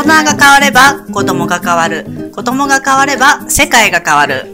[0.00, 2.32] 人が変われば子供が変わる。
[2.34, 4.46] 子供が変われば世界が変わる。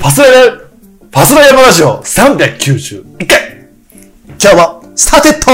[0.00, 0.52] パスラヤ、
[1.10, 3.66] パスラヤマラジオ391回
[4.40, 5.52] 今日も、 started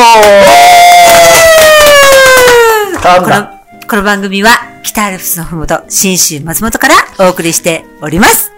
[2.98, 3.22] 噛んだ？
[3.22, 4.50] この、この番組は
[4.82, 8.52] 北アルプスのふもと、信州松本からお送りしております。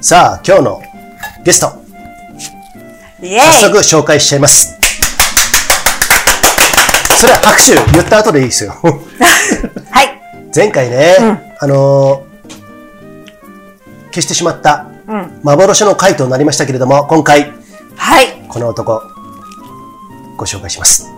[0.00, 0.82] さあ、今日の
[1.44, 1.72] ゲスト、
[3.22, 4.78] イエーイ早速紹介しちゃいます。
[7.24, 8.74] それは拍手言った後でいいですよ。
[9.90, 10.20] はい。
[10.54, 11.16] 前回ね、
[11.58, 12.34] あのー
[14.12, 14.86] 消してしまった
[15.42, 17.50] 幻の回となりましたけれども、今回、
[17.96, 18.28] はい。
[18.46, 19.02] この男、
[20.36, 21.10] ご紹介します。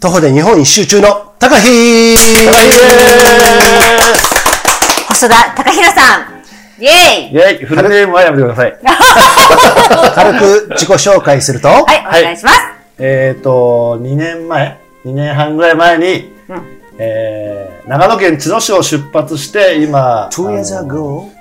[0.00, 2.16] 徒歩で日本一周中の高飛
[5.06, 6.82] 細田隆弘さん。
[6.82, 6.92] イエー
[7.28, 8.76] イイェイフルネームはやめてください。
[10.14, 12.56] 軽く自己紹介すると、はい、お願いします。
[12.98, 16.32] えっと、2年前 ?2 年半ぐらい前に、
[16.98, 20.28] えー、長野県茅野市を出発して、今、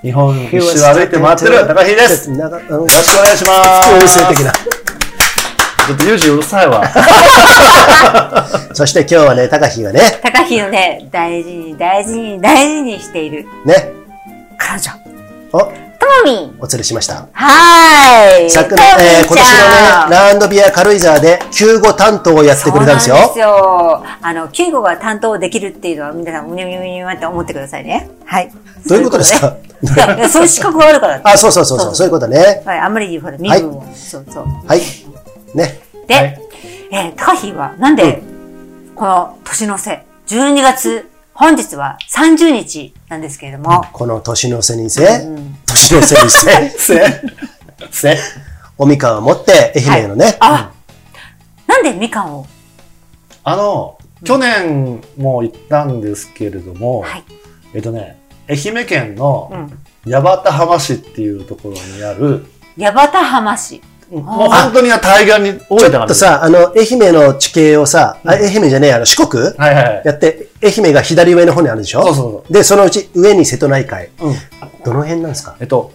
[0.02, 2.32] 日本一周歩いて回ってる高木です。
[2.32, 4.64] よろしくお願いします。
[5.86, 6.82] ちょっとユージうるさいわ。
[8.74, 13.92] そして今日はね、高飛がね、高弘ね、大事に大事に大事にしているね、
[14.58, 14.92] 彼女。
[15.52, 15.72] お、
[16.04, 16.56] ともみん。
[16.60, 17.28] お連れしました。
[17.32, 18.50] はーい。
[18.50, 23.16] 昨年、えー今年のね、ランドビア軽井沢で救護担当をやってくれたんですよ。
[23.18, 24.04] そうですよ。
[24.22, 28.10] あの、救護が担当できるっていうのは皆さん、むにゃむにゃむにゃって思ってくださいね。
[28.26, 28.52] はい。
[28.88, 29.58] どういうことですか
[30.30, 31.22] そういう資格があるから。
[31.24, 32.62] あ、そうそうそうそう、そういうことね。
[32.66, 33.86] はい、あんまりほら、身分を。
[33.96, 34.46] そうそう。
[34.68, 34.82] はい。
[35.54, 35.80] ね。
[36.08, 36.42] で、はい
[36.92, 38.22] えー、高飛は、なんで、
[38.96, 45.28] この年の瀬、12月、本日は30日なんですけれども、この年の瀬にせ、
[45.74, 47.22] 年の瀬にせ、 せ、
[47.92, 48.18] せ、
[48.78, 50.72] おみかんを持って、愛媛のね、あ、
[51.68, 52.46] なんでみかんを、
[53.44, 57.24] あの、去年も行ったんですけれども、はい。
[57.74, 58.18] えっとね、
[58.50, 59.52] 愛媛県の
[60.06, 62.46] うん、八幡浜市っていうところにある、
[62.80, 63.82] 八幡浜市。
[64.12, 66.04] もう本当に対岸に大ちょ。
[66.04, 69.42] っとさ、あの、愛媛の地形をさ、あ愛媛じゃねえ、あの、四国？
[69.58, 70.02] はいはいはい。
[70.06, 72.04] やって、愛媛が左上の方にあるでしょ？
[72.04, 74.10] そうそうそで、そのうち上に瀬戸内海。
[74.22, 74.36] うん。
[74.84, 75.56] どの辺なんですか？
[75.60, 75.92] えっと、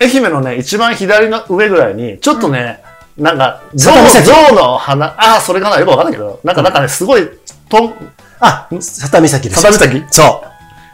[0.00, 2.82] 愛媛のね、一番左の上ぐらいに、ちょっとね、
[3.16, 3.90] なんか、象
[4.24, 7.28] 象の花、ああ、それかなよくわかんないけど、なんか、なんかね、すごい、
[7.68, 7.94] とん、
[8.40, 9.62] あ、佐多岬です。
[9.62, 10.44] 佐多岬そ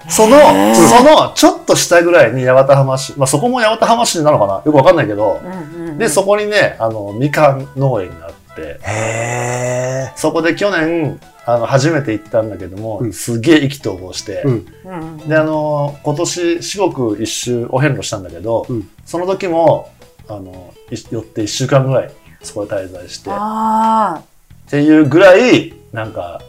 [0.09, 0.39] その、
[0.75, 4.55] その、ちょっと下ぐらいに八幡浜市、まあそこも八幡浜市なのかな？
[4.65, 5.49] よくわかんないけど、う
[5.83, 5.99] んうん。
[5.99, 8.81] で、そこにね、あの、みかん農園があって、う。
[8.85, 13.13] へそこで去年、あの、初めて行ったんだけども、うん。
[13.13, 15.19] すげえ意気投合して、うん。
[15.29, 18.89] で、あの、今年四国一周お遍路したんだけど、うん。
[19.07, 19.91] その時も、
[20.29, 22.11] あの、い寄って一週間ぐらい
[22.43, 24.23] そこで滞在して、っあ
[24.69, 26.43] ていうぐらい、なんか、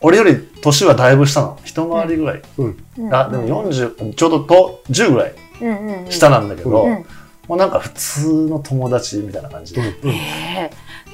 [0.00, 1.58] 俺より年はだいぶ下なの。
[1.64, 2.42] 一回りぐらい。
[3.12, 3.26] あ。
[3.26, 6.10] あ、でも40、ちょうどと10ぐらいうんうんうん。
[6.10, 7.06] 下なんだけど、うん。
[7.48, 9.82] もうなんか普通の友達みたいな感じで。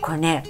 [0.01, 0.45] これね、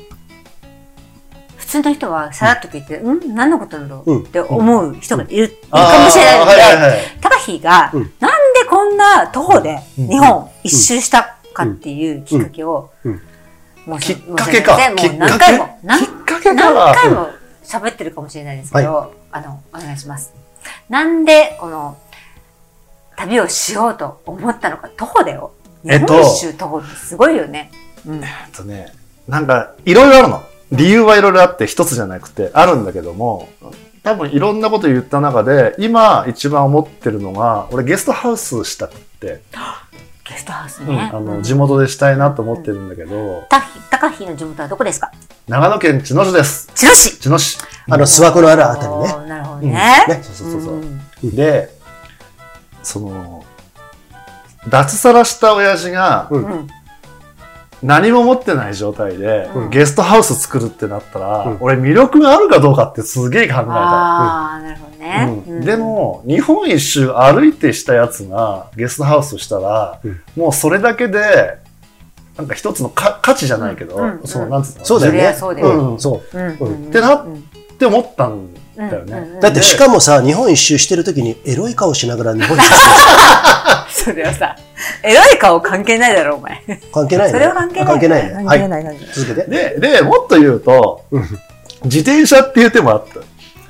[1.57, 3.35] 普通の人はさらっと聞いて、うん。
[3.35, 4.13] 何のことなんだろう？
[4.15, 4.17] ん。
[4.21, 7.01] うって思う人がいる、かもしれないので、はいはいはい。
[7.21, 8.13] 高飛が、うん。
[8.19, 10.09] なんでこんな徒歩でうん。
[10.09, 13.23] 日本一周したかっていうきっかけを、うん。
[13.87, 14.73] もうきっかけか。
[14.73, 17.29] もう何回も、何回も
[17.65, 20.33] 喋ってるかもしれないですけど、あの、お願いします。
[20.89, 21.97] なんで、この、
[23.17, 25.53] 旅をしようと思ったのか、徒歩だよ。
[25.85, 26.15] 日えっと。
[26.15, 27.71] 本一周徒歩ってすごいよね。
[28.07, 28.25] うん。
[28.25, 28.93] えっとね、
[29.31, 30.43] なんか、いろいろあるの。
[30.73, 33.49] 理由はいろいろあって、一つじゃなくて、あるんだけども、
[34.03, 39.43] 多分いろんなこと言った中で、今一番思ってるのが、俺ゲストハウスしたくって、
[40.29, 41.11] ゲストハウスうんね。
[41.13, 45.11] あの、地元でしたいなと思ってるんだけど、た高飛の地元はどこですか？
[45.49, 46.69] 長野県茅野市です。
[46.75, 47.19] 茅野市。
[47.19, 47.59] 茅野市。
[47.91, 49.29] あの、諏訪湖のあるあたりね。
[49.29, 49.71] なるほどね。
[49.73, 50.21] ね。
[50.23, 51.27] そうそうそうそう。
[51.27, 51.71] んで、
[52.83, 53.45] その、
[54.69, 56.69] 脱サラした親父が、うんうん。
[57.83, 59.71] 何も持ってない状態で、うん。
[59.71, 61.57] ゲストハウス作るってなったら、うん。
[61.61, 63.63] 俺魅力があるかどうかってすげえ考えた。
[63.65, 65.43] ああ、なるほどね。
[65.47, 65.61] うん。
[65.65, 70.21] でも、日本一周歩いてしたやつがゲストハウスしたら、うん。
[70.37, 71.57] もうそれだけで、
[72.37, 74.85] なんか一つのか価値じゃないけど、その、なんつうの？
[74.85, 75.35] そうだよね。
[75.39, 76.39] そうだようん、そう。
[76.39, 76.47] うん。
[76.47, 76.57] うん。
[76.59, 77.37] うんってなうんっ
[77.81, 79.13] て思ったんだよね。
[79.13, 79.35] うん。
[79.35, 79.41] うん。
[79.41, 82.77] だってしかもさ、日本一周してる時にエロい顔しながら日本一周して
[84.05, 84.57] それはさ、
[85.03, 86.63] エロい顔関係ないだろ、お前。
[86.67, 87.33] る関係ないね。
[87.33, 87.87] それは関係ない。
[87.87, 88.35] 関係ないね。
[88.35, 88.69] はい。
[88.69, 89.15] ない、関係ない。
[89.15, 89.51] 続けて。
[89.51, 91.25] で、で、もっと言うと、うん
[91.83, 93.21] 自転車っていう手もあった。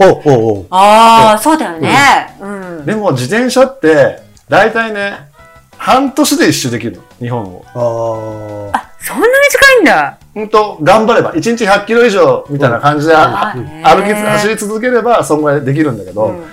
[0.04, 2.36] おうおうおうああ、そうだよね。
[2.40, 2.48] う
[2.82, 2.86] ん。
[2.86, 5.28] でも自転車って、大体ね、
[5.76, 8.72] 半年で一周できるの、日本を。
[8.72, 10.18] ああ、そんなに近いんだ。
[10.34, 16.44] うんと、頑張れば、1日100キロ以上みたいな感じで、あうん歩き、走り続ければ、そんぐらいできるんだけど、うん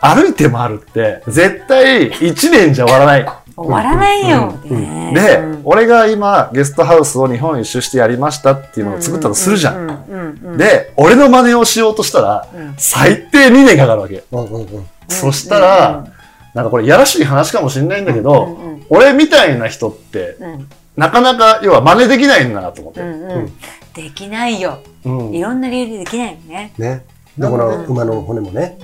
[0.00, 3.26] 歩いて回るって、絶対1年じゃ終わらない。
[3.56, 4.52] 終わらないよ。
[4.64, 9.76] ねで、うん俺が今、ゲストハウスを日本一周してやりましたっていうのを作ったとするじゃん。
[9.76, 14.24] うんうんうんで、俺の真似をしようとしたら、うん最低2年かかるわけ。
[14.32, 16.06] うんうんうんそしたら、
[16.54, 23.00] なんかこれやらしい話かもしれないんだけど、うんうん俺みたいな人って、うんなかなか、要は真似できないんだなと思って。
[23.00, 23.52] うんうん
[23.92, 24.78] できないよ。
[25.04, 26.72] うんいろんな理由でできないよね。
[26.78, 27.04] ね。
[27.36, 28.78] で、この馬の骨もね。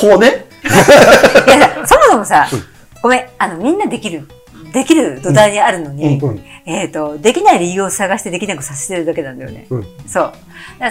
[0.00, 0.30] 骨 い
[1.58, 2.48] や、そもそもさ、
[3.02, 4.28] ごめん、あの、みんなできる、
[4.72, 9.66] できる土台にあるのに、うんえっ、と、できない理由を探してできなくさせてるだけなんだよね。
[9.70, 10.32] うんそう。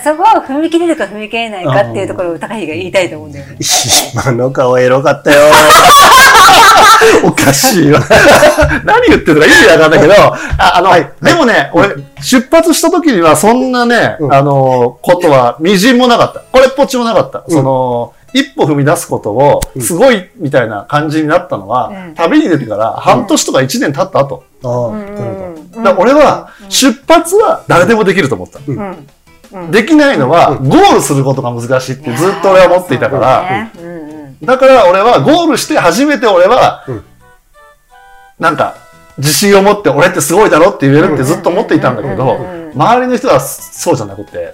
[0.04, 3.58] そこを踏み切れるか踏み切れないかっていうところを高木が言いたいと思うんだよね。
[4.14, 5.42] 今の顔エロかったよ。
[7.24, 8.00] おかしいわ。
[8.86, 10.92] 何言ってるか意味わかんないけど、ああの、
[11.22, 11.90] でもね、俺、
[12.22, 16.42] 出発した時にはそんなね、うんあの、ことは、みじんもなかった。
[16.52, 17.44] これっぽっちもなかった。
[17.50, 22.16] その、一歩踏み出すことを、すごい、みたいな感じになったのは、うん。
[22.16, 24.44] 旅に出てから半年とか一年経った後。
[24.62, 25.06] ああ、うん。
[25.06, 25.84] なるほど。
[25.84, 28.60] だから俺は、出発は誰でもできると思った。
[28.68, 29.08] うん。
[29.54, 29.72] うん。
[29.72, 33.72] できないのは、ゴールすることが難しいってずっと俺は思っていたから、
[34.44, 37.04] だから俺はゴールして初めて俺は、うん。
[38.38, 38.76] なんか、
[39.18, 42.38] 自信を持って俺ってすごいだろって言えるってずっと思っていたんだけど
[42.74, 44.52] 周りの人はそうじゃなくて、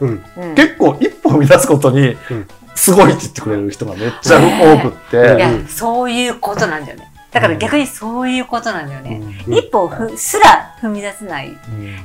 [0.55, 7.07] 結構一歩踏み出すことにうん、すごいって言ってくれる人がめっちゃ多くって、いや、そういうことなんだよね。
[7.31, 9.21] だから逆にそういうことなんだよね。
[9.47, 11.47] うん一歩ふすら踏み出せない。
[11.47, 11.57] うん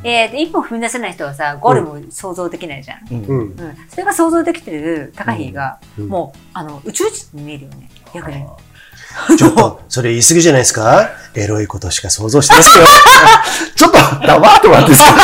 [0.05, 2.99] えーで一歩踏み出せない人はさ、ゴールも想像できないじゃん。
[3.11, 3.39] うんうん。
[3.39, 3.77] うん。
[3.89, 7.89] それが想像できてる高木が、うんもう、あの、宇宙人に見えるよね。
[8.15, 8.45] 逆に。
[9.37, 11.11] ちょっと、 それ言い過ぎじゃないですか？
[11.35, 12.87] エロいことしか想像してませんよ。
[13.75, 15.17] ちょっと黙ってもらっていいですか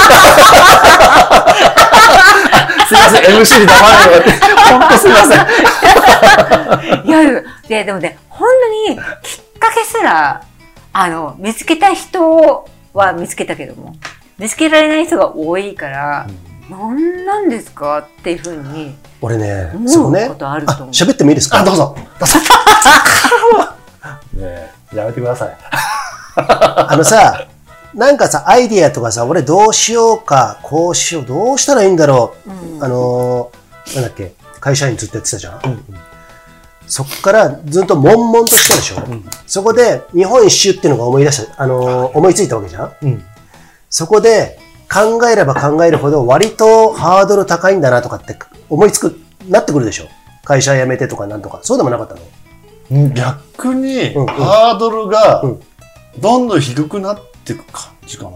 [2.94, 4.31] すいません、MC に黙らって、
[4.71, 5.27] ほんとすいませ
[7.03, 7.06] ん。
[7.06, 8.49] いやいや、ででもね、本
[8.87, 9.03] 当にきっ
[9.59, 10.43] かけすら、
[10.93, 13.94] あの、見つけた人は見つけたけども、
[14.39, 16.27] 見つけられない人が多いから、
[16.71, 20.35] なんなんですかっていうふうに俺ね、思そうねうこ。
[20.37, 21.61] とあるとあ思う。、喋ってもいいですか？
[21.61, 21.97] あ、どうぞ。
[22.19, 22.39] どうぞ。
[24.35, 25.56] ねえ、やめてください。
[26.37, 27.47] あのさ、
[27.94, 32.50] なんかさ、アイディアとかさ、俺どうしようか、こうしよう、どうしたらいいんだろう。
[32.50, 35.61] うんあのー、なんだっけ、会社員ずっとやってたじゃん。
[36.87, 38.97] そっからずっと悶々としたでしょ。
[39.47, 42.93] そこで日本一周っていうのが思い出した、あのー思いついたわけじゃん。
[43.03, 43.25] うん。
[43.89, 44.59] そこで
[44.93, 48.37] 考えれば考えるほど割とハードル高いんだなとかって
[48.69, 49.19] 思いつく、
[49.49, 50.05] なってくるでしょ。
[50.44, 51.61] 会社辞めてとかなんとか。
[51.62, 53.11] そうでもなかったの？
[53.15, 55.61] 逆に、うんうんハードルがうん、
[56.19, 58.31] どんどん低くなっていく感じかな。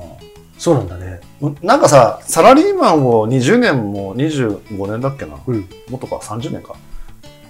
[0.59, 1.21] そうなんだね。
[1.63, 5.69] なんかさ、サラリーマンを20年も25年だっけな、うん。
[5.91, 6.75] もっとか30年か、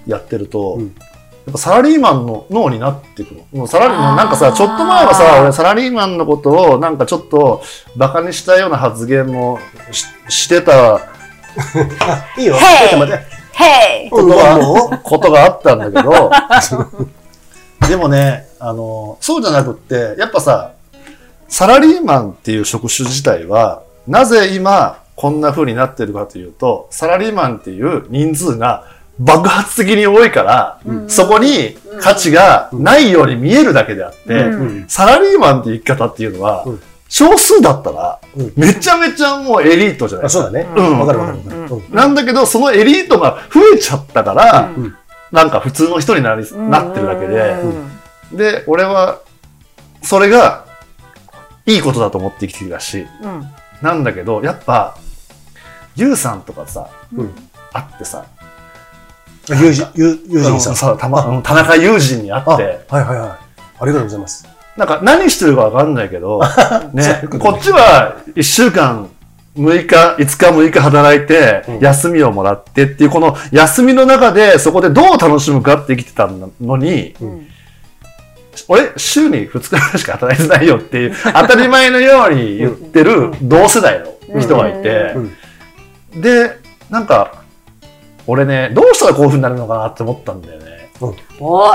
[0.07, 0.95] やってると、うん
[1.47, 3.47] やっぱサラリーマンの脳になっていくの。
[3.53, 7.63] もうサラリーマン、なんかさ、ちょっと前はさ、俺サラリーマンのことをなんかちょっと
[7.97, 9.61] バカにしたような発言も
[9.93, 11.01] ししてたあ、
[12.37, 12.55] いいよ。
[12.55, 13.23] へいちょっと待って。
[13.63, 16.31] へいことがもうことがあったんだけど、
[17.89, 20.73] でもね、あの、そうじゃなくって、やっぱさ、
[21.49, 28.85] サラリーマンっていう職種自体は、なぜ今こんな風になってるかというと、サラリーマンっていう人数が
[29.19, 34.61] 爆発的に多いから、そこに価値がないように見えるだけであって、うん。
[34.61, 34.85] うん。
[34.89, 36.81] サラリーマンっていう生き方っていうのは、うん。
[37.09, 38.53] 少数だったら、うん。
[38.57, 40.67] めちゃめちゃもうエリートじゃないあ、そうだね。
[40.77, 40.99] うん。
[40.99, 41.57] わかるわかるわかる。
[41.57, 41.67] うん。
[41.67, 41.95] うん。
[41.95, 44.95] なんだけど、そのエリートが増えちゃったから、うん。
[45.33, 46.71] なんか普通の人になり、うん。
[46.71, 47.57] なってるだけで、
[48.33, 48.37] うん。
[48.37, 49.21] で、俺は、
[50.03, 50.66] それが、
[51.67, 53.43] いいことだと思って生きてきたし、うん。
[53.83, 54.97] なんだけど、やっぱ、
[55.97, 57.35] ゆうさんとかさ、うん。
[57.73, 58.25] 会ってさ、
[59.49, 60.77] 友人、友友人さん。
[60.77, 63.19] さたま、うん田中友人に会あ、はいって、はいはい。
[63.19, 63.37] あ
[63.81, 64.49] りがとうございます。
[64.77, 66.41] なんか何してるかわかんないけど、
[66.93, 69.09] ねここっちは1週間、
[69.57, 76.29] 6日、5日、6日働いてうん、休みをもらってっていう、この休みの中で、そこでどう楽しむかって生きてた
[76.61, 77.49] のに、うん
[78.69, 85.15] 俺、週に2日ぐらいしか働いてないよっていう、 当たり前のように言ってる同世代の人がいて
[86.15, 86.59] うん、で、
[86.91, 87.43] なんか、
[88.27, 90.91] 俺ね、どうしたらこういう風になるのかなって思ったんだよね。
[91.41, 91.73] お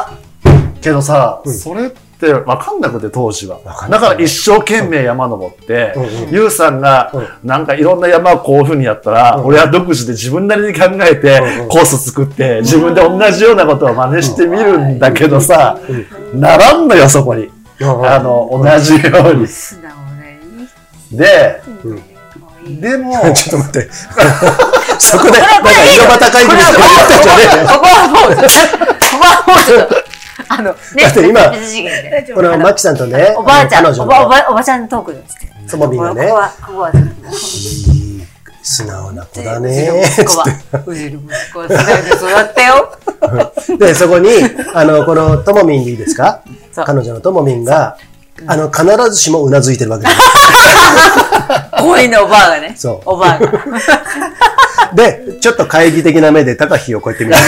[0.81, 1.53] けどさ、うん。
[1.53, 1.97] それって
[2.27, 3.59] 分かんなくて当時は。
[3.89, 6.33] だから一生懸命山登って、うんうん。
[6.33, 7.11] ゆうさんが
[7.43, 9.45] なんかいろんな山をこういう風にやったら、うん。
[9.45, 15.79] 俺は独自で自分なりに考えて、コース作って自分で同じようなことを真似してみるんだけどさ、
[16.33, 17.51] ならんのよそこに、うん
[18.05, 18.99] あの同じよ
[19.31, 19.47] うに。
[21.17, 22.11] でうん。
[22.79, 23.89] でも、 ちょっと待って。
[24.99, 27.67] そこで、なんか井戸端会議みたいなの言ったんじゃねえよ。
[27.67, 28.41] ここはもう、こ
[29.11, 30.10] こはもうちょっと、
[30.49, 31.41] あの、ね、だって今
[32.35, 35.69] このマキさんとね、おばあちゃん、彼女おば、おのば、おばちゃんトークですって。
[35.69, 36.91] ともみんがねここ、は、ここは、
[38.63, 39.85] 素直な子だうね。
[39.85, 40.45] ちの息子は、
[40.85, 43.77] うちの息子は世代で育ったよ。
[43.79, 44.29] で、そこに、
[44.73, 46.41] あの、このともみんでいいですか？
[46.75, 47.97] 彼女のともみんが、
[48.47, 50.17] あの、必ずしもうなずいてるわけです。
[51.81, 52.73] 恋のおばあがね。
[52.77, 53.51] そうおばあが。
[54.95, 57.41] で、ちょっと懐疑的な目で高飛をこうやって見てい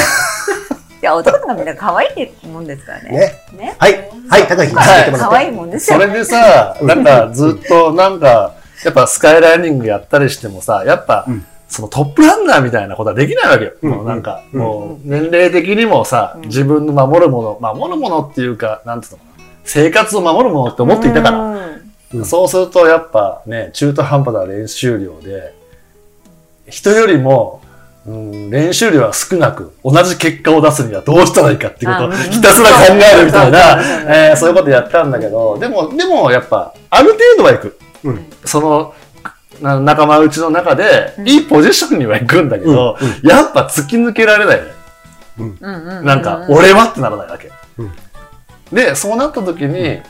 [1.06, 2.08] や、男とかみんな可愛
[2.44, 3.10] いもんですからね。
[3.10, 3.18] ね。
[3.58, 3.76] ね。
[3.78, 5.30] はい、はい、高飛、続はいけてもらって。
[5.30, 6.00] 可愛いもんですよ。
[6.00, 11.28] それでさ、なんかずっとなんか、やっぱスカイライニングやったりしてもさ、やっぱ、
[11.68, 13.74] そのトップランナーみたいなことはできないわけよ。
[13.82, 22.20] もうなんか、もう年齢的にもさ、自分の守るもの、守るものっていうか、なんていうのかな、生活を守るものって思っていたから。
[22.20, 22.26] ら。
[22.26, 25.56] そうするとやっぱね、中途半端な練習量で、
[26.70, 27.62] 人よりも、
[28.06, 32.14] うん、練習量は少なく、同じ結果を出すにはどうしたらいいかっていうことをあうん。
[32.18, 33.60] ひたすら考えるみたいな
[34.30, 37.80] えーそういうことやったんだけど、でも、でもやっぱ、ある程度は行く。
[38.04, 38.26] うん。
[38.44, 38.94] その、
[39.62, 44.58] な仲間内の中で、いいポジションには行くんだけど、やっぱ突き抜けられない。
[44.58, 44.72] よね。
[45.40, 45.58] うん。
[45.62, 45.88] うん。
[46.00, 46.22] うんなん。
[46.22, 47.50] か、俺はってならないわけ。
[47.78, 47.92] うん。
[48.74, 50.02] で、そうなった時に、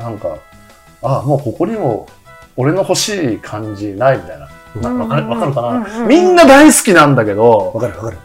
[0.00, 0.36] なんか、
[1.02, 2.08] あ、もうここにも、
[2.56, 4.48] 俺の欲しい感じないみたいな。
[4.76, 8.18] なわかるわかるかうんうんなみんな大好きなんだけど、わかるわかる。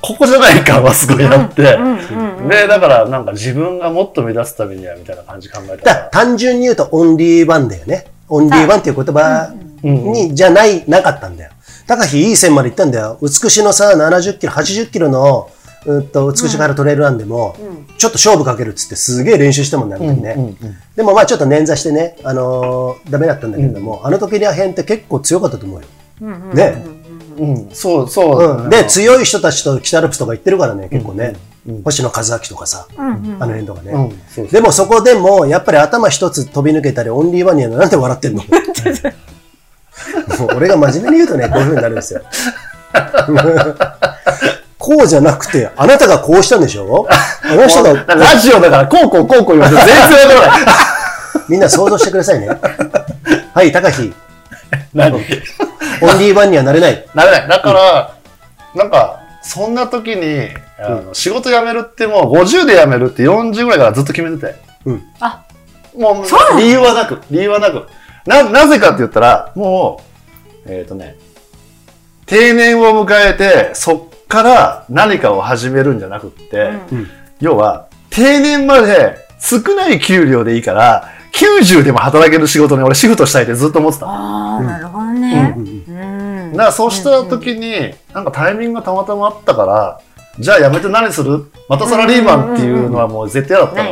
[0.00, 5.94] ここじゃない感はすごいあってう、んうんうんで、だからなんか自分がもっと目立つためにはみたいな感じ考えた。
[6.10, 8.06] 単純に言うとオンリーワンだよね。
[8.28, 11.52] オンリーワンっていう言葉うんに、じゃない、なかったんだよ。
[11.86, 13.18] 高飛いい線まで行ったんだよ。
[13.22, 15.50] 美しのさ、70キロ、80キロの、
[15.88, 17.56] うんと、美しからトレイルランでも、
[17.96, 20.34] ちょっと勝負かけるっつってすげえ練習したもんね、あの時ね。
[20.36, 20.56] うんうん
[20.94, 25.86] でもまあちょっと捻挫してね、あのーダメだったんだけれども、あの時ら辺って結構強かったと思うよ。
[26.22, 26.84] うんうんね。
[27.38, 28.68] うん、そう、そう。
[28.68, 31.36] で、強い人たちと北アルプスとか行ってるからね、結構ね。
[31.84, 33.92] 星野和明とかさ、うんうんあの辺とかね。
[33.92, 38.42] うん、そうでもそこでも、やっぱり頭一つ飛び抜けたり、オンリーワンにはなんで笑ってんの？
[40.38, 42.22] もう俺が真面目に言うとね、こういう風になるんですよ。
[44.78, 47.06] こうじゃなくて、あなたがこうしたんでしょ？
[47.42, 50.74] あの人が、 ラジオだから、こうこうこうこう言われて 全然わからない。
[51.48, 52.48] みんな想像してくださいね。
[53.54, 54.12] はい、高飛、
[54.94, 55.14] 何？
[56.00, 57.04] オンリーワンにはなれない。
[57.14, 57.48] なれない。
[57.48, 58.10] だから、
[58.74, 64.54] なんか、そんな時に、あの仕事辞めるってもう50で辞めるって40ぐらいからずっと決めてて。
[64.84, 65.02] うん。
[65.18, 65.42] あ、
[65.96, 67.88] もう理由はなく、理由はなく。
[68.26, 70.00] な、なぜかって言ったら、も
[70.66, 71.16] う、えっ、とね、
[72.26, 77.08] 定年を迎えて、そっから何かを始めるんじゃなくって、うん
[77.40, 84.06] 要は、定年まで少ない給料でいいから、90でも働ける仕事に俺シフトしたいってずっと思ってた。
[84.06, 85.54] ああ、なるほどね。
[85.56, 86.52] うんうん。
[86.52, 90.00] だからそうした時に、なんかタイミングがたまたまあったから、
[90.40, 91.50] じゃあ辞めて何する？
[91.68, 93.90] またサラリーマンっていうのはもう絶対嫌だったか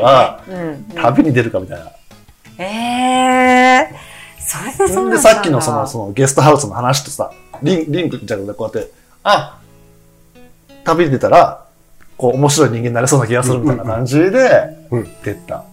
[0.97, 1.93] ら、旅に出るかみたいな。
[2.59, 3.95] ええ
[4.41, 7.31] それでそうなんだで、さっきのその、そのゲストハウスの話とさ、
[7.63, 9.59] リンリンクじゃなくてこうやって、あ、
[10.87, 11.67] 旅に出たら、
[12.17, 14.77] こう面白い人間になれそうな気がするみたいな感じで
[15.25, 15.65] 出た。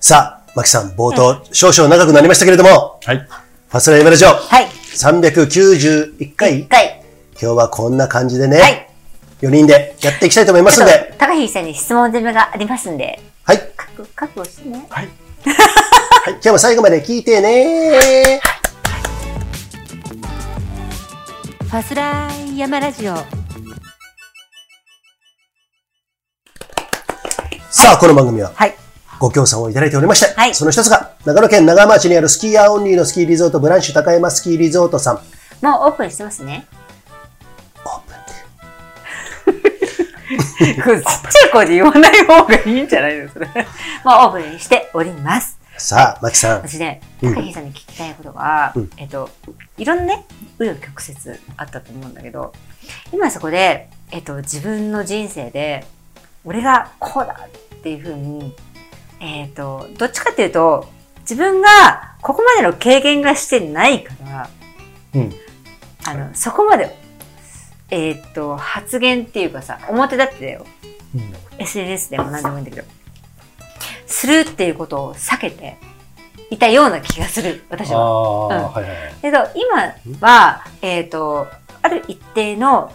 [0.00, 3.18] さあ、マキさん、冒頭、少々長くなりましたけれども、はい。
[3.18, 4.66] ファストライブラジオ、はい。
[4.66, 7.00] 391回、一回。
[7.40, 8.88] 今日はこんな感じでね、はい。
[9.40, 13.58] 4人でやっていきたいと思いますんで、と、高橋さんに質問攻めがありますんで、はい。
[13.76, 14.84] 覚覚悟してね。
[14.90, 15.08] はい。
[15.44, 18.40] はい、今日も最後まで聞いてね
[21.60, 23.43] ファスライヤマラジオ。
[27.76, 28.74] さあ、この番組ははい。
[29.18, 35.16] ご協賛をいただいておりまして、はいその一つが、長野県長浜町にあるスキーヤーオンリーのスキーリゾートブランシュ高山スキーリゾートさん。
[35.60, 36.68] もうオープンしてますね。
[37.84, 38.00] オー
[39.44, 43.46] プン これちっちゃい声で言わない方がいいんじゃないのそれ。
[43.50, 45.58] もうオープンしております。
[45.76, 46.58] さあ、マキさん。
[46.58, 49.28] 私ね、うん高橋さんに聞きたいことが、うんえっと、
[49.78, 50.26] いろんなね、
[50.60, 52.52] 紆余曲折あったと思うんだけど、
[53.12, 55.84] 今そこで、えっと、自分の人生で、
[56.46, 57.48] 俺がこうだっ
[57.84, 58.54] ていうふうに、
[59.20, 60.88] えっと、どっちかっていうと、
[61.20, 64.50] 自分がここまでの経験がしてないから、
[65.14, 65.32] うん。
[66.06, 66.96] あの、そこまで、
[67.90, 70.66] えっと、発言っていうかさ、表立ってだよ。
[71.58, 72.86] SNS でも何でもいいんだけど、
[74.06, 75.76] するっていうことを避けて
[76.50, 78.54] いたような気がする、私あは。
[78.54, 79.14] あ、うんはいはいはい。
[79.20, 81.46] けど、今は、えっ、と、
[81.82, 82.90] ある一定の、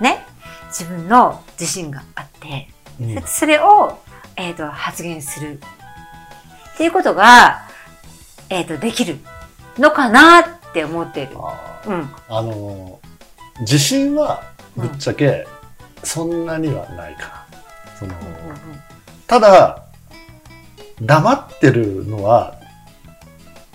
[0.00, 0.26] ね、
[0.68, 2.68] 自分の自信があって、
[3.00, 3.98] うんそそれを、
[4.38, 5.58] えっ、と、発言する
[6.74, 7.68] っていうことが、
[8.48, 9.18] えっ、と、できる
[9.78, 11.30] のかなっって思ってる。
[11.36, 12.10] あうん。
[12.28, 13.08] あのー
[13.62, 14.44] 自信は
[14.76, 15.44] ぶっちゃけ
[16.04, 17.96] そんなにはないかな。
[17.98, 18.14] その
[19.26, 19.82] ただ、
[21.02, 22.54] 黙ってるのは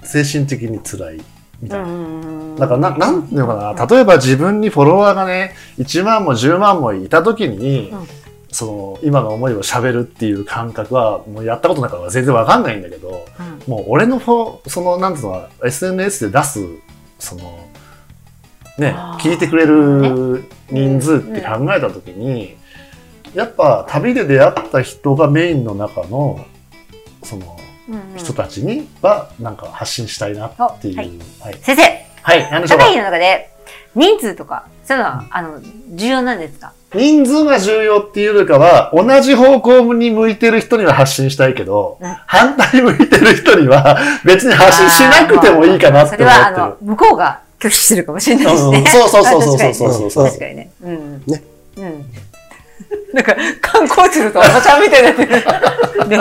[0.03, 1.21] 精神的に辛い
[1.61, 1.85] みたいな。
[1.85, 2.55] うん。
[2.55, 8.07] だからな、なんていうのかな、例えば自分にフォロワーがね、1万も10万もいた時に、うん
[8.53, 13.25] その、今の思いを喋るっていう感覚は、もうやったことないから全然わかんないんだけど、
[13.67, 13.73] うん。
[13.73, 16.65] もう俺のフォ、その、なんていうの SNS で出す、
[17.19, 17.59] その、
[18.77, 22.55] ね聞いてくれる人数って考えた時に、
[23.33, 26.45] やっぱ旅で出会った人がメインの中の、
[27.23, 27.57] その、
[27.89, 28.17] うんうん。
[28.17, 30.97] 人たちには、なんか発信したいなっていう。
[30.97, 31.09] ははい。
[31.09, 31.19] い。
[31.41, 31.57] はい。
[31.61, 32.05] 先生、
[32.51, 32.85] 何でしょうか？
[32.85, 33.49] 社会の中で
[33.95, 35.59] 人数とか、そういうのは、あの、
[35.91, 36.73] 重要なんですか？
[36.93, 48.79] 人数が重要っていうよりかは、同じ方向に向いてる人には発信したいけど、うん反対向いてる人には別に発信しなくてもいいかなって思それは、あってるの。、向こうが拒否するかもしれないしね。
[48.79, 50.71] うんそうそうそうそうそうそうそう確かにね。
[50.83, 51.23] うん。
[51.25, 51.43] ね。
[51.77, 52.05] うん。
[53.13, 55.31] なんか、観光地のとおばちゃんみたいになってる。
[56.09, 56.17] ね。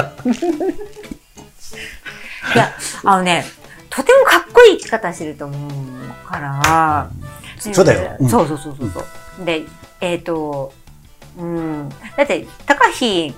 [2.54, 2.72] いや、
[3.04, 3.44] あのね、
[3.90, 7.10] とてもかっこいい生き方してると思うから、
[7.72, 9.00] そうだようんそうそうそうそうそ
[9.42, 9.44] う。
[9.44, 9.62] で、
[10.00, 10.72] えっ、と、
[11.38, 11.88] うん。
[12.16, 13.34] だって、高飛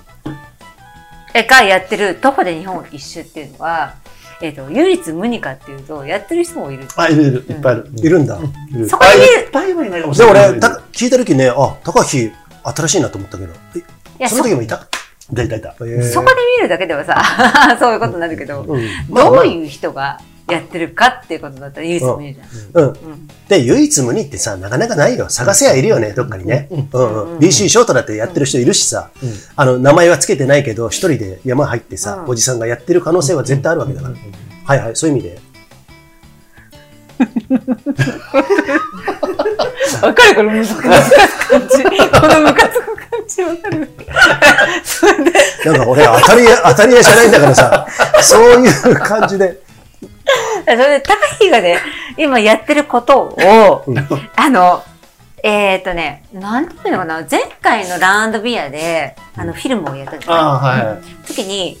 [1.33, 3.95] がやってる徒歩で日本一周っていうのは、
[4.41, 6.85] えっ、と、唯一無二かっていうと、やってる人もいる。
[6.95, 7.31] あ、いるいる。
[7.47, 7.89] いっぱいいる。
[7.95, 8.37] いるんだ。
[8.71, 10.49] いるそこにあいっぱいはいないかもしで、れない。
[10.51, 12.31] 俺、た聞いた時ね、あ、高橋、
[12.63, 13.83] 新しいなと思ったけど、えい
[14.19, 14.87] や、そその時もいた？
[15.31, 15.75] いたいたいた。
[15.81, 17.21] えーそこで見るだけではさ、
[17.79, 18.87] そういうことになるけど、うん。
[19.13, 22.47] どういう人がやってるかっていうことだったら唯一無二じゃん。
[22.73, 22.89] うん。
[22.89, 22.95] うん
[23.47, 25.29] で、唯一無二ってさ、なかなかないよ。
[25.29, 26.67] 探せはいるよね、どっかにね。
[26.71, 26.85] うんうん。
[27.37, 34.15] BC ショートだってやってる人いるしさ、うんあの、名前はつけてないけど、一人で山入ってさ、うんおじさんがやってる可能性は絶対あるわけだから。
[34.65, 35.39] はいはい、そういう意味で。
[40.01, 40.91] わかるこのムカつく感
[41.69, 41.83] じ。
[41.83, 41.89] こ
[42.27, 43.89] のムカつく感じわかる。
[44.83, 45.31] それで、
[45.65, 47.87] なんか俺、当たり屋、当たり屋じゃないんだからさ、
[48.21, 49.64] そういう感じで。
[50.65, 51.77] それで、高飛がね、
[52.17, 53.85] 今やってることを、
[54.35, 54.83] あの、
[55.43, 60.39] えっ、とね、なんていうのかな、前回のラウンドビアで、あの、フィルムをやったじゃない？
[60.39, 61.27] ああ、はい。
[61.27, 61.77] 時に、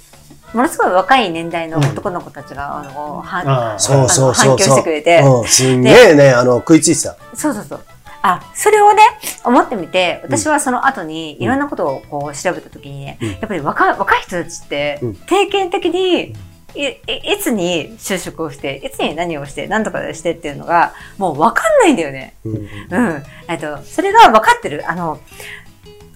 [0.53, 4.75] ものすごい若い年代の男の子たちが、あの、反響し。
[4.75, 5.19] てくれて。
[5.19, 7.15] うん、すんげえね、あの、食いついてた。
[7.33, 7.79] そうそうそう。
[8.21, 9.01] あ、それをね、
[9.43, 13.29] 思ってみて、私はその後にいろんなことをこう調べたときにね、うん。
[13.31, 16.33] やっぱり若い若い人たちってうん、定型的に、
[16.75, 22.35] いつに就職をして、いつに何をして、何とかしてっていうのが、もう分かんないんだよね。
[22.43, 23.23] うんうん。
[23.47, 24.89] えっと、それが分かってる。
[24.89, 25.19] あの、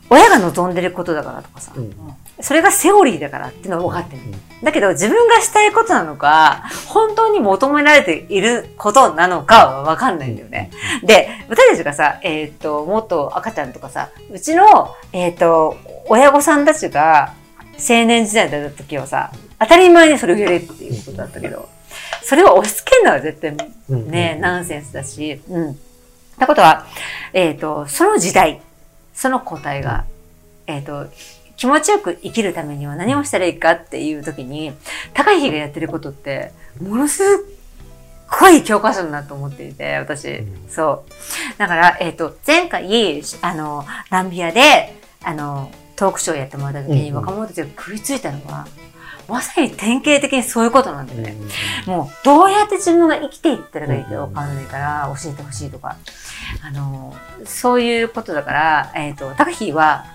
[0.09, 1.93] 親が望んでることだからとかさ、うん
[2.41, 4.21] それがセオリーだからっていうのは分かってる。
[4.63, 10.71] だけど自分がしたいことなのか、本当に求められていることなのかは分かんないんだよね。
[11.03, 15.75] で、私たちがさ、えーっと、もっと赤ちゃんとかさ、うちの、えーっと、
[16.07, 17.33] 親御さんたちが
[17.77, 21.69] 青年時代だった時はさ、当たり前にそれをやれっていうことだったけど、
[22.23, 23.57] それを押し付けるのは絶対
[23.89, 25.71] ね、ナンセンスだし、うん。
[25.71, 25.75] っ
[26.39, 26.85] てことは、
[27.33, 28.61] えっ、と、その時代、
[29.13, 30.05] その個体が、
[30.67, 31.07] えっ、と、
[31.57, 34.71] 気持ちよく生きるためには何をしたらいいかっていう時に、
[35.13, 37.25] 高い日がやってることって、ものすっ
[38.39, 40.43] ごい教科書だなと思っていて、私。
[40.69, 41.11] そう。
[41.57, 48.65] だから、えっ、と、前回、あの、ランビアで、あの、トークショーやってもらった時にうんうん若者たちが食いついたのは、
[49.29, 51.35] まさに典型的にそういうことなんだよね。
[51.85, 55.95] もう、どうやって自分が生きていったらいいかわかんないから、教えてほしいとか。
[56.67, 57.15] あの、
[57.45, 60.05] そういうことだから、えっ、と、高飛は、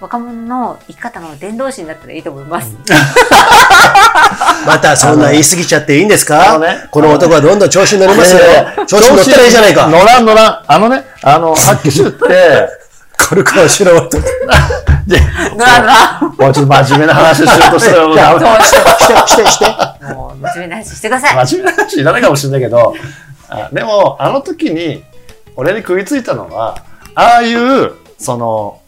[0.00, 2.74] 若者の生き方の伝道師になったらいいと思います。
[4.66, 6.58] またそんな言い過ぎちゃっていいんですか？
[6.58, 8.40] ねこの男はどんどん調子に乗りますよ。
[8.86, 9.88] 調子に乗ったらいいじゃないか。
[9.88, 10.64] 乗らん乗らん。
[10.66, 12.68] あのね、あの、発揮集って、
[13.28, 14.18] これからしろと。
[14.20, 14.30] して、
[15.06, 15.20] で
[15.56, 16.20] ならな。
[16.20, 19.64] もうちょっと真面目な話しようとしたら、 もうダメして、して。
[20.14, 21.08] もう、真面目な話して。
[21.08, 21.46] ください。
[21.46, 22.94] 真面目な話いらないかもしれないけど、
[23.48, 25.04] あでも、あの時に、
[25.56, 26.76] 俺に食いついたのは、
[27.14, 28.78] ああいう、その、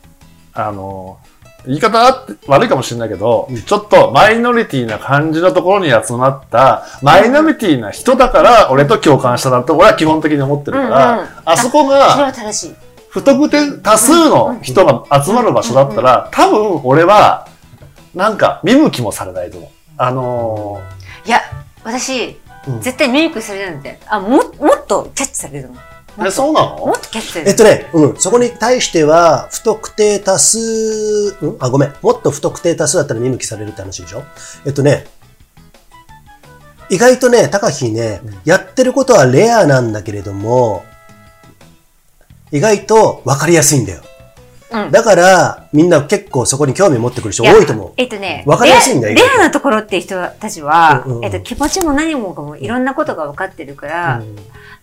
[0.55, 1.19] あの、
[1.67, 11.29] 言い方悪いかもしれないけど、ちょっとマイノリティな感じのところに集まった、マイノリティな人だから、俺と共感したなって俺は基本的に思ってるから、うんうん。
[11.45, 12.75] あそこそれがは正しい。
[13.13, 17.47] 不特定多数の人が集まる場所だったら、多分俺は、
[18.15, 19.71] なんか見向きもされないと思う。
[19.99, 20.81] あの
[21.27, 21.43] いや、
[21.85, 22.81] 私、うん。
[22.81, 25.75] 絶対メイクされるなんて、あ、も、もっとキャッチされるの。
[26.17, 26.87] ー、え、そうなの？
[26.87, 27.51] もっとキャッチされる。
[27.51, 30.59] えっとね、うん、そこに対しては、不特定多数、
[31.43, 31.57] うん？
[31.61, 31.95] あ、ごめん。
[32.01, 34.23] もっと不特定多数だったら見向きされるって話でしょ？
[34.65, 35.07] えっとね、
[36.89, 40.83] 意外とね、高木ね、やってることはレアなんだけれども、
[42.53, 44.03] 意外と分かりやすいんだよ。
[44.71, 44.91] うん。
[44.91, 47.93] だから、みんな結構そこに興味持ってくる人多いと思う。
[47.97, 51.19] えっとね、わかりやすいんだよレアなところっていう人たちは、うんうん。
[51.19, 54.23] うんえっと、気持ちも何もかもいろんなことが分かってるから、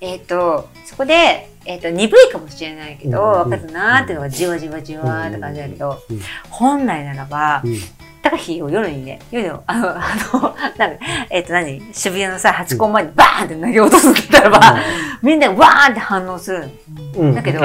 [0.01, 3.41] えっと、そこで、えっと、鈍いかもしれないけど、うん。
[3.43, 3.49] うん。
[3.49, 6.21] 分かるなーっていうのがじわじわじわーって感じだけど、うん。
[6.49, 7.77] 本来ならば、うん
[8.21, 10.89] 高木を夜にね、夜の、あの、あの、な
[11.29, 14.75] えっ、と何、渋谷のさ、ハチ公前にバーンって投げ落とすんだったらば、
[15.21, 16.69] みんなわーンって反応するの。
[17.17, 17.59] うんだけど、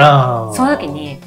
[0.53, 1.19] その時に、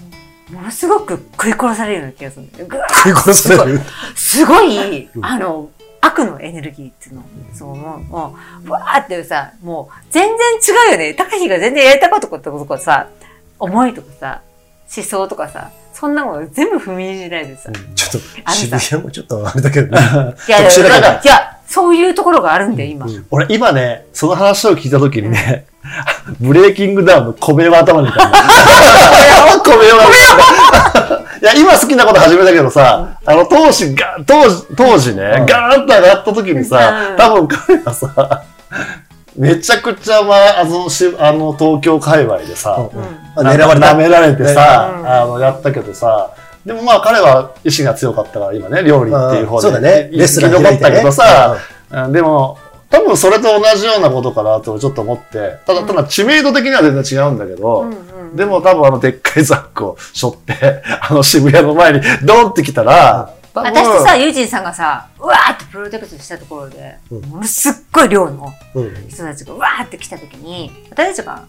[0.51, 3.81] ものすごく食い殺されるような気がする食い殺される。
[4.15, 7.25] すごい、うんあの、悪のエネルギーっていうの。
[7.53, 11.15] そう、もう、もう、わーってさ、もう、全然違うよね。
[11.15, 13.09] 高木が全然やりたこととかさ、
[13.59, 14.43] 思いとかさ、
[14.95, 17.73] 思想とかさ、そんなもの全部踏みにじられてさ。
[17.97, 19.99] ちょっと、渋谷もちょっとあれだけどね。
[20.47, 20.91] いや、だけどい
[21.25, 23.07] や、そういうところがあるんだよ、今。
[23.07, 23.27] うん。
[23.33, 25.65] 俺今ね、その話を聞いたときにね、
[26.39, 28.33] ブレイキングダウンの小部屋頭にいたの。
[29.61, 29.95] 小部屋
[31.43, 35.47] いや、今好きなこと始めたけどさ、あの、当時が、当時、当時ね、うん。
[35.47, 37.17] ガーンと上がった時にさう、ん。
[37.17, 38.45] 多分彼はさ、
[39.39, 42.91] めちゃくちゃ、まあ、あの、しあの東京界隈でさ、
[43.37, 43.47] うん。
[43.47, 43.97] 狙われた舐。
[43.97, 45.09] められてさ、うん。
[45.09, 46.35] あの、やったけどさ、
[46.67, 49.69] でもまあ彼は意志が強かったから今ね、料理っていう方で。
[49.69, 50.11] うんそうだね。
[50.13, 51.57] いレスったけどさ、
[51.91, 52.59] 開うんでも、
[52.91, 57.87] 多分それと同じようなことかなとちょっと思って、ただ、ただ知名度的には全然違うんだけど、
[58.35, 71.45] でも多分あのでっかいザックを背負って、あの渋谷の前にドンって来たら、私とさ、ユージンさんがさ、うわーってプロテクトしたところで、うんものすっごい量のうん人たちがうわーって来た時に、私たちが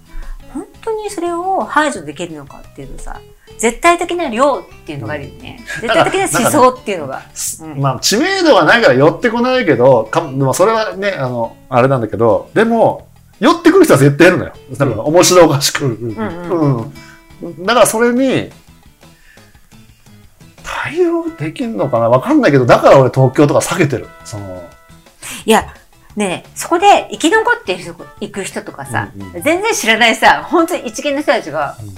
[0.54, 3.20] 本当にそれを排除できるのかっていうとさ、
[3.58, 5.60] 絶対的な量っていうのがあるよね。
[5.82, 7.22] 絶対的な思想っていうのが。
[7.62, 13.08] うんまあ知名度がないから寄ってこないけど、かでもそれはね、あの、あれなんだけど、でも、
[13.40, 14.54] 寄ってくる人は絶対いるのよ。
[14.78, 15.86] 多分面白おかしく。
[15.86, 16.94] うんうんうんうん
[17.42, 17.66] うん。
[17.66, 18.50] だからそれに、
[20.84, 22.10] 対応できんのかな？
[22.10, 24.08] わかんないけど、だから俺東京とか避けてる。
[24.24, 24.70] その、
[25.46, 25.74] いや、
[26.16, 29.42] ねえそこで生き残っている人行く人とかさ、うんうん。
[29.42, 31.90] 全然知らないさ、本当に一見の人たちが、うん。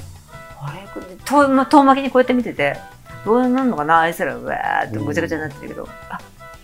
[0.65, 0.81] あれ？
[1.25, 2.77] 遠ま遠巻きにこうやって見てて、
[3.25, 4.01] どうなんのかな？
[4.01, 6.19] あいつらうわーってごちゃごちゃになってるけど、あ、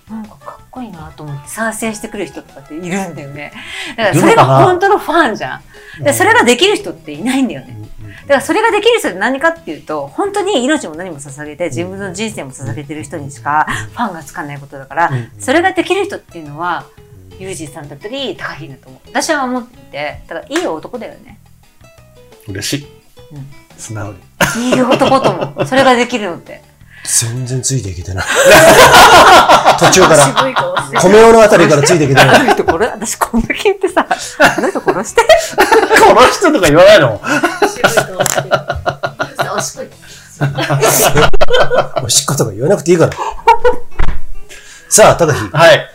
[0.10, 3.52] なんかかっこいいなと思って参戦してくる人とかっているんだよね。
[3.98, 5.62] だからそれが本当のファンじゃ
[6.00, 6.04] ん。
[6.04, 7.78] でそれができる人っていないんだよね。
[8.22, 16.86] だからそれができる人って何かっていうと、本当に命も何も捧げて、自分の人生も捧げてる人にしかファンがつかないことだから、それができる人っていうのは、
[17.40, 19.10] ユージさんだったり、高木だと思う。
[19.10, 21.40] 私は思っていて、だからいい男だよね。
[22.48, 22.88] 嬉しい。
[23.34, 24.18] うん素直に。
[24.74, 25.66] いい男と思う。
[25.66, 26.64] それができるのって。
[27.08, 28.26] 全然ついていけてない。
[29.80, 30.28] 途中から。
[31.02, 32.44] 米尾のあたりからついていけてあない。
[32.44, 34.06] の人これ、私こんだけ言ってさ、
[34.40, 35.22] あの人殺して？
[35.58, 37.22] 殺してとか言わないの？
[42.04, 43.14] おしっことか言わなくていいから。
[44.90, 45.40] さあ、高木。
[45.56, 45.90] はい。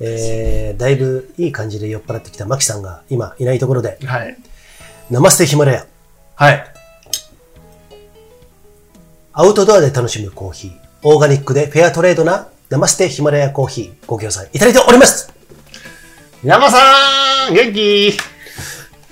[0.00, 4.36] えー、だいぶいい感じで酔っ払ってきたマキさんが今いないところで、はい。
[5.10, 5.86] ナマステヒマラヤ。
[6.36, 6.71] はい。
[9.34, 10.72] アウトドアで楽しむコーヒー。
[11.04, 14.06] オーガニックでフェアトレードなナマステヒマラヤコーヒー。
[14.06, 15.32] ご協賛いただいております。
[16.44, 18.12] 山さん元気？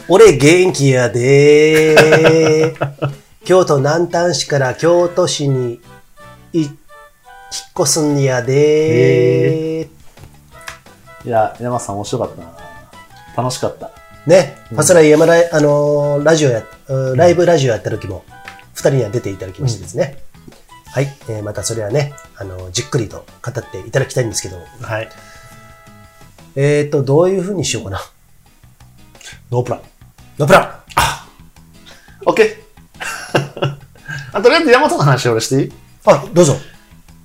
[0.09, 2.97] 俺元気やでー。
[3.47, 5.81] 京都南丹市から京都市に
[6.53, 6.71] い引っ
[7.81, 11.29] 越すんやでー。
[11.29, 13.43] いや、山さん面白かったな。
[13.43, 13.91] 楽しかった。
[14.27, 18.23] ね、ファスライ山ライ、あのーラジオや、うんライブラジオやった時も、
[18.75, 20.19] 二人には出ていただきましてですね。
[20.93, 25.09] はい、えーまたそれはね、あのーじっくりと語っていただきたいんですけど、はい。
[26.57, 28.01] えーと、どういう風にしようかな。
[29.51, 29.81] ノープラン。
[30.39, 30.81] ノープラ
[32.27, 32.57] オッケー。
[34.33, 35.69] あとりあえず山本の話俺していい？
[35.69, 35.73] ン
[36.07, 36.57] あ、どうぞ。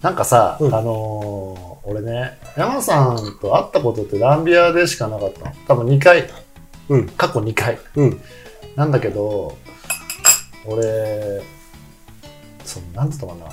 [0.02, 5.56] なんかさ、うんあのー俺ね、山本さんと会ったことってランビアでしかなかったの。
[5.68, 6.28] 多分2回。
[6.90, 7.78] うん過去2回。
[7.96, 8.22] うん。
[8.76, 9.56] なんだけど、
[10.68, 11.42] 俺、
[12.64, 13.46] その、なんつったかな。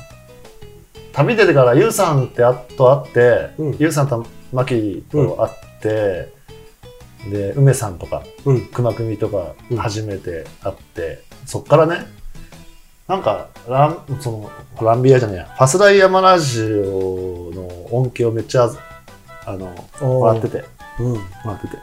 [1.12, 6.32] 旅出てからユウさんってあと会って、うんユウさんとマキと会って、
[7.30, 8.66] で、梅さんとか、うん。
[8.66, 12.06] 熊組とかうん初めて会って、そっからね、
[13.08, 18.70] なんか、ラン、その、ランビアじゃねえや、ファスライヤマラジオの音響めっちゃ、
[19.44, 20.64] あの、もらってて、
[20.98, 21.12] うん。
[21.12, 21.76] もらってて。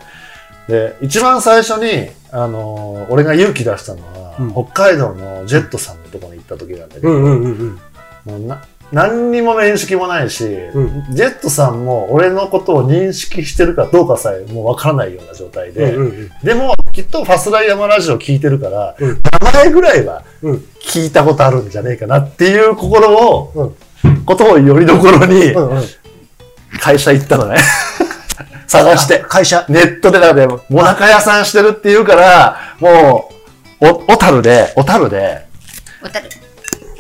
[0.70, 4.52] で、一番最初に、あの、俺が勇気出したのは、うん。
[4.52, 7.80] 北海道のジェットさんのところに行った時なんだけど、うんうんうんうん。
[8.26, 19.22] もうな、何にも面識もないし、うジェットさんも俺のことを認識してるかどうかさえもうわからないような状態で、うんうんでもきっとファスライヤマラジオ聞いてるから、うん。
[19.42, 20.56] 名前ぐらいはうん。
[20.82, 24.26] 聞いたことあるんじゃねえかなっていう心を、うん。
[24.26, 25.84] ことをよりどころにうんうん。
[26.80, 27.58] 会社行ったのね。
[28.70, 29.26] 探して。
[29.28, 29.66] 会社。
[29.68, 33.30] ネットでだからね、もなか屋さんしてるっていうから、も
[33.82, 35.46] う、お、小樽で、小樽で、
[36.04, 36.30] おたる。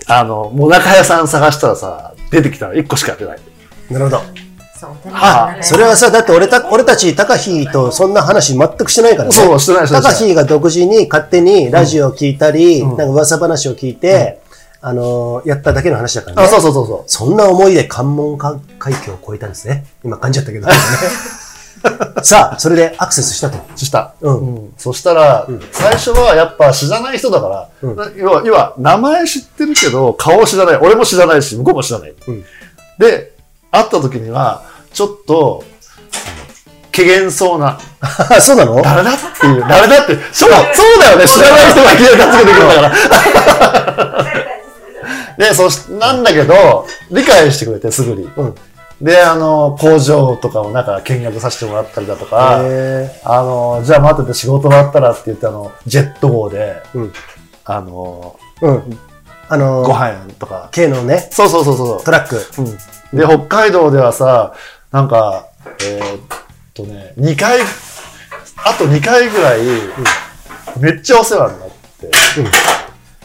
[0.07, 3.37] あの、もなか屋さん探したらさ、出てきたの1個しか出ない。
[3.91, 4.21] なるほど。
[4.79, 9.35] そう、あ、それはさ、だって俺た、俺たち、高飛とそんな話全くしてないからね。
[9.35, 10.03] そう、してないしてない。
[10.03, 14.41] 高飛が独自に勝手にラジオを聞いたり、うんなんか噂話を聞いて、
[14.81, 16.43] あのーやっただけの話だからね。
[16.43, 18.59] あ、そうそうそうそそんな思いで関門海
[19.05, 19.85] 峡を越えたんですね。
[20.03, 20.73] 今感じちゃったけど、ね。
[22.23, 23.57] さあ、それでアクセスしたと。
[23.57, 23.79] う。
[23.79, 24.13] した。
[24.21, 30.75] うんうんそしたら、最初はやっぱ知らない人だから、うん要は、要は、名前知ってるけど、顔知らない。
[30.77, 32.13] 俺も知らないし、向こうも知らない。
[32.27, 32.45] うん
[32.97, 33.31] で、
[33.71, 34.63] 会った時には、
[34.93, 35.63] ちょっと、
[36.95, 37.79] 怪げそうな、
[38.41, 38.81] そうなの？
[38.81, 40.55] 誰だっていう、誰だって、そう、そ
[40.95, 44.25] うだよね、知らない人がいきなり助けてくれたから。
[45.39, 48.29] で、そし、なんだけど、理解してくれて、すぐに。
[48.35, 48.55] うん。
[49.01, 57.13] で、あの、工場とかをなんか見学させてもらったりだとか、へあの、じゃあ待ってて仕事終わったらって言って、あの、ジェット号で、うん
[57.63, 58.99] あの、ーうん。
[59.47, 60.69] あのーご飯とか。
[60.71, 62.41] K のね、そうそうそうそうトラック。
[62.57, 63.17] うん。
[63.17, 64.53] で、北海道ではさ、
[64.91, 65.45] なんか、
[65.85, 66.21] えーっ
[66.73, 67.59] とね、2回、
[68.65, 69.59] あと2回ぐらい、
[70.79, 72.11] めっちゃお世話になって。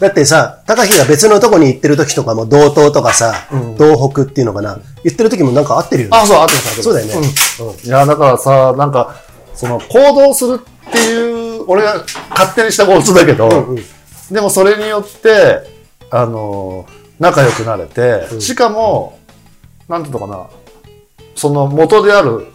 [0.01, 4.79] だってさ、高飛が別のとこに行ってる時とかも、道東とかさ、うん東北っていうのかな。
[5.05, 6.17] 言ってる時もなんか合ってるよね。
[6.17, 7.15] あ、そう、あってます、あってますそうだよね。
[7.15, 9.15] うんいや、だからさ、なんか、
[9.55, 13.85] その、行動するっていう、俺が勝手にしたことだけど、うんうん
[14.31, 15.61] でもそれによって、
[16.11, 16.87] あの、
[17.21, 19.19] 仲良くなれて、うんしかも、
[19.87, 20.47] なんていうのかな、
[21.37, 22.47] その元である、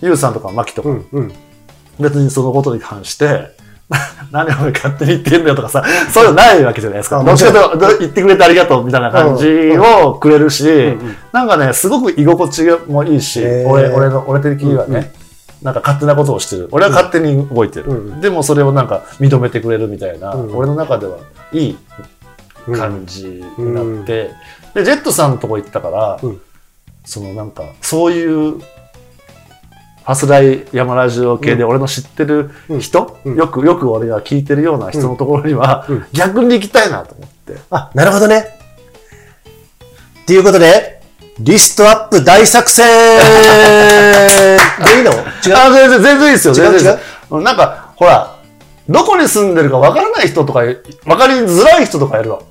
[0.00, 1.32] ゆうさんとかマキとか、うんうん。
[2.00, 3.50] 別にそのことに関して、
[4.30, 7.20] 何お前勝手に言ってんだよとかさ、そういうのないわけじゃないですか。
[7.20, 11.16] あどっちかと言ってくれてありがとうみたいな感じをくれるし、ん。
[11.32, 15.12] なんかね、すごく居心地もいいし、俺、俺の、俺的にはね、
[15.62, 16.68] なんか勝手なことをしてる。
[16.72, 18.20] 俺は勝手に動いてる。
[18.20, 21.18] でもそれをなんか認めてくれるみたいな、うん俺の中では
[21.52, 21.78] いい
[22.68, 24.30] うん感じになって、
[24.74, 26.40] で、ジェットさんのとこ行ったから、うん。
[27.04, 28.60] そのなんか、そういう、
[30.04, 33.36] ファスライ山ラジオ系で俺の知ってる人、うん。
[33.36, 36.06] よく、よく俺が聞いてるような人のところには、うん。
[36.12, 37.56] 逆に行きたいなと思って。
[37.70, 38.58] あ、なるほどね。
[40.22, 41.00] っていうことで、
[41.38, 42.84] リストアップ大作戦。
[44.84, 45.12] でいいの？
[45.12, 45.56] 違う？
[45.56, 46.54] あ、全然、全然いいですよ。
[46.54, 46.98] 全然
[47.30, 48.36] なんか、ほら、
[48.88, 50.60] どこに住んでるかわからない人とか、
[51.06, 52.42] わかりづらい人とかいるの。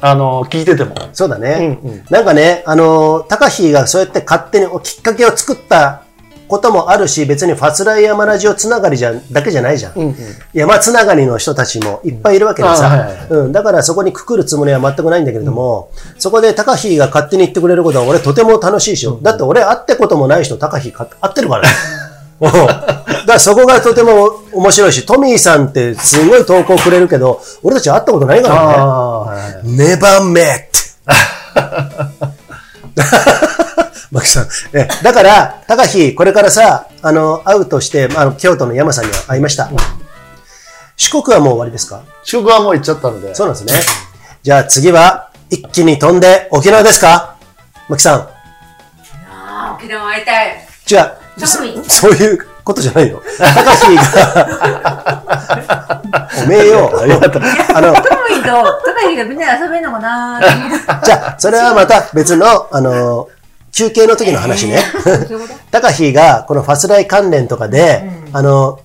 [0.00, 0.94] あの、聞いてても。
[1.12, 1.78] そうだね。
[1.82, 2.04] うんうん。
[2.10, 6.02] なんかね、あのー、高飛がそうやって勝手にきっかけを作った
[6.48, 9.92] こともあるし、別にファスライ山ラジオつながりじゃだけじゃないじゃん。
[9.94, 10.16] うんうん。
[10.52, 12.88] 山つながりの人たちもいっぱいいるわけでさ。
[12.88, 19.18] はいはい、うん、だからそこにくくるつもりは全くないんだけれども、そこで高飛が勝手に言ってくれることは俺とても楽しいしよ。
[19.22, 21.68] だって俺会ってこともない人高飛か会ってるから
[22.40, 28.60] だからそこがとても面白いし、トミーさんってすごい投稿くれるけど、俺たち会ったことないからね。
[28.60, 29.68] はいはい。
[29.68, 30.78] ネバメッ
[34.10, 34.48] マキさん。
[34.72, 39.70] え、だから、高飛、これからさ、あの、会うとして、あの、京都の山さんには会いました。
[40.96, 42.02] 四国はもう終わりですか？
[42.24, 43.34] 四国はもう行っちゃったので。
[43.34, 43.80] そうなんですね。
[44.42, 47.36] じゃあ次は、一気に飛んで沖縄ですか？
[47.88, 48.20] マキさん。
[48.20, 48.28] あ
[49.72, 50.56] あ、沖縄会いたい。
[50.90, 51.12] 違う。
[51.38, 53.22] トミーそそういうことじゃないよ。
[53.38, 54.02] 高飛が、
[56.42, 56.90] おめえよ。
[57.00, 57.42] ありがとう。
[57.74, 63.28] あの、トミーと高木がみんなで遊べるのかなーって じゃあ、それはまた別の、あの、
[63.72, 64.78] 休憩の時の話ね。
[65.02, 65.54] そういうこと？
[65.70, 68.80] 高飛がこのファスライ関連とかで、あの、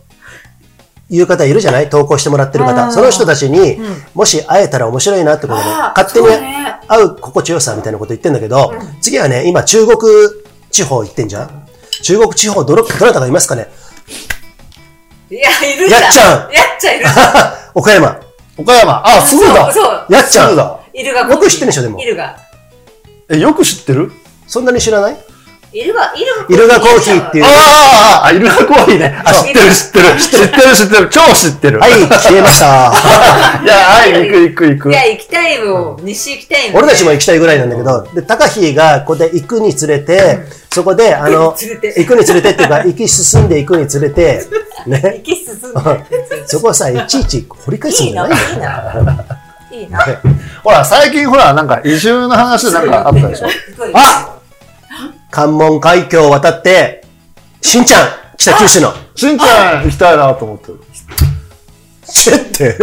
[1.09, 1.89] いう方いるじゃない？
[1.89, 2.91] 投稿してもらってる方。
[2.91, 5.65] その人たちに、んもし会えたら面白いなってことで、
[5.95, 6.27] 勝手に
[6.87, 9.97] 会う心地よさみたいなこと言ってんだけど、次はね、今中国
[10.71, 11.67] 地方行ってんじゃん？
[12.01, 13.67] 中国地方どの、どなたがいますかね？
[15.29, 16.01] いや、いるじゃん。
[16.01, 17.53] やっちゃんやっちゃんいるじゃん。
[17.79, 18.19] 岡山。
[18.57, 19.01] 岡山。
[19.05, 19.71] あ、すぐだ。
[19.71, 20.05] そうそう。
[20.13, 20.51] やっちゃん。
[20.93, 21.21] いるが。
[21.27, 22.37] よく知ってるでしょでもいるが。
[23.29, 24.11] え、よく知ってる？
[24.53, 25.17] そんなに知らない？
[25.73, 26.55] いるが、いるが。
[26.55, 29.19] イルガコーヒーっていうああ、あ、イルカコーヒーね。
[29.25, 30.19] あ、知ってる、知ってる。
[30.19, 30.37] 知って
[30.69, 31.09] る、知ってる。
[31.09, 31.79] 超知ってる。
[31.79, 32.93] はい、消えました。
[33.63, 34.93] いや、はい、行く、行く、行くい。
[34.93, 35.99] や、行きたいよ。
[36.03, 36.73] 西行きたいよ。
[36.75, 40.37] 俺たちも行きたいぐらいなんだけど、で、高飛がここで行くにつれて、
[40.71, 44.45] そこで、あの、行くにつれて行くにつれてっていうか、行き進んでいくにつれて、
[44.85, 46.43] ね、行き進んで。
[46.45, 49.15] そこをさ、いちいち掘り返すんじゃないいいの
[49.71, 50.05] いいな。
[50.63, 53.47] ほら、最近ほら、なんか移住の話でなんかあったでしょ？
[53.95, 54.32] あ
[55.33, 57.03] 関門海峡を渡って、
[57.59, 58.93] しんちゃん北九州の。
[59.15, 60.79] しんちゃん行きたいなと思ってる。
[62.03, 62.77] シェって、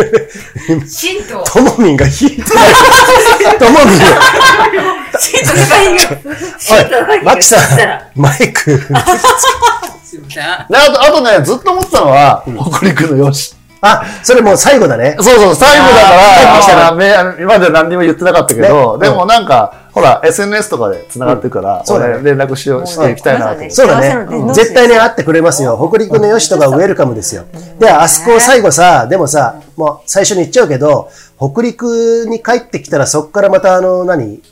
[0.84, 2.70] シンと、ともみんが引いてな
[3.52, 3.56] い。
[3.56, 5.16] ともみんが。
[5.16, 8.78] シンと高いが、いおい、マキさん、マイク。
[10.02, 10.42] すいません。
[10.42, 13.54] で、あと、あとね、ずっと思ってたのは、北陸のよし。
[13.80, 15.14] あ、それもう最後だね。
[15.20, 22.14] そうそう、最後だから、今まで何にも言ってなかったけど、ねでもなんか、ほら、SNS とかで繋がってるから、そうだね。
[22.14, 23.70] 俺連絡しようしていきたいなと思って。
[23.70, 24.44] そうだね。
[24.46, 25.76] ね絶対ね、会ってくれますよ。
[25.76, 27.44] 北陸のよしとかウェルカムですよ。
[27.78, 34.42] で、あそこを最後さ、でもさ、もう最初に言っちゃうけど、北陸に帰ってきたらそっからまたあの、何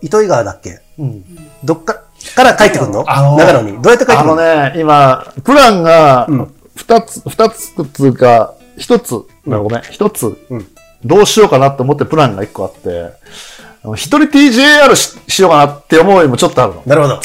[0.00, 0.80] 糸魚川だっけ？
[0.98, 1.24] うん。
[1.64, 2.02] どっか、
[2.34, 3.04] から帰ってくるの？
[3.04, 3.82] 長野に。
[3.82, 4.36] どうやって帰ってあくるの？
[4.36, 10.36] のね、今、プランがうん、二つ、二つつうか、一つ、ごめん、一つ。
[10.50, 10.66] うん、
[11.04, 13.10] どうしようかなって思ってプランが一個あって、
[13.94, 16.82] 一人 TJR ししようかなって思うよりもちょっとあるの。
[16.86, 17.20] なるほど。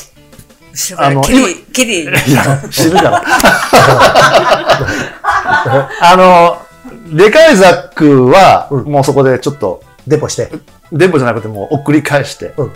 [0.74, 2.04] 後ろからあのキリ、キリ。
[2.04, 3.24] いや、死ぬから。
[6.02, 6.58] あの、
[7.16, 10.50] でかいザックは、うんもうそこでちょっと、デポして。
[10.92, 12.72] 電波じゃなくてもう送り返して、うん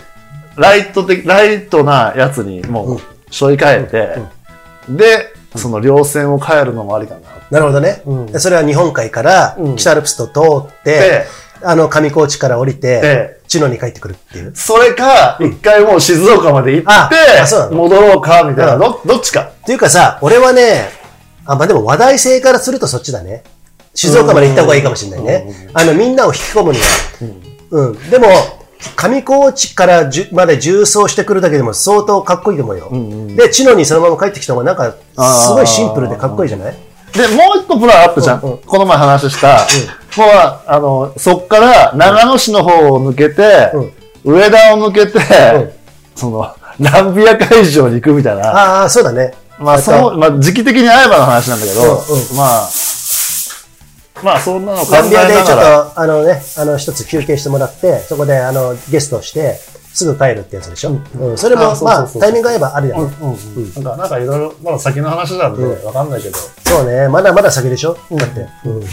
[0.56, 4.18] ライト的、ライトなやつにもうんう、しょい替えて、
[4.92, 7.20] で、その稜線を変えるのもありかな。
[7.50, 8.02] なるほどね。
[8.06, 11.26] うんでそれは日本海からうん北アルプスと通って、で、
[11.62, 14.52] あの上高地から降りてで、知野に帰ってくるっていう。
[14.54, 17.08] それか、一回もう静岡まで行あっ
[17.68, 19.50] て、戻ろうか、みたいな、うんどどっちか。
[19.62, 20.90] っていうかさ、俺はね、
[21.44, 23.42] あ、まあ、でも話題性からするとそっちだね。
[23.94, 25.70] 静岡まで行った方がいいかもしれないね。
[25.74, 26.84] あの、みんなを引き込むには。
[27.70, 28.10] うん。
[28.10, 28.28] でも、
[28.94, 32.90] 上高地からじゅまで重走してくるだけでも相当かっこいいと思うよ。
[32.92, 32.96] んう
[33.32, 36.74] んで、知野にそのまま帰ってきた方がなんか、すごいシンプルでかっこいいじゃない？
[37.12, 38.40] で、もう一個プランあったじゃん。
[38.40, 39.66] うんうんこの前話した。
[40.16, 40.28] もう、
[40.66, 43.72] あの、そっから長野市の方を抜けて、
[44.24, 45.70] 上田を抜けて、ん
[46.14, 48.48] その、ランビア会場に行くみたいな。
[48.48, 49.34] ああ、そうだね。
[49.58, 52.68] まあ、そう、まあ、時期的に会えばの話なんだけど、うんうんまあ、
[54.22, 55.84] まあ、そんなの考ラえンビアでちょっながら。
[55.84, 59.58] と、あのね、あの、一つ休憩してもらって、そこで、あの、ゲストをして、
[59.92, 61.00] すぐ帰るってやつでしょ。
[61.20, 61.38] うん。
[61.38, 63.14] それもまあ、タイミング合えばあるよね。
[63.20, 66.38] うんうんなんか、なんかいろいろ、まだ先の話なんで、うんわかんないけど。
[66.38, 68.84] そうね、まだまだ先でしょ、だって、うん。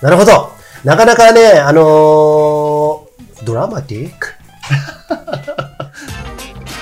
[0.00, 0.55] なるほど。
[0.86, 4.28] なかなかね、あのードラマティック？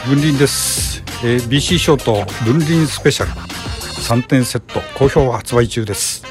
[0.06, 6.22] 分輪です、えー BC ショート分輪スペシャル3点セット好評発売中です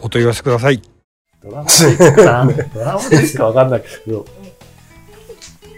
[0.00, 0.82] お問い合わせください
[1.42, 2.46] ドラマティックな？
[2.74, 4.24] ドラマティックかわかんないけど。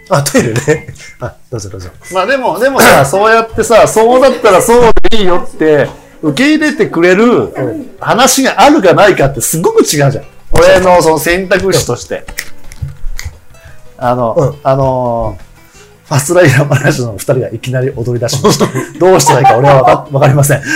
[0.09, 0.93] あ、トイレね。
[1.21, 1.89] あ、どうぞどうぞ。
[2.11, 5.89] まあでも、でもさ、そうやってさ、そうだったらそうでいいよって、
[6.21, 7.51] 受け入れてくれる
[7.99, 10.13] 話があるかないかってすごく違うじゃん。
[10.57, 12.25] 俺のその選択肢として。
[13.97, 15.45] あの、うんあのー
[16.05, 18.67] ファスライダー話の二人がいきなり踊り出しました。
[18.99, 20.61] どうしたらいいか俺はわかわかりません。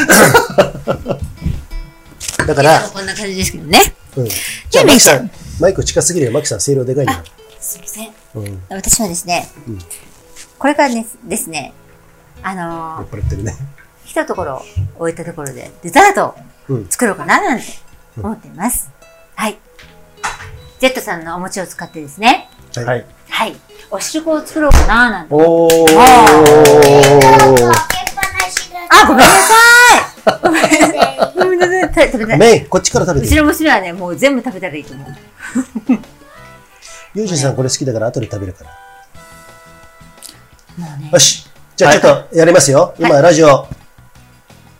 [2.47, 3.93] だから、こんな感じですけどね。
[4.17, 4.25] うん。
[4.25, 4.35] じ
[4.71, 6.31] じゃあマキさん、マイク近すぎるよ。
[6.31, 7.19] マキさん、声量でかいんだよ。
[7.59, 8.09] すみません。
[8.33, 8.63] うん。
[8.69, 9.47] 私はですね、
[10.57, 11.73] これからですですね、
[12.41, 13.55] あのー酔っ払ってるね。
[14.07, 14.63] 来たところを
[15.01, 16.35] 置いたところでデザートを
[16.69, 17.65] うん作ろうかななんて
[18.17, 18.89] 思っています。
[19.35, 19.59] はい。
[20.79, 22.86] ジェットさんのお餅を使ってですね、はい。
[22.86, 23.05] はい。
[23.29, 23.55] はい。
[23.91, 25.34] お汁粉を作ろうかななんて。
[25.34, 25.71] おー。
[28.91, 31.32] あ、ごめんなさいごめんなさい。
[31.36, 32.12] ごめんなさい。
[32.12, 32.38] 食べたい。
[32.38, 33.32] メイン、こっちから食べてる。
[33.32, 35.08] うちの娘はね、もう全部食べたらいいと思う。
[37.15, 38.71] ユージさんこれ好きだから後で食べるから。
[40.77, 41.10] もうね。
[41.12, 41.49] よし。
[41.75, 42.93] じゃあちょっとやりますよ。
[42.99, 43.67] 今、ラジオ、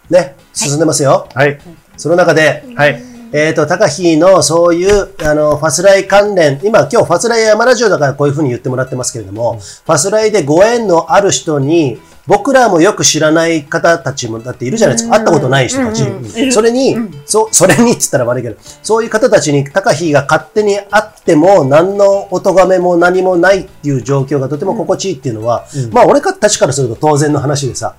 [0.10, 1.28] ね、進んでますよ。
[1.34, 1.60] はい。
[1.98, 3.09] その中で、はい。
[3.32, 15.18] えっ、と、高飛のそういう、あの、ファスライ関連、今今日ファスライ山ラジオだからこういうふうに言ってもらってますけれども、ファスライでご縁のある人に、僕らもよく知らない方たちもだっているじゃないですか。
[15.18, 16.04] 会ったことない人たち。
[16.52, 27.96] それに、そ、それにって言ったら悪いけど、そういう方たちに高飛が勝手に会っても、何のお咎めも何もないっていう状況がとても心地いいっていうのは、まあ俺たちからすると当然の話でさ、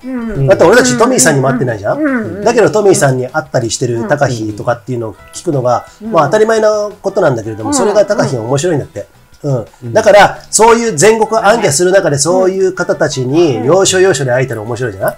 [0.47, 9.07] だって俺たちトミーさんにも会ってないじゃん、だけどトミーさんに会ったりしてる高飛とかっていうのを聞くのが、まあ当たり前なことなんだけれども、それが高飛が面白いんだって。
[9.43, 9.93] うん。
[9.93, 15.17] だから、そういう全国暗記する中で、そういう方たちに、要所要所で会えたら面白いじゃない、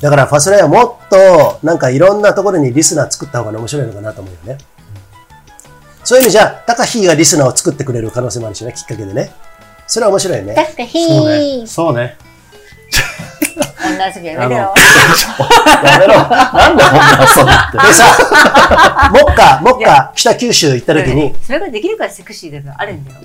[0.00, 4.58] だから、ファスライはもっと、なんかいろんなところにリスナー作った方が面白いのかなと思うよね。
[6.04, 9.32] そういう意味じゃ、高飛がリスナーを作ってくれる可能性もあるしね、きっかけでね。
[9.88, 10.54] それは面白いよね。
[10.54, 11.66] 高飛そうね。
[11.66, 12.16] そうね。
[13.86, 14.74] 女遊びやめてよ。
[15.84, 16.14] やめろ。
[16.14, 17.88] なんでこんな遊びって。
[17.88, 23.18] でさ、 もっか、もっか、北九州行った時に、それができるからセクシーだからあるんだよ。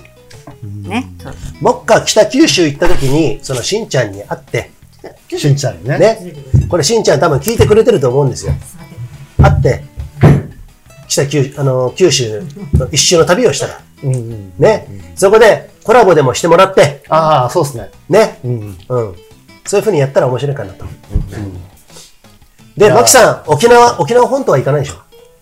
[0.63, 1.11] ね。
[1.21, 4.71] そう僕が北九州行った時に、そのしんちゃんに会って、
[5.29, 5.97] しんちゃんにね。
[5.97, 6.33] ね、
[6.69, 8.53] これしんちゃん多分聞いてくれてると思うんですよ。
[9.41, 9.83] 会って、
[11.07, 12.43] 北九あの九州
[12.73, 14.53] の一周の旅をしたら、うんうん。
[14.57, 17.89] ね、そこでコラボでもしてもらって、ああ、そうですね。
[18.09, 18.77] ね、うん。
[18.89, 19.15] うん、
[19.65, 20.85] そういうふうにやったら面白いかなと。
[22.77, 24.95] で、いやマキさん、沖縄、沖縄本島は行かないでしょ？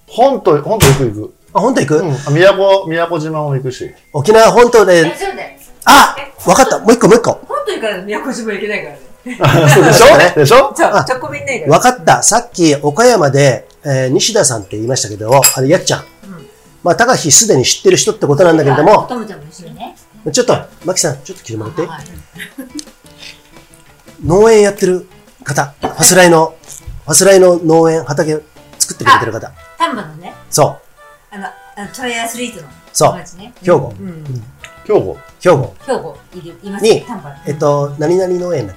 [0.08, 1.34] 本島、本島行く行く。
[1.60, 2.12] あ、本島行く、うん。
[2.14, 3.92] あ宮古、宮古島も行くし。
[4.14, 5.60] 沖縄本島で、そうだよ。
[5.86, 9.70] あわかったもう一個もう一個本当にから宮古島行けないからね。
[9.70, 10.34] そうでしょ？
[10.40, 10.74] でしょ？
[10.76, 11.74] じゃああ、直行便ないから。
[11.74, 12.24] わかった。
[12.24, 16.04] さっき岡山で、えー西田さんって言いましたけど、あれ、やっちゃん。
[16.84, 19.96] まあ、高橋すでに知ってる人ってことなんだけれども、ともちゃんも一緒にね。
[20.32, 21.82] ちょっと、マキさん、ちょっと聞いてもらって。
[21.86, 22.02] はい
[24.26, 25.08] 農園やってる
[25.44, 26.56] 方、ファスライの、
[27.06, 28.38] ファスライの農園、畑
[28.78, 29.52] 作ってくれてる方。
[29.78, 30.89] 丹波のね、そう、
[31.32, 31.52] あの、あ
[31.86, 33.54] のトライアスリートのそう友達ね。
[33.62, 34.24] 兵庫、うん。
[34.86, 35.18] 兵庫。
[35.40, 37.30] 兵庫兵庫いる、いますに丹波。
[37.46, 38.76] えっと、何々農園だっ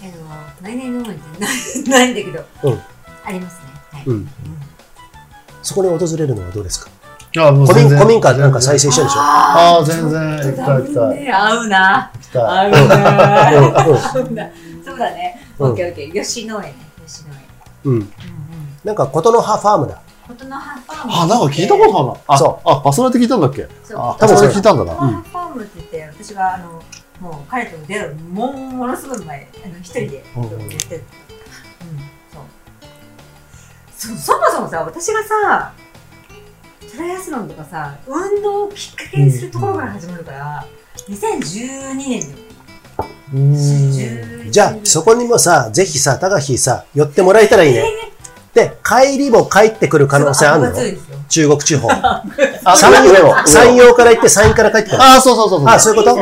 [0.00, 0.12] あの、
[0.60, 1.54] 何々のってない
[1.88, 2.80] ないんだけど、けうん、
[3.24, 3.60] ありますね。
[3.92, 4.02] はい。
[4.06, 4.28] うん。
[5.62, 6.90] そこに訪れるのはどうですか？
[7.38, 9.20] あもう古民全然古民家なんか再生したでしょ？
[9.20, 11.24] ああ、全然行きたい行きたい。
[11.24, 12.10] ね、合うな。
[12.14, 12.42] 行きたい。
[12.42, 12.70] 合う
[13.72, 14.52] な。
[14.84, 15.40] そうだね。
[15.58, 16.22] うんオッケーオッケー。
[16.24, 16.74] 吉農園ね。
[17.06, 17.40] 吉農園。
[17.84, 17.92] うん。
[17.94, 18.08] うんうん。
[18.84, 19.98] なんか、琴の葉ファームだ。
[20.28, 21.12] 琴の葉ファーム。
[21.14, 22.14] あ、なんか聞いたことあるな。
[22.28, 23.66] あ、そあ、パソナって聞いたんだっけ？
[23.84, 24.94] そうあ、多分それ聞いたんだな。
[24.94, 26.82] ファームって言って、私があの、
[27.20, 30.60] もう彼と出会うもものすごい前、あの一人でやうんってる。
[30.60, 30.70] うん、
[32.32, 32.38] そ
[34.12, 34.16] う。
[34.16, 35.72] そそもそもさ、私がさ、
[36.94, 40.64] トライアスロンとかさ、運動をきっかけにするところから始まるから、
[41.08, 42.48] 2012年に。
[43.32, 44.52] うーん。
[44.52, 47.84] じゃあ、そこにもさ、ぜひさ、高橋さ、寄ってもらえたらいいね。
[48.58, 50.76] で、帰りも帰ってくる可能性あるの？
[51.28, 51.88] 中国地方。
[52.64, 53.04] あ、山。
[53.04, 55.02] 陽山陽から行って山陰から帰ってくる。
[55.02, 55.68] ああ、そうそうそうそう。
[55.68, 56.16] あ、そういうこと？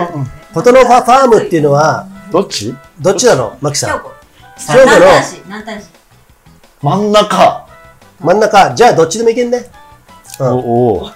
[0.54, 2.74] 琴の葉ファームっていうのは、どっち？
[3.00, 3.56] どっちなの？
[3.60, 3.90] マキさん。
[3.98, 4.10] 兵庫。
[4.10, 4.14] の？
[6.82, 7.66] 真ん中。
[8.20, 9.70] 真ん中、じゃあどっちでも行けんね。
[10.40, 11.10] うんおお。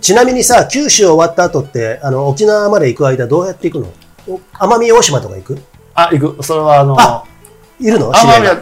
[0.00, 3.92] ちなみにさ、九州終わった後って、あの、沖縄まで行く間どうやって行くの？
[4.34, 5.58] お奄美大島とか行く？
[5.94, 6.42] あ、行く。
[6.42, 7.24] それはあの、あ
[7.80, 8.12] いるの？
[8.12, 8.56] 知り合いが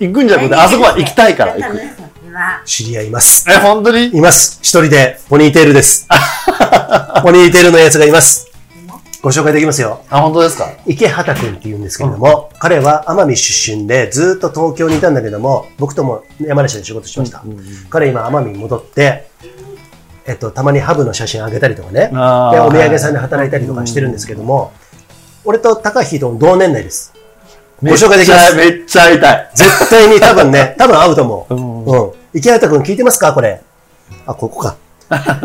[0.00, 1.80] 行くんじゃなくて、あそこは行きたいから行く。
[2.26, 3.44] 今、知り合いいます。
[3.50, 4.06] え、本当に？
[4.16, 4.58] います。
[4.62, 6.06] 一人で、ポニーテールです。
[7.22, 8.46] ポニーテールのやつがいます。
[9.20, 10.02] ご紹介できますよ。
[10.10, 10.70] あ、本当ですか？
[10.86, 17.42] 池畑君って言うんですけれども、彼は奄美出身でずっと東京にいたんだけども、僕とも山梨で仕事しました。
[17.90, 19.28] 彼今奄美に戻って、
[20.26, 22.06] えっと、たまにハブの写真あげたりとかね、で、
[22.60, 24.72] お土産屋さんで働いたりとかしてるんですけども、
[25.44, 27.12] 俺と高橋と同年代です。
[27.82, 28.54] ご紹介できます。
[28.56, 29.50] めっちゃ会いたい。
[29.54, 31.54] 絶対に多分ね、 多分会うと思う。
[31.54, 32.10] うんうん。
[32.34, 33.32] 池畑君聞いてますか？
[33.32, 33.60] これ。
[34.26, 34.76] あ、ここか。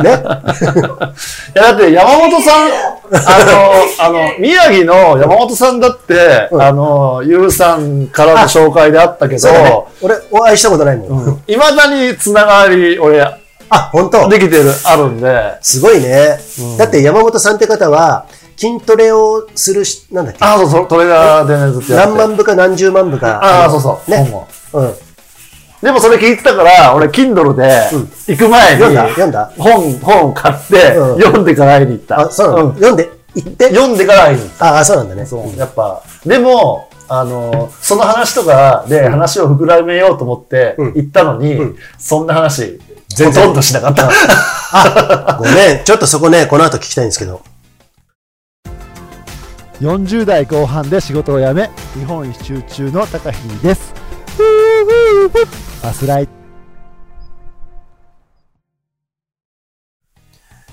[0.01, 0.09] ね？
[0.11, 2.69] いや、だって山本さん、あ
[3.45, 9.87] の、 あの、宮城の山本さんだって、うんあの、ゆうさんからの紹介であったけそうだねど、。
[10.01, 11.43] 俺、お会いしたことないもん。
[11.47, 13.21] いまだにつながり、俺、
[13.69, 16.39] あ、本当できてる、あるんで、すごいね。
[16.77, 18.25] だって山本さんって方は、
[18.55, 20.39] 筋トレをするし、なんだっけ？
[20.43, 23.39] あ、そうそう、トレーナーでね、ずっとやって何万部か何十万部か。
[23.43, 24.11] ああ、のそうそう。
[24.11, 24.93] ねうん。
[25.81, 27.89] でもそれ聞いてたから、俺、Kindle で、
[28.27, 29.07] 行く前に、読んだ？
[29.09, 29.51] 読んだ？
[29.57, 32.21] 本、本を買って、うん読んでから会いに行った。
[32.21, 33.69] あ、そうなの、ん読んで、行って？
[33.69, 34.75] 読んでから会いに行った。
[34.75, 35.25] ああ、そうなんだね。
[35.25, 42.79] そう、やっぱ、でも、あの、その話とかで話を膨らめようと思ってうん行ったのに、うんそんな話、
[43.09, 44.09] 全然ほとんどしなかった。
[44.71, 45.83] あ、ごめん。
[45.83, 47.41] ちょっとそこね、この後聞きたいんですけど。
[49.83, 53.93] 40代後半で仕事を辞め日本一周中の高飛です
[55.83, 56.29] バスライ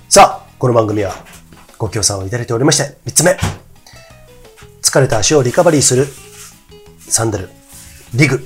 [0.07, 1.11] さあ、この番組は
[1.77, 3.37] ご協賛をいただいておりまして、3つ目。
[4.81, 6.05] 疲れた足をリカバリーする
[6.99, 7.49] サンダル、
[8.15, 8.45] リグ。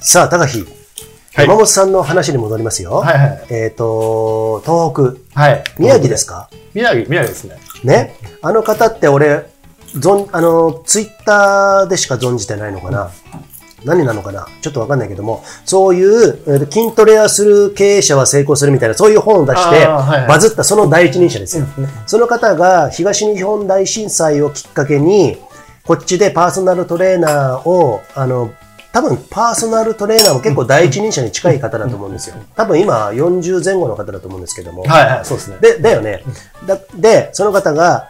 [0.00, 2.92] さあ、高飛、はい山本さんの話に戻りますよ。
[2.96, 3.46] はいはい。
[3.50, 5.64] えっ、と、東北、はい。
[5.78, 6.48] 宮城ですか？
[6.74, 7.56] 宮城、宮城ですね。
[7.82, 8.16] ね？
[8.42, 9.53] あの方って俺、
[9.98, 13.10] ぞん、あの、ツイッターでしか存じてないのかな？
[13.84, 14.46] 何なのかな？
[14.62, 21.66] ちょっとわかんないけども、そういう、筋トレをする経営者は成功するみたいな、そういう本を出して、バズったその第一人者ですよ。
[22.06, 25.36] その方が東日本大震災をきっかけに、
[25.84, 28.52] こっちでパーソナルトレーナーを、あの、
[28.90, 32.36] 多分パーソナルトレーナーも結構第一人者に近い方だと思うんですよ。
[32.54, 34.84] 多分今40前後の方だと思うんですけども。
[34.84, 35.58] はいはい、そうですね。
[35.60, 36.22] で、だよね。
[36.64, 38.08] だで、その方が、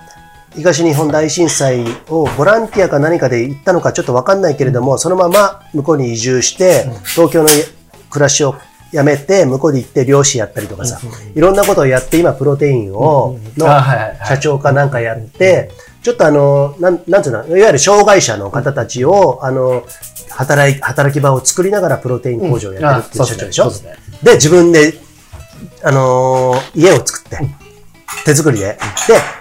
[0.56, 6.84] 東日本大震災をボランティアか何かで行ったのかちょっとわかんないけれども、そのまま向こうに移住して、
[7.14, 7.48] 東京の
[8.10, 8.54] 暮らしを
[8.92, 11.00] 辞めて、向こうで行って漁師やったりとかさ、
[11.34, 13.66] いろんなことをやって、今プロテインを、の
[14.24, 15.70] 社長かなんかやって、
[16.02, 19.84] ちょっとあの、なん、なんていうの、いわゆる障害者の方たちを、あの、
[20.30, 23.72] 働い、働き場を作りながらプロテイン工場をやってるっていう社長でしょ、
[24.22, 24.94] で自分で、
[25.82, 27.38] あのー家を作って、
[28.24, 28.64] 手作りで。
[28.66, 28.78] で、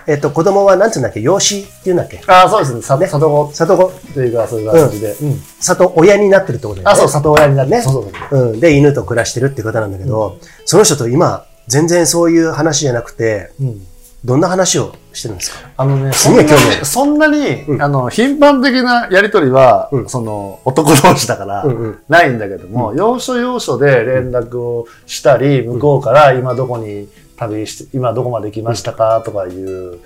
[0.07, 2.21] えっと、子供は、なんつうんだっけ、養子っていうんだっけ？
[2.27, 2.81] ああ、そうですね。
[2.81, 3.51] さ里子。
[3.53, 5.15] 里子、というか、そういう感じで。
[5.21, 5.41] うん。
[5.59, 6.91] 里親になってるってことだよね。
[6.91, 7.71] あ、そう、里親になって。
[7.71, 7.81] ね。
[7.81, 8.11] そうそう。
[8.29, 8.51] そう。
[8.51, 8.59] うん。
[8.59, 13.87] で、犬と暮らしてるって方なんだけど、その人と今、全然そういう話じゃなくて、うん。
[14.25, 15.69] どんな話をしてるんですか？
[15.75, 16.49] あのね、すそんなに、
[16.85, 17.81] そんなに、うん。
[17.81, 20.09] あの、頻繁的なやりとりは、うん。
[20.09, 21.65] その、男同士だから、
[22.07, 27.09] ないんだけども、要所要所で連絡をしたり、向こうから今どこに
[27.47, 29.21] 旅して、今どこまで来ましたか？
[29.25, 29.99] とかいう、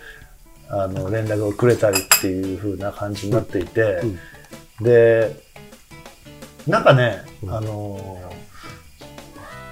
[0.69, 4.01] あの、連絡をくれたりっていう風な感じになっていて、
[4.81, 5.35] で、
[6.67, 8.37] なんかね、あのー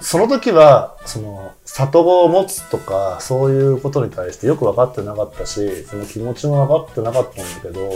[0.01, 7.91] その時は、その、里子を持つとか、そういうことに対してよく分かってなかったし、その気持ちも分かってなかったんだけど、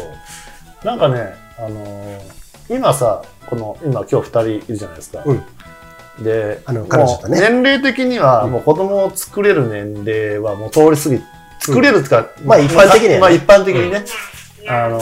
[0.84, 5.22] なんかね、あのー今さ、この、今今日二人いるじゃないですか。
[5.24, 5.44] うん
[6.24, 7.40] で、あの彼女とね。
[7.40, 8.52] 年齢的には、うん。
[8.52, 11.22] もう子供を作れる年齢はもう通り過ぎ、
[11.60, 14.06] 作れるってか、まあ一般的にまあ一般的にね、
[14.68, 15.00] あの、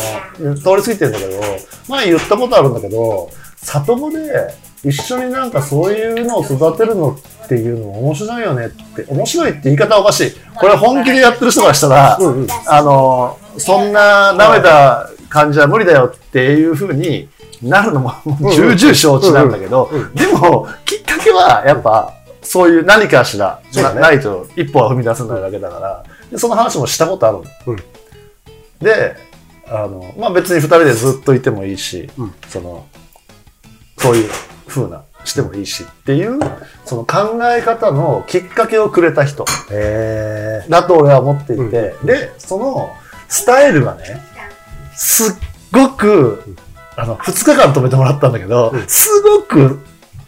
[0.56, 1.42] 通り過ぎてるんだけど、
[1.90, 3.30] 前言ったことあるんだけど、
[3.64, 4.54] 里子で
[4.84, 10.32] 一緒になんかそういうのを育てるのっていうの面白いよねって、面白いって言い方はおかしい。
[10.56, 12.18] これ本気でやってる人からしたら、
[12.68, 17.28] あの、そんな舐めた感じは無理だよっていう風に
[17.62, 27.44] なるのも重々承知なんだけど、でも、きっかけはやっぱ、そういう何かしら、なないと一歩は踏み出せないだけだから、でその話もしたことあるの。
[27.68, 27.78] うん。
[28.80, 29.16] で、
[29.68, 32.36] あの、まあ別に二人でずっといてもいいし、うん。
[32.48, 32.86] その、
[33.98, 34.30] そういう
[34.68, 36.40] 風な、してもいいしっていう、
[36.86, 39.46] その考え方のきっかけをくれた人。
[39.72, 42.96] へだと俺は思っていて、で、その
[43.28, 44.22] スタイルがね、
[44.96, 45.36] すっ
[45.72, 46.56] ごく、
[46.98, 49.80] あの、二日間止めてもらったんだけど、すごく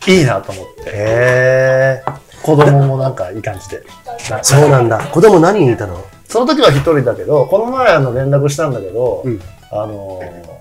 [0.07, 2.03] いいなと思って、え。
[2.03, 2.19] へえ。
[2.43, 3.83] 子供もなんかいい感じで。
[4.29, 4.99] なそうなんだ。
[4.99, 6.05] 子供何人いたの？
[6.25, 9.41] その時は一人だけど、この前あの連絡したんだけど、うん
[9.71, 10.59] あのー、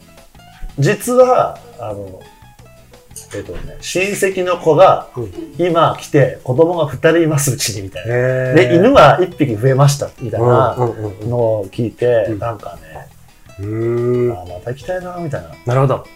[0.79, 2.23] 実は、あの、
[3.35, 8.15] えっ、とね、親戚の子がうん今来て子供が二人いますうちにみたいな。
[8.15, 12.88] へで、犬は一匹増えましたみたいなうんうんうんのを聞いて、うんなんかね、
[13.61, 14.33] うーん。
[14.33, 16.07] あまた行きたいな、みたいななるほど。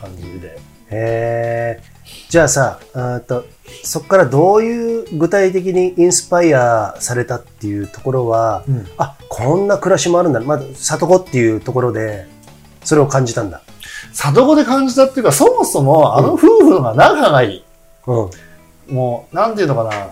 [0.00, 0.58] 感じで。
[0.90, 1.82] へえ。
[2.28, 3.44] じゃあさ、あーと、
[3.84, 10.40] そこからどういう具体的にインスパイアされたっていうところは、うんあ、こんな暮らしもあるんだ。
[10.40, 12.26] まず、里子っていうところで、
[12.84, 13.62] それを感じたんだ。
[14.12, 17.64] 里子で感じたっていうか、そもそもあの夫婦が仲がいい。
[18.06, 18.12] う
[18.92, 18.94] ん。
[18.94, 20.10] もう、なんていうのかな。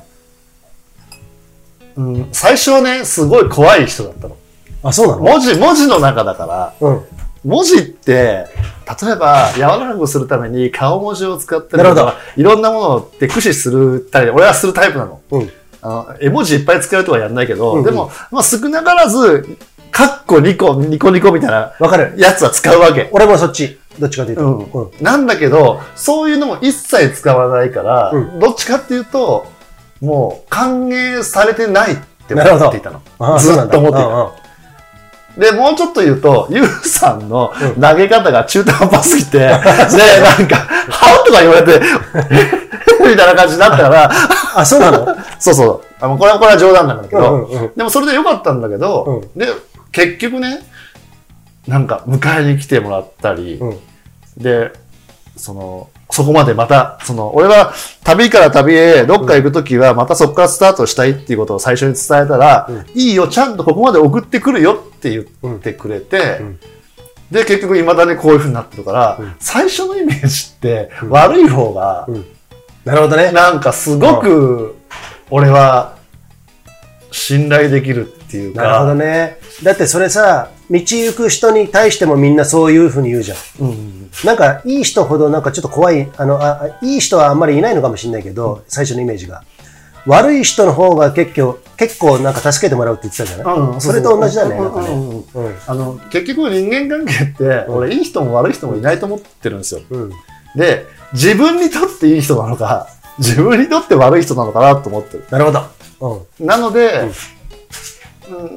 [1.96, 4.36] うん、最初はね、すごい怖い人だったの。
[4.82, 5.22] あ、そうなの？
[5.22, 7.04] 文字、文字の中だから、うん。
[7.44, 8.46] 文字って、
[9.02, 15.20] 例えば、柔らかくするために顔文字を使ったりとか、いろんなものって駆使するたり、俺はするタイプなの。
[15.30, 15.50] うん。
[15.80, 19.56] あの、絵文字いっぱい使うとはやんないけど、うんうんでも、まあ少なからず、
[19.90, 22.14] カッコ2個、ニコニコみたいなわかる。
[22.18, 23.08] やつは使うわけ。
[23.12, 23.78] 俺もそっち。
[23.98, 24.42] どっちかというと。
[24.42, 24.90] うんうん。
[25.00, 29.46] なんだけど、そういうのも一切使わないから、うんどっちかっていうと、
[30.00, 33.38] もう歓迎されてないって思っていたの。
[33.38, 34.47] ずっと思っていた。
[35.38, 37.80] で、もうちょっと言うと、ゆうさんのうん。
[37.80, 39.58] 投げ方が中途半端すぎて、で、なん
[40.48, 40.56] か、
[40.90, 41.80] はとか言われて、
[43.08, 44.10] みたいな感じになったから、
[44.56, 45.06] あ、そうなの？
[45.38, 45.80] そうそう。
[46.00, 49.46] あのこれは、これは冗談なんだけど、でもそれでよかったんだけど、で、
[49.92, 50.60] 結局ね、
[51.66, 53.78] なんか迎えに来てもらったり、うん。
[54.36, 54.72] で、
[55.36, 62.86] その、そこまでまた、その、俺は旅から旅へどっか行くときはまたそこからスタートしたいっていうことを最初に伝えたら、うん。
[62.94, 65.20] いいよ、ちゃんとここまで送ってくるよって言
[65.54, 66.60] ってくれて、うん。
[67.30, 69.34] で、結局未だにこういう風になってるから、うん。
[69.38, 72.24] 最初のイメージって悪い方が、うん。
[72.84, 73.32] なるほどね。
[73.32, 74.76] なんかすごく、
[75.30, 75.96] 俺は
[77.10, 79.38] 信頼できるっていうか、なるほどね。
[79.62, 83.38] だってそれさ、道行く人に対してもみんなそういうふうに言うじゃん。
[83.60, 89.42] うんなんか、いい人ほどなんかちょっと怖い、あの、ああいい人はあんまりいないのかもしれないけど、最初のイメージが。
[90.06, 94.56] 悪い人の方が結構、結構なんか助けてもらうって言ってたじゃない、うんそれと同じだね。
[94.56, 99.82] あの結局人間関係って、俺いい人も悪い人もいないと思ってるんですよ。
[99.90, 100.10] うん。
[100.56, 105.24] で、自分にとっていい人なのか、自分にとって悪い人なのかなと思ってる。
[105.30, 106.26] なるほど。
[106.38, 106.46] うん。
[106.46, 107.12] なので、うん、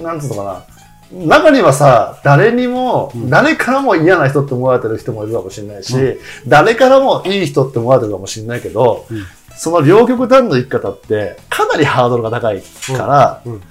[0.01, 0.63] なんつうのかな。
[1.25, 5.93] 中にはさ、誰にも、誰からも嫌な人って思われてる人もいるかもしれないし、
[6.47, 9.23] 誰からもいい人って思われてるかもしれないけど、うん。
[9.57, 13.53] その両極端の生き方ってかなりハードルが高いから、うん。
[13.53, 13.61] うん。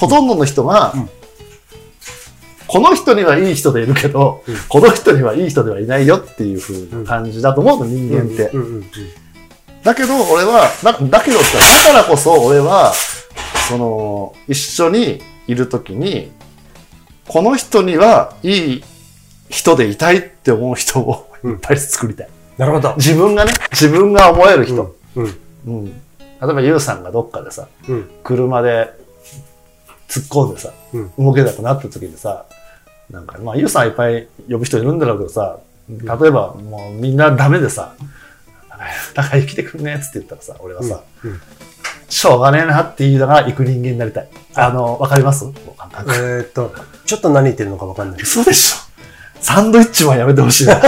[0.00, 1.10] ほとんどの人が、うん。
[2.66, 4.56] この人にはいい人でいるけど、うん。
[4.68, 8.50] この人にはいい人ではいないよっていう風な感じだと思うの、人間って。
[8.54, 8.84] うんうんうん
[9.82, 11.44] だけど、俺は、だだけどだ
[11.92, 12.92] からこそ俺は、
[13.68, 16.32] その、一緒にいるときに、
[17.28, 18.84] この人にはいい
[19.48, 22.28] 人でいたいって思う人をいっぱい作りたい。
[22.58, 22.94] なるほど。
[22.96, 24.96] 自分がね、自分が思える人。
[25.16, 25.36] うん。
[25.66, 25.86] うん。
[25.86, 25.92] 例
[26.42, 28.10] えば、ゆうさんがどっかでさ、うん。
[28.22, 28.92] 車で
[30.08, 32.44] 突っ込んでさ、うん動けなくなった時にさ、
[33.10, 37.94] なんか、まあ、ゆうさんいっぱい呼ぶ人いるんだろうけどさ、例えば、もうみんなダメでさ、
[39.14, 41.40] だから生きてくんねっつって言ったらさ、俺はさ、うんうん
[42.12, 44.28] しょうがねえなって言いながら行く人間になりたい。
[44.54, 45.46] あの、わかります？
[45.46, 46.74] えーっと、
[47.06, 48.20] ちょっと何言ってるのかわかんない。
[48.20, 48.76] 嘘でしょ
[49.40, 50.76] サンドイッチマンやめてほしいな。
[50.76, 50.80] い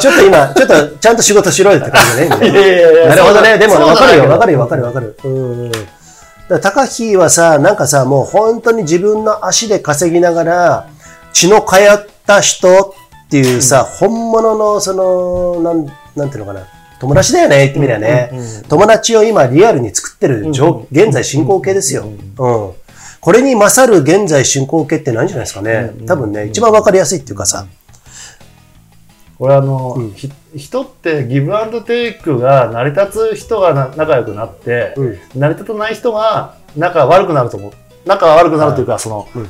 [0.00, 2.46] ちょっと今、ちょっとちゃんと仕事しろよって感じだね。
[2.46, 3.58] やいやいやなるほどね。
[3.58, 5.18] でもわかるよ、わかるよ、わかるよ、わかる。
[5.24, 5.32] うん
[5.62, 5.72] うん。
[5.72, 5.84] だか
[6.48, 10.88] ら高木はさ、なんかさ、もう本当に自分の足で稼ぎながら、
[11.32, 16.66] 血の通った人っていうさ、本物の、その、なん、なんていうのかな。
[17.00, 18.30] 友達だよね、言ってみりゃね。
[18.68, 22.04] 友達を今リアルに作ってる状、現在進行形ですよ。
[22.04, 22.70] うん。
[23.20, 25.92] これに勝る現在進行形ってないんじゃないですかね。
[26.06, 27.66] 多分ね、一番わかりやすいっていうかさ。
[29.38, 35.18] 俺あの、うんひ人ってギブアンドテイクが成り立つ人がな仲良くなって、うん。
[35.34, 37.72] 成り立たない人が仲悪くなると思う。
[38.04, 39.48] 仲が悪くなるというか、その、うん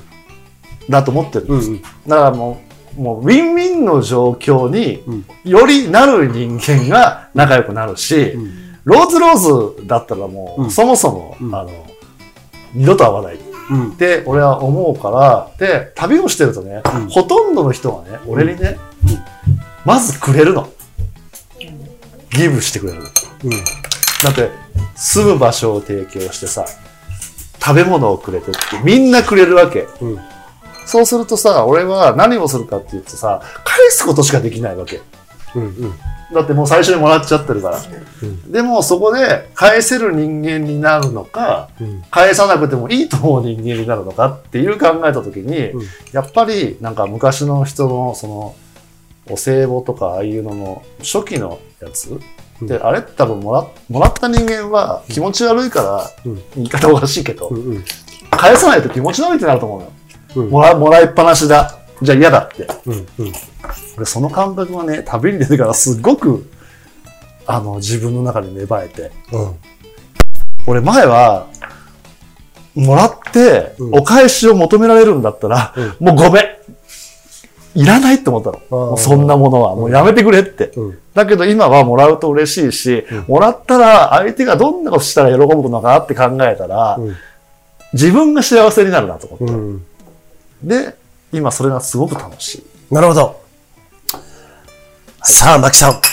[0.89, 1.47] だと思ってる。
[1.49, 1.83] うんうん。
[1.83, 11.71] だからもう、もうウィンウィンの状況にうんよりなる人間が仲良くなるし、うんローズローズだったらもう、うんそもそも、うんあの、
[12.75, 13.39] 二度と会わないっ
[13.71, 13.93] うん。
[13.93, 18.79] て俺は思うから、で、旅をしてるとね、うんほとんどの人がね、俺にね、
[19.85, 20.69] まずくれるの。
[22.37, 23.05] ギブしてくれるの。
[23.45, 23.51] うん。
[23.51, 24.51] だって、
[24.97, 26.65] 住む場所を提供してさ、
[27.63, 29.87] 食べ物をくれてって、みんなくれるわけ。
[30.01, 30.19] うん。
[30.91, 35.01] そうするとさ、俺は何をするかって言うとさ、返すことしかできないわけ。
[35.55, 35.63] うん。
[35.63, 35.95] うん。
[36.35, 37.79] だってもう最初にもらっちゃってるから。
[38.23, 42.03] うんでもそこで返せる人間になるのか、うん。
[42.11, 45.83] 返さなくてもいいと思う人間になるのかっていう考えたときに、うん
[46.13, 48.57] やっぱりなんか昔の人のその、
[49.31, 52.19] お歳暮とかああいうのの初期のやつ
[52.61, 57.53] うんで、あれ多分もらもらった人間は気持ち悪いから、うん言い方おかしいけど。
[58.33, 59.93] 返さないと気持ち悪いってなると思うのよ。
[60.37, 61.79] うんもらもらいっぱなしだ。
[62.03, 62.67] じゃあ嫌だって。
[62.87, 62.95] うん。
[62.95, 62.97] う
[63.29, 63.33] ん。
[63.97, 66.51] 俺その感覚がね、旅に出てからすごく、
[67.47, 69.11] あの、自分の中で芽生えて。
[69.33, 69.57] うん。
[70.67, 71.47] 俺前は、
[72.75, 76.45] もらって、うんお返しを求められるんだったら、うもうごめん。
[77.75, 78.97] いらないって思ったの。
[78.97, 79.75] そんなものは。
[79.75, 80.73] もうやめてくれって。
[80.77, 80.99] うん。
[81.15, 87.17] だけど今はもらうと嬉しいし、うんもらったら相手がどんなことしたら喜ぶのかなって考えたら、うん
[87.93, 89.37] 自分が幸せになるなと思
[89.77, 89.90] って。
[90.63, 90.69] うん。
[90.69, 90.95] で、
[91.33, 92.57] 今それがすごく楽し
[92.91, 92.95] い。
[92.95, 93.41] なるほど。
[95.23, 96.01] さあ、マキさん。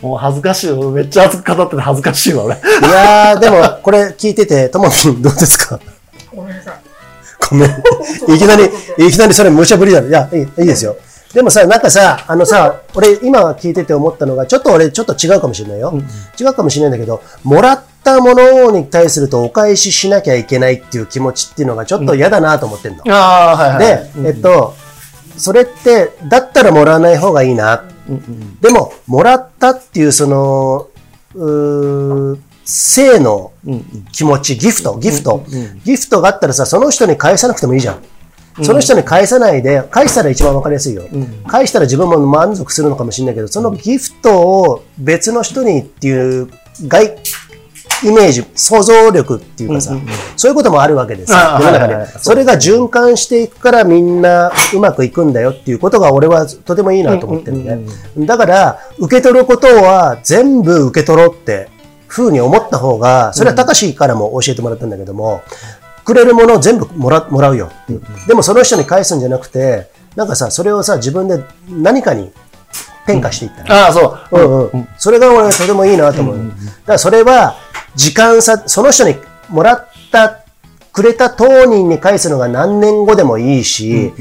[0.00, 0.90] もう恥ずかしいよ。
[0.90, 2.54] めっちゃ熱く語ってて恥ずかしいわ、俺。
[2.56, 2.58] い
[2.90, 5.78] やー、でも、これ聞いてて、ともみんどうですか？
[6.34, 6.74] ごめんなさい。
[7.50, 7.70] ごめん。
[8.34, 8.64] いきなり、
[8.98, 10.08] いきなりそれ無茶ぶりだろ。
[10.08, 10.96] いや、いいいいですよ。
[11.32, 15.92] でもさ、なんかさ、あのさ、俺今聞いてて思ったのが、ちょっと俺ちょっと違うかもしれないよ。
[16.40, 23.02] 違うかもしれないんだけど、もらったものに対するとお返ししなきゃいけないっていう気持ちっていうのがちょっと嫌だなと思ってんの。
[23.08, 24.22] ああ、はいはい。
[24.22, 24.74] で、えっと、
[25.36, 27.82] それって、だったらもらわない方がいいな。
[28.60, 30.88] でも、もらったっていうその、
[31.34, 33.52] うー性の
[34.12, 35.44] 気持ち、ギフト、ギフト、
[35.84, 38.02] ギフトがあったらさ、その人に返さなくてもいいじゃん。
[38.64, 41.04] その人に返さないで、返したら一番わかりやすいよ。
[41.46, 46.48] 返したら自分も満足するのかもしれないけど、そのギフトを別の人にっていう
[46.88, 47.16] 外、
[48.04, 49.94] イメージ、想像力っていうかさ、
[50.36, 51.38] そういうこともあるわけですよ。
[51.38, 52.08] 世の中ではいはいはい。
[52.18, 57.80] それが循環していくからみんなうまくいくんだよっていうことが俺はとてもいいなと思ってるね。
[58.18, 61.68] だから、受け取ることは全部受け取ろうって
[62.08, 65.42] 風に思った方が、それは高志からも教えてもらったんだけども、
[66.04, 68.02] くれるものを全部もらもらうよっていう。
[68.28, 72.32] でもその人に返すんじゃなくて、なんかさ、それをさ、自分で何かに
[73.06, 74.38] 変化していったら、ああ、そう。
[74.38, 74.88] うんうん。
[74.96, 76.36] それが俺はとてもいいなと思う。
[76.36, 77.56] だからそれは、
[77.96, 79.16] 時間差、その人に
[79.48, 80.40] もらった、
[80.92, 84.12] くれた当人に返すのが何年後でもいいし、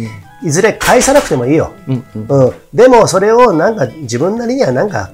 [0.44, 1.72] いずれ返さなくてもいいよ。
[1.88, 2.54] うん。
[2.74, 5.12] でもそれをなんか自分なりにはなんか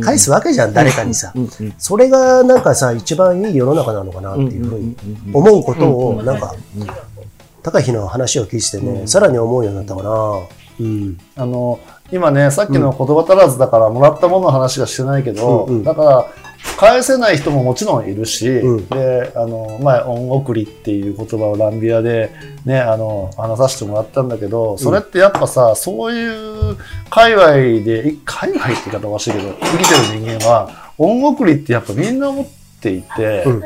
[0.00, 1.32] 返すわけじゃん、誰かにさ。
[1.78, 4.96] それがなんかさ、一番いい世の中なのかなっていうふうに
[5.32, 6.54] 思うことを、なんか、
[7.62, 10.38] 高木の話を聞いててね、さらに思うようになったかな。
[10.80, 11.18] うん。
[11.36, 11.80] あの、
[12.12, 16.26] 今ね、さっきの言葉足らずだからもらったものの話がしてないけど、うんうんだから、
[16.76, 18.88] 返せない人ももちろんいるし、うん。
[18.88, 22.30] で、あの、前、恩送りっていう言葉をランビアで
[22.64, 26.76] ね、あの、話させてもらったんだけど、それってやっぱさ、そういう
[27.10, 27.52] 界隈
[27.84, 32.46] で、い界隈って言い方おかしいけど、生きてる人間は、恩送りってやっぱみんな思っ
[32.80, 33.62] ていて、うん。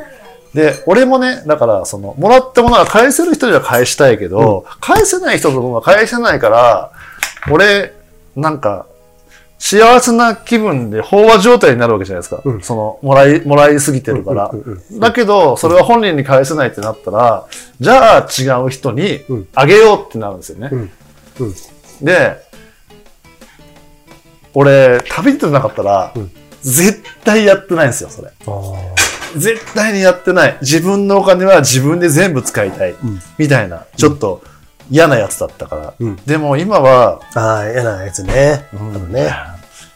[0.54, 6.92] で、俺もね、だから、その、もらったものは返せる人には返したいけど、返せない人のものは返せないから、
[7.50, 7.94] 俺、
[8.34, 8.86] なんか、
[9.58, 12.40] 幸せな気分で飽和状態になるわけじゃないですか。
[12.44, 14.50] うんその、もらい、もらいすぎてるから。
[14.92, 17.46] だけど、それは本人に返せないってなったら、
[17.80, 20.70] じゃあ違う人にうんあげようってなるんですよね。
[22.00, 22.36] で、
[24.54, 26.30] 俺、旅出てなかったら、うん
[26.60, 28.30] 絶対やってないんですよ、それ。
[29.36, 30.58] 絶対にやってない。
[30.60, 32.92] 自分のお金は自分で全部使いたい。
[32.92, 32.96] ん
[33.38, 34.42] みたいな、ちょっと
[34.90, 35.94] 嫌なやつだったから。
[35.98, 38.66] うんでも今は、あー、嫌なやつね。
[38.74, 39.30] あのね。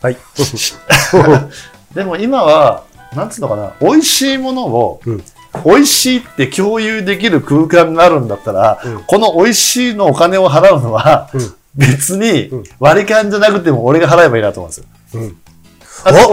[0.00, 0.16] はい。
[1.94, 2.84] でも今は、
[3.14, 5.24] なんつうのかな、美味しいものを、うん
[5.66, 14.84] 美味しいって共有できる空間があるんだったら、うんこの美味しいのお金を払うのは、うん別にうん割り勘じゃなくても俺が払えばいいなと思うんですよ。
[15.14, 15.36] うん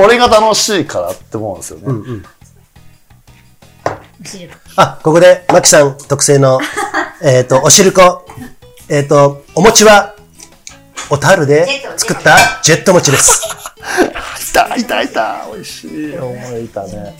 [0.03, 1.83] 俺が楽しいからって思うんですよね。
[1.87, 2.25] うんうん。
[4.75, 6.59] あ、ここで、マキさん特製の、
[7.21, 8.25] えっと、おしるこ。
[8.87, 10.15] えっと、お餅は、
[11.09, 11.67] おたるで
[11.97, 13.41] 作ったジェット餅です。
[14.49, 17.13] いたいたいた美味しい思いたね。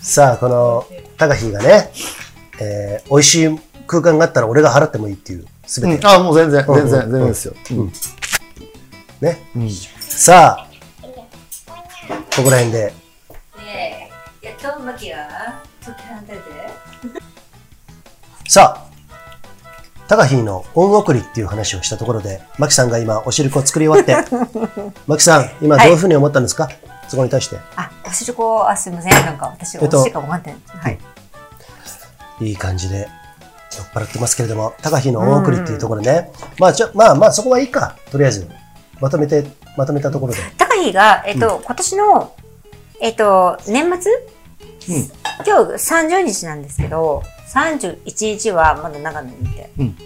[0.00, 0.86] さあ、この、
[1.18, 1.90] タカヒーがね、
[2.60, 5.96] えー、美味しい空間があったら俺が払ってもいいっていう、すべて。
[5.96, 7.54] うん、あ、もう全然、うん全然、うん全然ですよ。
[7.72, 7.92] うん
[9.20, 9.42] ね。
[9.54, 10.68] うんさあ、
[12.34, 12.94] ここら辺で、
[13.58, 14.10] ね
[14.42, 16.44] え、いや、今日マキは、解き放たれて。
[18.48, 18.89] さあ、
[20.10, 24.28] タカヒーの恩送りっていう話をしたところで、マキさんが今、おしるこを作り終わって、
[25.06, 26.68] マキさん、今どういうふうに思ったんですか、
[27.06, 27.58] そこに対して。
[27.76, 29.12] あ、おしるこ、あ、すみません。
[29.24, 30.58] なんか私、えっとおしいか分かってない。
[30.78, 30.98] はい。
[32.40, 33.08] いい感じで
[33.70, 36.32] 酔っ払ってますけれども、高飛の恩送りっていうところね。
[36.58, 37.94] まあ、ちょ、まあまあ、そこはいいか。
[38.10, 38.50] とりあえず。
[38.98, 39.46] まとめて、
[39.76, 40.40] まとめたところで。
[40.58, 42.32] 高木が、えっと、今年の、
[43.00, 44.12] えっと、年末、
[44.88, 45.10] うん
[45.46, 47.22] 今日30日なんですけど、
[47.52, 49.70] 31日はまだ長野にいて。
[49.78, 49.96] うん。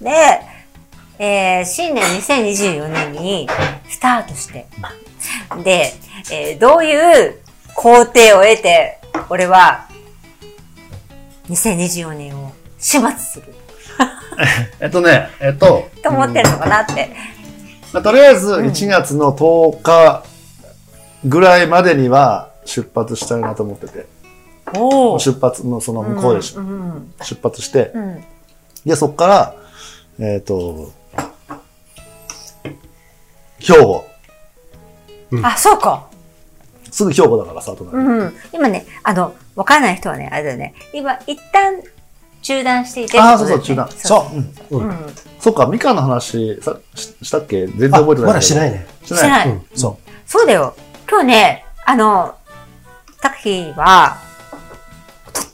[0.00, 0.40] で、
[1.18, 3.48] えー新年2024年に
[3.88, 4.66] スタートして、
[5.64, 5.92] で、
[6.32, 7.38] えーどういう
[7.74, 9.86] 工程を得て、俺は
[11.48, 13.54] 2024年を始末する。
[14.80, 17.10] えっとね、えっと、と思ってるのかなって。
[17.92, 20.24] まあ、とりあえず1月の10日
[21.24, 24.19] ぐらいまでには出発したいなと思ってて、お
[25.18, 28.24] 出発のその向こうでし、うん出発して、うん
[28.86, 29.54] で、そっから、
[30.18, 30.92] えっ、と、
[33.58, 34.06] 兵庫。
[35.42, 36.08] あ、そうか。
[36.90, 37.98] すぐ兵庫だからさ、隣。
[37.98, 41.82] うん、今ね、あの、わからない人はね、あれだよね、今、一旦
[42.42, 44.26] 中断していて、あーそうそう中断そ
[44.70, 44.78] う。
[44.78, 44.88] うん。
[44.88, 44.96] うん。
[45.38, 47.66] そっか、みかんの話さししたっけ？
[47.66, 48.30] 全然あ、覚えてない。
[48.30, 48.70] まだしてない。
[48.70, 48.86] ね。
[49.04, 49.20] してない。
[49.20, 49.48] してない。
[49.48, 49.66] うん。
[49.74, 50.74] そそうだよ。
[51.08, 52.34] 今日ね、あの、
[53.20, 54.29] タクヒーは、と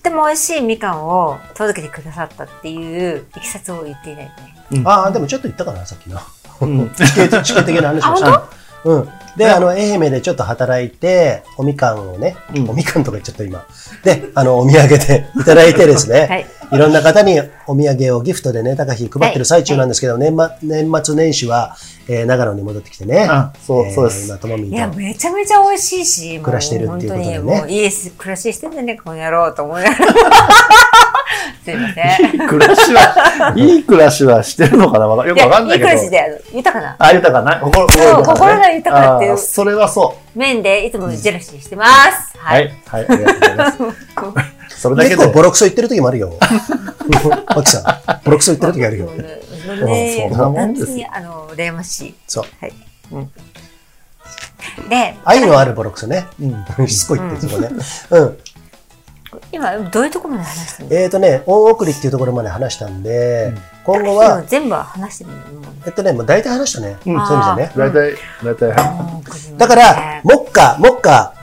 [0.07, 4.82] っても美味しいみかんを届けてくださったっていういきさつを言っていないよね。
[4.84, 4.88] う。
[4.88, 6.20] ああ、でもちょっと言ったかな、さっきの。
[6.61, 8.44] うん地形地形的な話をしたの。
[8.84, 9.09] うん。
[9.36, 13.66] で、あの、愛媛でちょっと働いて、おみかんをね、うんおみかんとか言っちゃった今。
[14.04, 21.76] で、あの、お土産でいただいてですね、はいい、ろんな方にお土産をギフトでね、高飛配ってる最中なんですけど、年末年末年始は、
[22.08, 24.96] えー長野に戻ってきてね、あそうえーそうです今、ともみんいや、と。
[24.96, 30.12] めちゃめちゃ美味しいし、もう暮らしてるっていうことでね本当にもういい暮らししてんだね、この野郎と思いながら。
[31.64, 32.48] すいません。
[32.48, 35.90] 暮らしは、いい暮らしはしてるのかなわかよくわかんないけど。
[35.90, 37.58] いい暮らしで、豊かなあ、豊かな。
[37.60, 40.38] 心、そう豊かなね心が豊かっていうそれはそう。
[40.38, 42.38] 面でいつもジェラシーしてます。
[42.38, 42.54] は。
[42.54, 42.68] はいい。
[42.88, 43.06] はい。
[43.08, 43.78] ありがとうございます。
[44.78, 45.34] それだけで結構。
[45.34, 46.32] ボロクソ言ってる時もあるよ。
[47.54, 49.16] マキさん、ボロクソ言ってる時あるよもう。
[49.16, 49.24] ね
[49.84, 52.14] ねそんなもんですよあの、羨ましい。
[52.26, 52.44] そう。
[52.60, 52.72] はい。
[53.12, 53.30] うん。
[54.88, 56.26] で、愛のあるボロクソね。
[56.40, 57.70] うんしつこいって、そこね。
[58.10, 58.38] うん。
[59.52, 60.96] 今、どういうところまで話してるの？
[60.96, 63.52] えーとね、恩送りっていうところまで話したんで、
[63.84, 65.36] 今後は、全部は話してるの
[65.86, 66.96] えっとね、もう大体話したね。
[67.06, 67.72] うんそういう意味でね。
[67.76, 69.22] 大体、大体、は
[69.58, 71.34] だから、目下、目下、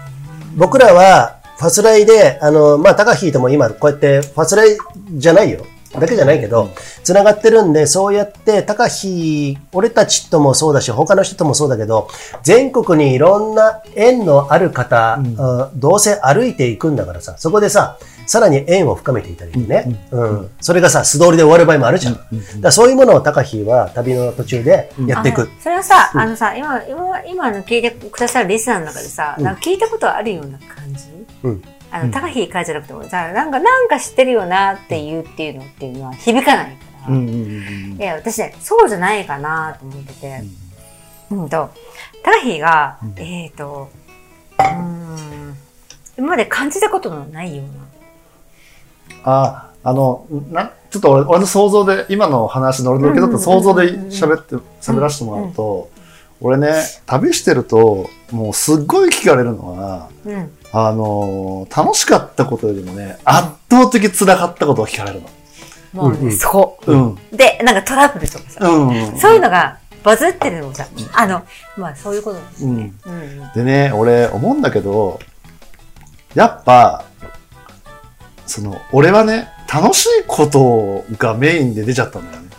[0.55, 4.77] 僕らは、ファスライで、あの、まあ、高飛とも今、こうやって、ファスライ
[5.13, 5.65] じゃないよ。
[5.99, 6.71] だけじゃないけど、
[7.03, 12.07] つながってるんで、そうやって、高飛、俺たちともそうだし、他の人ともそうだけど、
[12.41, 15.79] 全国にいろんな縁のある方、うん。
[15.79, 22.17] どうせ歩いていくんだからさ、そこでさ、さらに縁を深めていたりね、うんそれがさ、素通りで終わる場合もあるじゃん。
[22.61, 25.41] だそういうものを高飛は旅の途中でやっていく。
[25.43, 31.12] あそれはさ、あのさ、今、今、今の聞いてくださるリスナーの中でさ、なんか聞いたことあるような感じ？
[31.43, 36.71] うんあの、高飛会じゃなくてもさ、なんか、なんか知ってるよなって言うっていうのっていうのは響かないか
[37.07, 37.13] ら。
[37.13, 40.41] うんうんうんいや、私ね、そうじゃないかなと思ってて。
[41.29, 41.69] うんと、
[42.23, 43.89] 高飛が、えっ、と、
[44.57, 45.55] うーん、
[46.17, 47.67] 今まで感じたことのないよう
[49.23, 55.91] あ、あの、な、ちょっと俺俺の想像で、今の話の俺の受け取った想像で喋って、喋らせてもらうと、
[56.41, 56.73] 俺ね、
[57.05, 60.37] 旅してると、もうすっごい聞かれるのが、な。
[60.37, 60.51] うん。
[60.75, 65.29] あのー楽しかったことよりもね、圧倒的辛かったことを聞かれるの。
[65.93, 66.79] もうね、うんうんそこ。
[66.87, 67.15] うん。
[67.31, 69.17] で、なんかトラブルとかさ、うん。
[69.19, 71.43] そういうのがバズってるのもさ、あの、
[71.77, 72.77] まあそういうことなんですうん。
[72.77, 72.93] ね。
[73.05, 73.51] うん。
[73.53, 75.19] でね、俺思うんだけど、
[76.33, 77.05] やっぱ、
[78.47, 82.49] その、俺はね、楽しいことがメインで出ちゃったんだよね。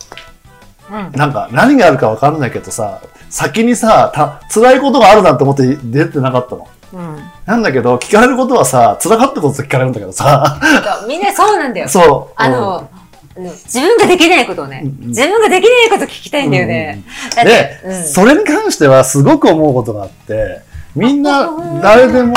[1.11, 1.19] うん。
[1.19, 6.69] なんか、何があるかわかんないけどさ、先にさ、た辛いことがあるなんて思って出てなかったの。
[6.95, 7.19] うん。
[7.45, 10.61] なんだけど、聞かれることはさ、辛かったこと聞かれるんだけどさ、
[11.09, 11.89] みんなそうなんだよ。
[11.89, 12.33] そう。
[12.37, 13.05] あの、うん
[13.37, 17.03] 自分ができないことをね、うん自分ができないこと聞きたいんだよね。
[17.35, 17.51] だっで
[17.83, 20.61] て、、うんそれに関してはすごく思うことがあって、
[20.95, 21.51] みんな、
[21.83, 22.35] 誰でも、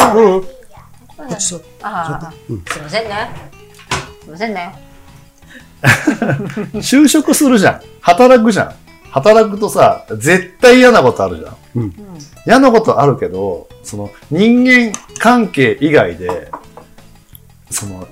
[1.17, 3.29] ごちそうああ、うんすいませんね。
[4.23, 4.73] すいませんね。
[6.81, 7.81] 就職するじゃん。
[8.01, 8.73] 働くじゃん。
[9.11, 11.57] 働くとさ、絶対嫌なことあるじゃん。
[11.75, 11.93] うん
[12.45, 16.49] 嫌なことあるけど、その人間関係以外で、
[17.69, 18.07] その、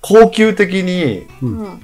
[0.00, 1.82] 高級的にうん。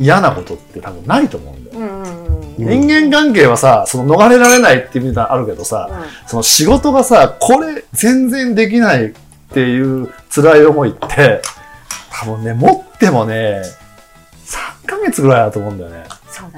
[0.00, 1.78] 嫌なことって多分ないと思うんだよ。
[1.78, 2.02] うん。
[2.02, 2.40] うん。
[2.58, 2.86] うん。
[2.86, 5.88] 人間関係はさ、その逃れられないっていう意味があるけどさ、
[6.26, 9.12] その仕事がさ、これ全然できないっ
[9.52, 11.42] ていう辛い思いって、
[12.10, 13.62] 多分ね、持ってもね、
[14.84, 16.04] 3ヶ月ぐらいだと思うんだよね。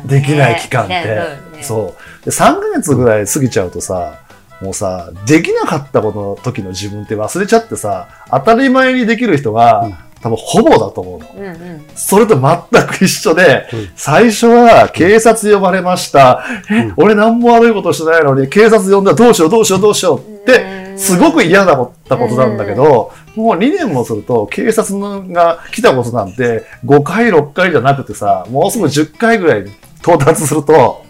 [0.05, 1.63] できない期間って。
[1.63, 2.25] そう。
[2.25, 4.21] で、3ヶ月ぐらい過ぎちゃうとさ、
[4.61, 11.27] もうさ、できなかったことの時の自分って忘れちゃってさ、当たり前にできる人が、うん多分ほぼだと思うの。
[11.37, 11.85] うんうん。
[11.95, 16.43] それと全く一緒で、うん最初は警察呼ばれました。
[16.71, 24.99] え、俺何も悪いことしてないのに、警察呼んだらどうしようどうしようどうしようって、うんすごく嫌だったことなんだけど、もう2年もすると、警察
[25.33, 31.05] が来たことなんて、5回、6回じゃなくてさ、もうすぐ10回ぐらいに到達すると、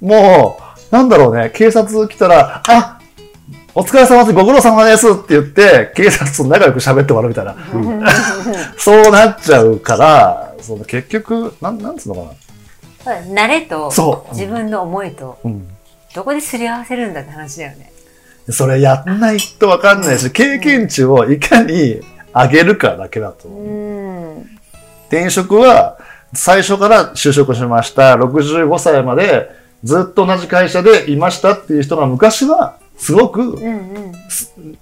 [0.00, 0.58] も
[0.90, 2.98] う、なんだろうね、警察来たら、あ
[3.72, 7.54] お疲れ様です、ご苦労様ですって言って、警察と仲良く喋って終わるみたいな。
[8.76, 12.34] そうなっちゃうから、その結局、なん、なんつうのか
[13.04, 13.12] な。
[13.44, 13.92] 慣れと
[14.32, 15.68] 自分の思いとうん。
[16.14, 17.89] どこですり合わせるんだって話だよね。
[18.50, 22.00] それやんないとわかんないし、経験値をいかに
[22.34, 24.38] 上げるかだけだとう思う。
[24.40, 24.50] ん。
[25.08, 25.98] 転職は、
[26.32, 28.14] 最初から就職しました。
[28.14, 29.50] 65歳まで
[29.82, 34.12] ずっと同じ会社でいましたっていう人が昔は、すごく、うんうん。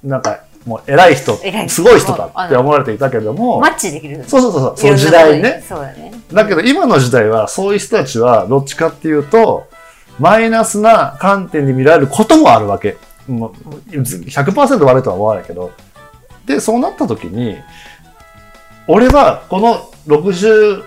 [0.03, 1.39] なんか、もう偉い人
[1.69, 4.23] すごい人だって思われていたけどもマ、ッチできる。
[4.27, 5.65] そうそうそうそう、その時代ね。
[5.67, 6.13] そうだね。
[6.31, 9.67] だけど今の時代はそういう人たちはどっちかっていうと、
[10.19, 12.99] マイナスな観点で見られることもあるわけ。
[13.29, 13.53] もう
[13.91, 15.73] 100%悪いとは思わないけど。
[16.47, 17.57] で、そうなった時に、
[18.87, 20.83] 俺はこの65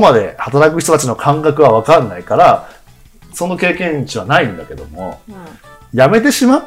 [0.00, 2.68] まで働く人たちの感覚はわかんないから、
[3.34, 5.20] その経験値はないんだけども、
[5.94, 6.64] 辞めてしまっ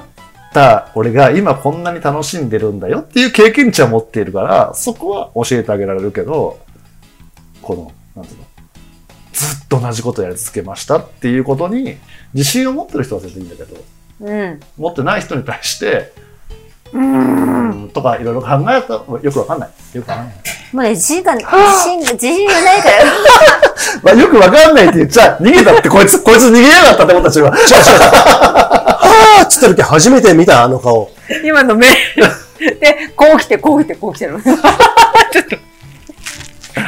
[0.54, 6.60] た俺が今こんなに楽しんでるんだよっていう経験値は持っているから、そこは教えてあげられるけど、
[7.64, 8.46] この、なんていうの、
[9.34, 11.98] ずっと同じことやり続けましたっていうことに
[12.34, 13.78] 自信を持ってる人は全然いいんだけど、
[14.22, 14.60] うん。
[14.78, 16.14] 持ってない人に対して、
[16.94, 19.70] うん、とかいろいろ考えたよくわかんない。
[19.94, 20.36] よくわかんない。
[20.72, 21.46] もうね、自信が、自
[21.84, 23.04] 信が、自信がないから。
[24.04, 27.52] まあ、よくわかんないって言っちゃ、逃げたってこいつ、こいつ逃げやがったって思ったちは。
[27.52, 31.12] はぁっつった時初めて見たあの顔。
[31.44, 31.88] 今の目。
[31.88, 34.42] で、こう来て、こう来て、こう来てる。
[34.42, 34.62] ちょっと。
[34.62, 35.58] ちょっ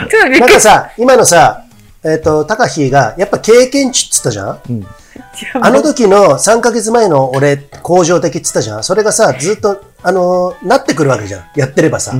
[0.09, 1.63] となんかさ、今のさ、
[2.03, 4.83] えっ、と、高飛が、やっぱ経験値っつったじゃん？
[4.83, 5.06] た。
[5.61, 11.43] あの時の3ヶ月前の俺、向上的っつったじゃんそれがさ、ずっと、あのーなってくるわけじゃん。
[11.55, 12.13] やってればさ。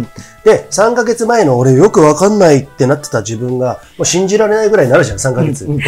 [0.43, 5.79] で、3ヶ月前の俺よくわかんないってなってた自分が、もう信じられないぐらいになるじゃん、3ヶ月とか、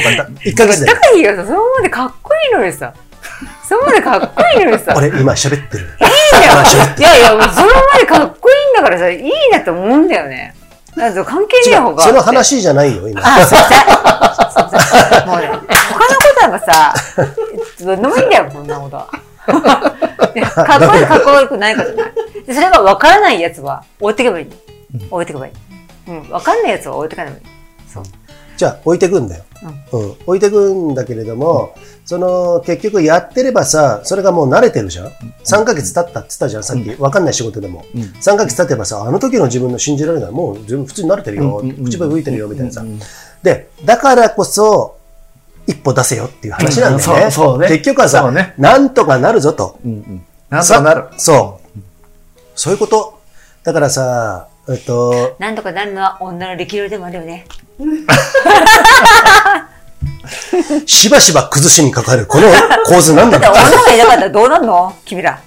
[0.43, 0.88] 1ヶ月で。
[0.88, 2.93] 高いよさ、そのままでかっこいいのにさ。
[3.68, 4.93] そのままでかっこいいのにさ。
[4.95, 5.86] 俺、今喋ってる。
[5.99, 6.53] いいんだよ。
[6.97, 10.55] いやいや、もうそのままでかっこいいんだからさ、いいなと思うんだよね。
[10.95, 12.03] なんぞ関係ねえ方が。
[12.03, 12.22] その。
[12.22, 13.22] 話じゃないよ、今。
[13.24, 13.80] あ、すいません。
[13.80, 14.70] すいま
[15.10, 15.28] せん。
[15.28, 15.60] もうね、他
[16.14, 16.94] のことなんかさ、
[17.80, 19.08] どうでもいいんだよ、こんなことか
[19.48, 22.14] っこいいかっこ悪くないかじゃない。
[22.46, 24.48] でそれが分からないやつは置いてけばいい。
[25.10, 25.54] 置いてけばいい。
[26.08, 27.46] うん、分かんないやつは置いてかないばいい。
[27.88, 28.04] そう。
[28.58, 29.44] じゃあ、置いてくんだよ。
[29.94, 30.12] うん。
[30.26, 35.08] 置いてくんだけれども、その、結局やってればさ、それがもう慣れてるじゃん
[35.46, 36.90] ?3 ヶ月経ったって言ったじゃん、さっき。
[37.00, 37.86] わかんない仕事でも。
[37.96, 40.32] うん3ヶ月経てばさ、あの時の自分の信じられない。
[40.32, 41.60] もう自分普通に慣れてるよ。
[41.60, 43.00] うんうんうん口笛吹いてるよ、みたいなさうんうんうん。
[43.44, 44.98] で、だからこそ、
[45.70, 47.24] 一歩出せよっていう話なんだよね。
[47.26, 49.80] うんそうそうね結局はさ、ねなんとかなるぞと。
[49.86, 50.26] うんうん。
[50.49, 51.05] なんとかなる。
[51.17, 51.80] そう。
[52.55, 53.20] そういうこと。
[53.63, 57.45] だからさ、えっと、なんとかなるのは女の力量でもあるよね。
[60.86, 62.47] しばしば崩しにかかる、この
[62.86, 64.95] 構図なんだだってろう女がいなかったらどうなんの？
[65.05, 65.41] 君ら。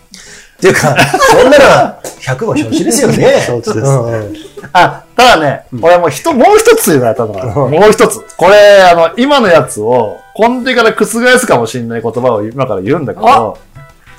[0.62, 3.42] っていうか、そんなのは100も承知ですよね。
[3.44, 8.24] 承知ですあ、ただね、俺もう一、もう一つ言われたのが、もう一つ。
[8.36, 11.04] これ、あの、今のやつを根底から覆
[11.38, 13.58] すかもしれない言葉を今から言うんだけど、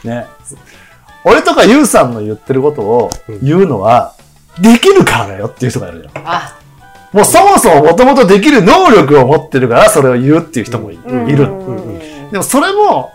[0.04, 0.28] ね。
[1.24, 3.10] 俺とかユウさんの言ってることを
[3.42, 4.12] 言うのは、
[4.60, 6.24] できるからだよっていう人がいるじゃん。
[6.26, 6.56] あ、
[7.14, 11.04] もうそもそももともとできる能力を持ってるからそれを言うっていう人もい,、る。
[11.06, 13.14] うんでもそれも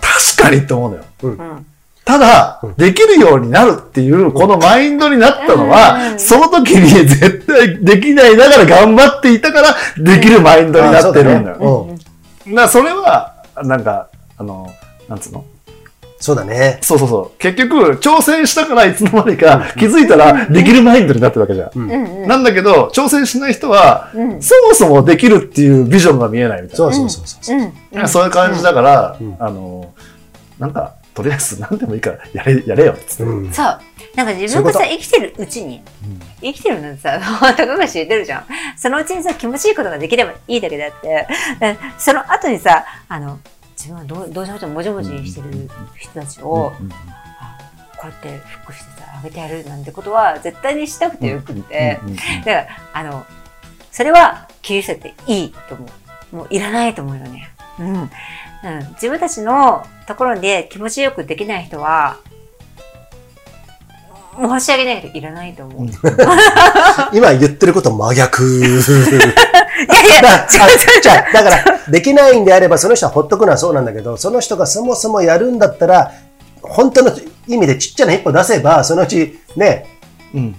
[0.00, 1.04] 確かにって思うのよ。
[1.22, 1.66] うん
[2.04, 11.96] ただ、できるようになるっていう、このマインドになったのは、その時に絶対できないながら頑張っていたから、できるマインドになってるんだよ。
[12.58, 13.32] あそれは、
[13.62, 14.70] なんか、あの、
[15.08, 15.44] なんつうの？
[16.20, 16.78] そうだね。
[16.80, 17.38] そうそうそう。
[17.38, 21.70] 結局、挑戦したからいつの間にか気づいたら、できるマインドになってるわけじゃん。
[21.74, 21.90] うん。
[21.90, 24.42] うんなんだけど、挑戦しない人は、うん。
[24.42, 26.86] そもそもできるっていうビジョンが見えないみたいな。
[26.86, 27.72] そうそうそうそう。
[27.92, 28.08] うん。
[28.08, 29.36] そういう感じだから、うん。
[29.38, 29.92] あの、
[30.58, 33.22] なんか、とりあえず何でもいいからやれ、やれよっつって。
[33.22, 33.80] うんそう。
[34.16, 35.82] なんか自分がさ、生きてるうちに、
[36.40, 37.20] 生きてるなんてさ、
[37.56, 38.46] たかが知れてるじゃん。
[38.76, 41.26] そのうちにさ、気持ちいいことができればいいだけであって、
[41.60, 43.38] えその後にさ、あの、
[43.76, 47.58] 自分はどうどうしようともじもじしてる人たちを、うんあ
[47.96, 53.26] こうやってフックしてさ、あげてやるなんてことは絶対にしたくてよくって、うんうんうんだから、あの、
[53.90, 55.86] それは切り捨てていいと思
[56.32, 56.36] う。
[56.36, 57.50] もういらないと思うよね。
[57.78, 58.10] うん。
[58.64, 62.16] うん、自分たちのところで気持ちよくできない人は、
[64.36, 65.86] 申し訳ないけどいらないと思う。
[65.86, 65.90] い
[67.12, 68.42] 今言ってること真逆。
[69.88, 76.12] やいや、だ じゃあ、だから、できないんであれば、その人はほっとくのはそうなんだけど、その人がそもそもやるんだったら、
[76.62, 77.12] 本当の
[77.46, 79.93] 意味でちっちゃな一歩出せば、そのうちね、うん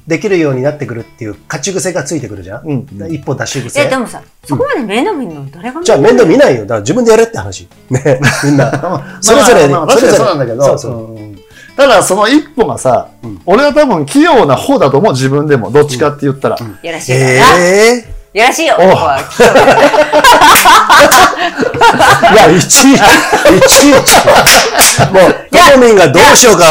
[0.08, 2.68] できるようになってくるっていう勝ち癖がついてくるじゃん。
[2.68, 3.98] うん一歩出しいや、癖で。
[3.98, 6.62] もさ、そこまで面倒見るの誰がじゃあ面倒見ないよ。
[6.62, 7.68] だから自分でやれって話。
[7.90, 9.20] ね、 みんな。
[9.22, 11.16] それぞれ、まあまあ確かにそれぞれそうなんだけど、そうそう。
[11.16, 11.36] うん
[11.76, 15.70] ただその一歩がさ、うん俺は多分器用な方だと思う、自分でも。
[15.72, 16.58] どっちかって言ったら。
[16.82, 17.18] やらしいな。
[17.18, 18.76] ええやらしいよ。
[18.80, 18.82] い
[22.36, 22.98] や、いちいち、い
[23.62, 24.20] ちいち。
[25.12, 26.66] もう、トモミンがどうしようか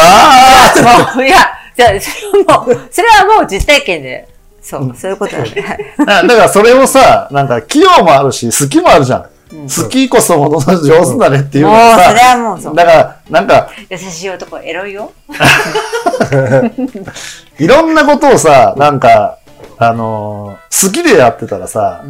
[1.24, 4.28] いや、じゃあ、それはもう、それはもう実体験で、
[4.62, 5.62] そう、そういうことなんで。
[5.62, 5.76] だ
[6.22, 9.26] だからそれをさ、なんか器用もあるし、好きもあるじゃん。
[9.52, 12.74] 好きこそものの上手だねっていうのもう、がそれはさ、もうそう。
[12.74, 15.12] だから、なんか、優しい男、エロいよ。
[17.58, 19.38] いろんなことをさ、なんか、
[19.78, 22.02] あのー好きでやってたらさ、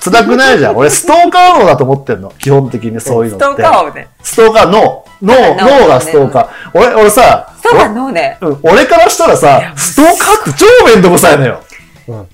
[0.00, 0.76] 辛くないじゃん。
[0.76, 2.32] 俺、ストーカー脳だと思ってんの。
[2.38, 3.62] 基本的にそういうストーのって。
[3.62, 4.08] カーをね。
[4.22, 5.04] ストーカー、脳。
[5.22, 6.48] 脳、脳脳がストーカー。
[6.74, 11.60] 俺、俺さ、ストーカーのね、うん俺からしたらさ、ストーカーって超めんどくさいのよ。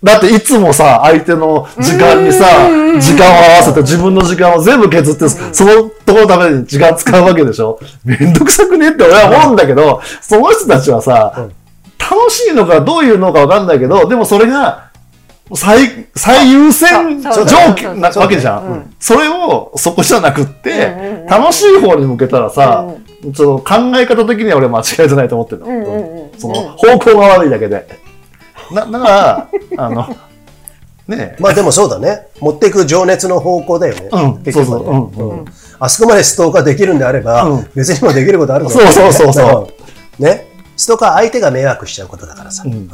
[0.02, 2.46] だっていつもさ、相手の時間にさ、
[3.00, 11.48] 時間を合わせて自分の時間を全部削って、そのところのために時間使うわけでしょめんどくさくねって俺は思うんだけど、その人たちはさ、
[11.98, 14.90] 楽しいのかどういうのかわかんないけど、でもそれが、
[15.52, 18.94] 最、最優先条件なわけじゃうんん。
[18.98, 22.86] それをそこじゃなくって楽しい方に向けたらさ、
[23.34, 26.30] その考え方的には俺間違えてないと思ってるの。
[26.38, 27.86] その方向が悪いだけで。
[28.72, 29.48] な、だから、
[29.84, 30.16] あの、
[31.06, 31.42] ねえ。
[31.42, 32.28] まあでもそうだね。
[32.40, 34.08] 持っていく情熱の方向だよね。
[34.10, 34.52] うん。
[34.52, 34.88] そうそう。
[34.88, 35.30] うん。
[35.30, 35.44] うん。
[35.78, 37.66] あそこまでストーカーできるんであれば、うん。
[37.74, 39.68] 別にもできることあるぞそうそうそうそ
[40.18, 40.22] う。
[40.22, 40.24] ん。
[40.24, 40.46] ね。
[40.78, 42.62] ストーカー相手が迷惑しちゃうことだからさ。
[42.64, 42.88] うん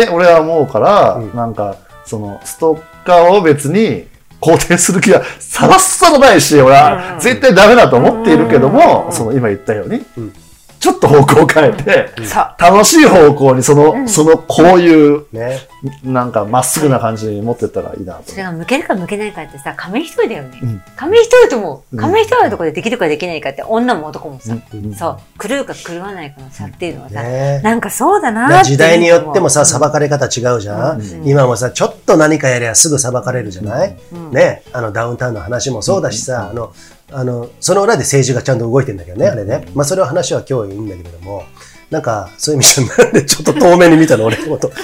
[0.00, 1.36] って俺は思うから、うん。
[1.36, 1.76] なんか、
[2.06, 4.06] その、ストーカーを別に
[4.40, 10.34] 肯定する気はさらさらないし、俺は絶対ダメだと思っているけども、その今言ったように、うん
[10.82, 12.10] ちょっと方向を変えて。
[12.58, 15.60] 楽しい方向にその、その、こういう、ね。
[16.02, 18.36] なんかまっすぐな感じに持ってったらいいなとそ。
[18.36, 20.58] れが向けるか向けないかってさ、紙一重だよね。
[20.60, 20.82] うん。
[20.96, 21.98] 紙一重ともう、ん。
[22.00, 24.92] 紙一重のところでできるかできないかって、女も男もさ、うん。
[24.92, 27.60] そう、狂うか狂わないかの差っていうのはさ、ね。
[27.62, 29.66] なんかそうだなって時代によってもさ、うん。
[29.66, 31.28] 裁かれ方違うじゃん、うん。
[31.28, 34.32] 今もさ、ちょっと何かやりゃすぐ裁かれるじゃない、うん。
[34.32, 36.72] ね、あのダウンタウンの話もそうだしさ、あの、
[37.12, 39.68] あの、その裏で政治がちゃんと動いてんだけどね、あれね。
[39.74, 41.44] まあそれは話は今日いいんだけれども、
[41.90, 44.68] なんか、そういう意味じゃ、なんでちょっと遠目に見たの、俺のこと。
[44.68, 44.74] こ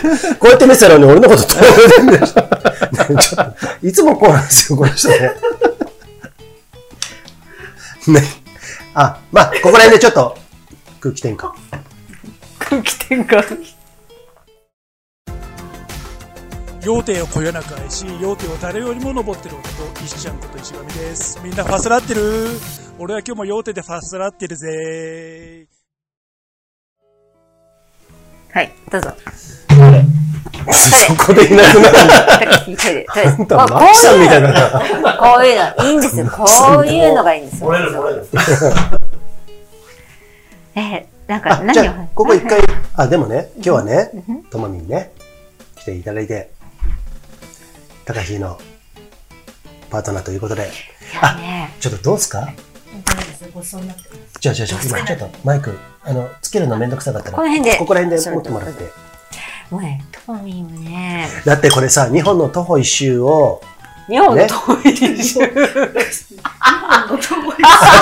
[0.44, 2.42] うやって見てたのに俺のこと遠目で見てた。
[2.42, 5.32] ねちょっといつもこうなんですよ、この人ね。
[8.08, 8.22] ね。
[8.94, 10.36] あ、まあ、ここら辺でちょっと
[11.00, 11.52] 空気転換。
[12.58, 13.77] 空気転換？
[16.88, 21.38] 要点をこよなく愛し、要点を誰よりも登ってる男、石ちゃんこと石上です。
[21.44, 22.48] みんなファスラってる。
[22.98, 25.66] 俺は今日も要点でファスラってるぜ。
[28.54, 29.12] はい、どうぞ。
[31.06, 31.98] そこでいなくなる。
[33.26, 34.50] あんた、まあマキさんみたいな。
[35.20, 36.26] こういうの、いいんですよ。
[36.30, 36.46] こ
[36.80, 37.70] ういうのがいいんですよ。
[40.74, 42.62] えー、なんかあ、何をここ一回、
[42.94, 44.10] あ、でもね、今日はね、
[44.50, 44.88] ともみん。
[44.88, 45.12] ね、
[45.76, 46.56] 来ていただいて、
[48.08, 48.58] 高飛の
[49.90, 50.64] パートナーということで、い
[51.22, 52.54] やね、ちょっとどうすか？
[54.40, 57.76] じゃあ、じゃあ、じゃあ、今ちょっとマイク、あの、つけるのめんどくさかったら、この辺で。
[57.76, 58.84] ここら辺で持ってもらって。
[59.70, 63.60] もうね、トミーはね、だってこれさ、日本の徒歩一周を、
[64.08, 64.46] 日本のね？
[64.48, 64.54] ト
[64.88, 65.40] イレ中。
[66.42, 67.06] あ、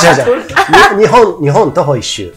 [0.04, 0.38] 違う違
[0.94, 2.32] う、に日本、日本徒歩一周。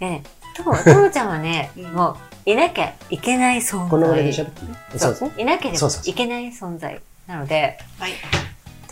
[0.00, 0.22] ね、
[0.56, 3.90] とも、ともちゃんはね、もう、いなきゃいけない存在。
[3.90, 4.68] このぐらいで喋ってね。
[4.96, 5.40] そそうう。
[5.40, 8.12] いなければいけない存在なので、はい。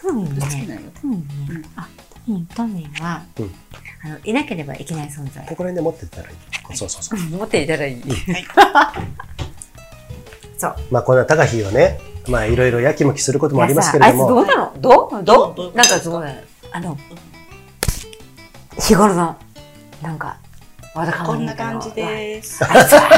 [0.00, 1.88] トミーはね、トミーね、あ、
[2.26, 3.54] トミー、トミーは、うん
[4.02, 5.44] あの、いなければいけない存在。
[5.46, 6.76] ここら辺で持ってったらいい。
[6.76, 7.18] そうそうそう。
[7.18, 8.02] 持っていたらいい。
[10.56, 10.76] そう。
[10.90, 11.98] まあ、こんな高飛はね、
[12.28, 14.72] まあ、いろいろやきもきすることもありますけれどいやさあいつども、うなの？
[14.80, 15.24] どう？
[15.24, 15.72] どどう？
[15.72, 15.76] う？
[15.76, 16.20] なんかどう？
[16.22, 16.40] なの
[16.72, 16.98] あの、
[18.78, 19.36] 日頃の、
[20.02, 20.38] なんか、
[20.94, 22.64] こんな感じです。
[22.64, 23.08] あいつは、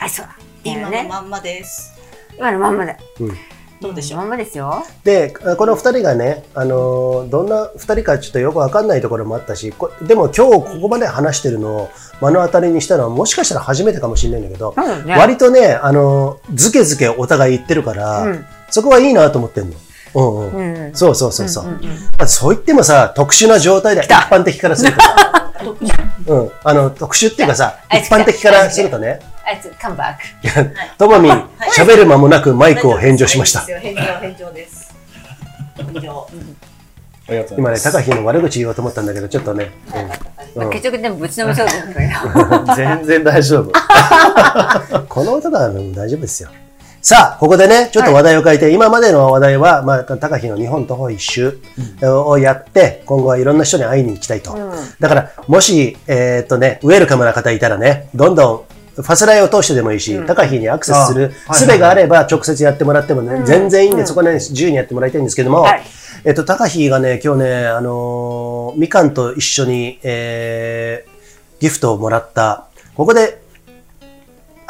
[0.00, 0.28] あいつは、
[0.62, 1.92] 今のね、まんまです。
[2.36, 2.96] 今のまんまで。
[3.20, 3.36] うん
[3.80, 4.20] どうでしょう？
[4.20, 4.84] まんまですよ。
[5.04, 11.90] で、この二人がね、あのーどんな二人かちょっとよくわかんないところもあったし、こでも今日ここまで話してるのを
[12.20, 14.74] 目の当たりにしたのはもしかしたら初めてかもしれないんだけど、
[15.06, 15.16] ね。
[15.16, 19.76] 割とね、あのーずけずけお互い言ってるから、うんそこはいいなと思ってんの。
[20.14, 20.86] うんうん。
[20.88, 20.94] うん。
[20.94, 21.64] そうそうそうそう。
[21.64, 21.76] んんん
[22.18, 25.52] まあそう言ってもさ、特殊な状態で一般的からするとさ、
[26.26, 30.76] うん、あの、特殊っていうかさ、一般的からするとね、あいつ、カムバック。
[30.98, 31.32] ともみん、
[31.76, 33.60] 喋る間もなくマイクを返上しました。
[33.60, 34.94] 返上、返上です。
[35.76, 36.28] 返上。
[37.28, 37.70] ありがとうござい。
[37.70, 37.80] 今ね。
[37.82, 39.70] 高飛の悪口言おうと思ったんだけど、ちょっとね、
[40.70, 42.74] 結局でもぶちのめそうと思ったけど。
[42.74, 43.72] 全然大丈夫。
[45.08, 46.50] この歌だ大丈夫ですよ。
[47.02, 51.58] さあ、ここでね、ちょっと話題を変えて、今までの話題は、まあ、高飛の日本徒歩一周
[52.02, 54.52] をやって、今後はいろんな人に会いに行きたいと。
[54.52, 54.70] うん。
[55.00, 64.06] だから、もし、えーっとね、ウェルカムな方いたらね、どんどん、ファスライを通してでもいいし、高飛にアクセスする術があれば直接やってもらってもね、全然いいんで、うん。
[64.06, 65.82] そこね、自由にやってもらいたいんですけども、はい。
[66.24, 73.40] えっと、高飛がね、今日ね、あのーみかんと一緒に、えー、ギフトをもらった、ここで、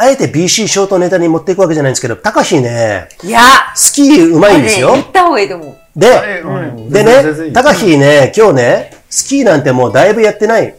[0.01, 3.41] あえて BC ショートネタに持っていくわけじゃないんですけど、高飛ね、いや、
[3.75, 4.89] スキーうまいんですよ。
[4.89, 5.77] これね言った方がいいと思う。
[5.95, 10.75] で、うんでね、高飛ね、今日ね、スキーなんてもうだいぶやってない。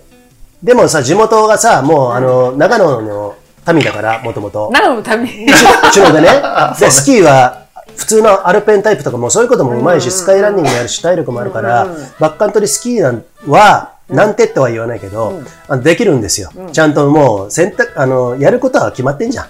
[0.64, 3.36] でもさ、地元がさ、もうあの、長野の
[3.72, 4.72] 民だから、もともと。
[4.74, 5.46] 長野のために。
[5.46, 5.48] う
[5.92, 6.28] ちのでね。
[6.80, 7.66] で、スキーは、
[7.96, 11.88] 普通のアルペンタイプとかもそういうこともうまいし、スカイランニングやるし、体力もあるから、
[12.20, 16.52] バックカントリースキーなんは、なんてっては言わないけど、あのできるんですよ。
[16.74, 19.48] ちゃんともう選択、あの、やることは決まってんじゃん。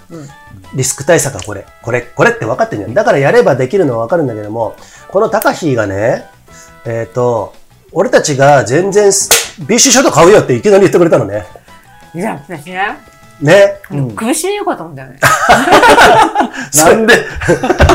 [0.74, 2.94] リスク対策はこれ、これ、これって分かってんじゃん。
[2.94, 4.76] だからやればできるのは分かるんだけども、
[5.08, 6.26] この高飛がね、
[6.84, 7.54] えっ、と、
[7.92, 11.44] 俺たちが全然、BC ショート買うよっていきなり言ってくれたのね。
[12.14, 12.98] いや、私ね、
[13.40, 13.80] ね。
[14.14, 15.18] 苦しいよかと思ったよね。
[16.76, 17.14] なんで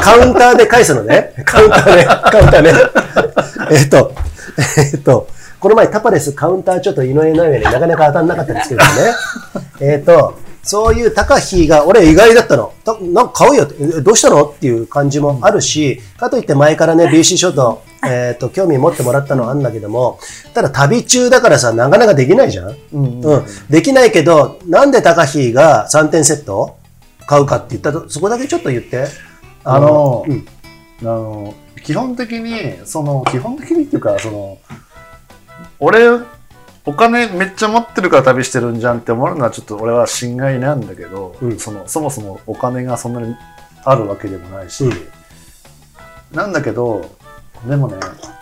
[0.01, 1.34] カウンターで返すのね。
[1.45, 2.06] カウンターね。
[2.06, 2.73] カウンターね。
[3.72, 4.14] えっと、
[4.77, 5.27] えっと、
[5.59, 8.88] この前タパレスカウンターちょっと井上尚弥になかなか当たんなかったんですけどね。
[9.93, 12.73] えっと、そういう高飛が、俺意外だったの。
[12.84, 20.19] たなんか買うよって、えどうしたのっていう感じもあるし、かといって前からね、BC ショート、えっと、興味持ってもらったのはあるんだけども、
[20.53, 23.21] ただ旅中だからさ、なかなかできないじゃんうん。
[23.69, 26.75] できないけど、なんで高飛が3点セット
[27.25, 29.07] 買うかって言ったと、そこだけちょっと言って。
[29.63, 30.45] あの、うん
[31.01, 31.53] あの、
[31.84, 34.57] 基本的に、その、基本的にっていうか、その、
[35.80, 36.20] 俺
[36.86, 41.60] お金めっちゃ持ってるから旅してるんじゃんって思うのはちょっと俺は心外なんだけど、うん。
[41.60, 43.36] そのそもそもお金がそんなに
[43.84, 44.91] あるわけでもないし、うん。
[46.32, 47.10] なんだけど
[47.68, 47.98] でもね、う
[48.34, 48.38] ん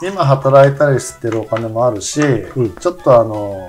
[0.00, 2.74] 今働いたりしてるお金もあるし、うん。
[2.76, 3.68] ちょっとあの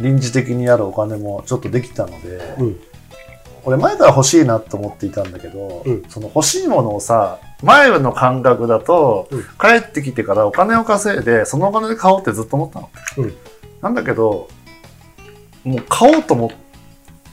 [0.00, 2.80] 臨時的にあるお金もちょっとできたので、うん。
[3.64, 6.02] 俺前から欲しいなと思っていたんだけど、うん。
[6.10, 9.42] その欲しいものをさ前の感覚だと、うん。
[9.42, 13.34] 帰ってきてからお金を稼いでそのお金で買おうってずっと思ったの、うん。
[13.80, 14.48] なんだけど
[15.64, 16.50] もう買おうと思っ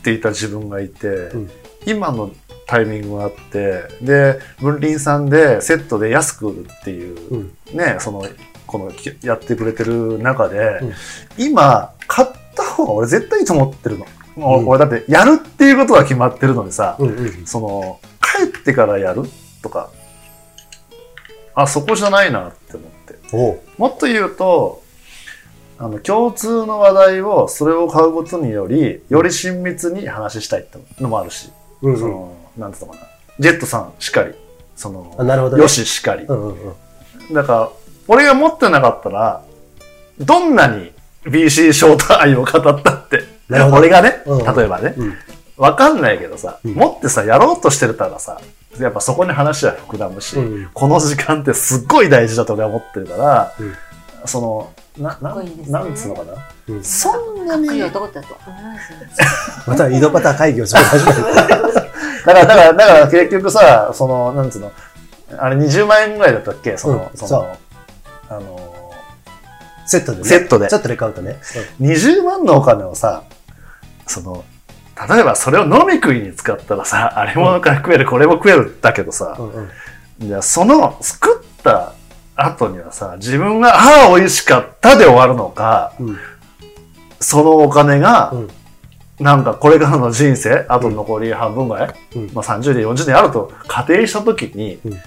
[0.04, 1.50] ていた自分がいて、ん。
[1.86, 2.32] 今の
[2.68, 7.54] タイミングがあってで文林さんでセットで安く売るっていう、うん。
[7.74, 8.24] ねその
[8.68, 10.94] このきやってくれてる中で、うん。
[11.38, 14.06] 今買った方が俺絶対いいと思ってるの。
[14.36, 17.46] もううん俺だってやるっていうことが決まってるのにさ、うんうん。
[17.46, 19.24] その帰ってからやる
[19.64, 19.90] とか
[21.62, 23.62] あそこじゃないなって思って。
[23.78, 24.82] もっと言うと
[25.78, 31.50] あの共通の話題をそれを買うことによりより親密に話したいってのもあるし、
[31.82, 32.00] うんうん。
[32.00, 33.06] そのなんていうのかな。
[33.40, 34.34] ジェットさんしかり。
[34.76, 35.64] そのあなるほどね。
[35.64, 36.76] よししかり、うんうん
[37.30, 37.34] うん。
[37.34, 37.70] だから
[38.08, 39.44] 俺が持ってなかったら
[40.20, 40.92] どんなに
[41.24, 44.56] BC ショート愛を語ったって俺がね、うん。
[44.56, 45.14] 例えばね、うん。
[45.58, 46.74] わかんないけどさ、うん。
[46.74, 48.40] 持ってさ、やろうとしてたらさ、
[48.78, 50.70] やっぱそこに話は膨らむし、うん。
[50.74, 53.74] この時間ってすっごい大事だと俺は思ってるから、うん。
[54.26, 55.52] その、な、なね。
[55.68, 56.34] なんつうのかな？
[56.68, 56.84] うん。
[56.84, 58.28] そんなに、いいだ男だと
[59.66, 61.24] また井戸端会議をそこ始める。
[62.24, 64.72] から、だから、だから結局さ、その、なんつうの、
[65.38, 66.78] あれ20万円ぐらいだったっけ？
[66.78, 67.18] その、うん。
[67.18, 67.58] その、
[68.30, 68.92] あの、
[69.86, 70.24] セットでね。
[70.26, 70.70] セットで。
[70.70, 71.14] セットで買う。
[71.14, 71.38] とね。
[71.82, 73.24] 20万のお金をさ、
[74.06, 74.44] その、
[75.08, 80.44] 例えばそれを飲み食いに使ったらさ、あれも食える、これも食えるだけどさ、うんうん。
[80.44, 81.94] その作った
[82.36, 86.18] 後にはさ、自分が、ああ、美味しかったで終わるのか、うん。
[87.20, 88.50] そのお金が、うん。
[89.20, 92.32] なんかこれからの人生、あと残り半分ぐらい、うん。
[92.34, 94.98] まあ30年、40年あると仮定したときに、うん。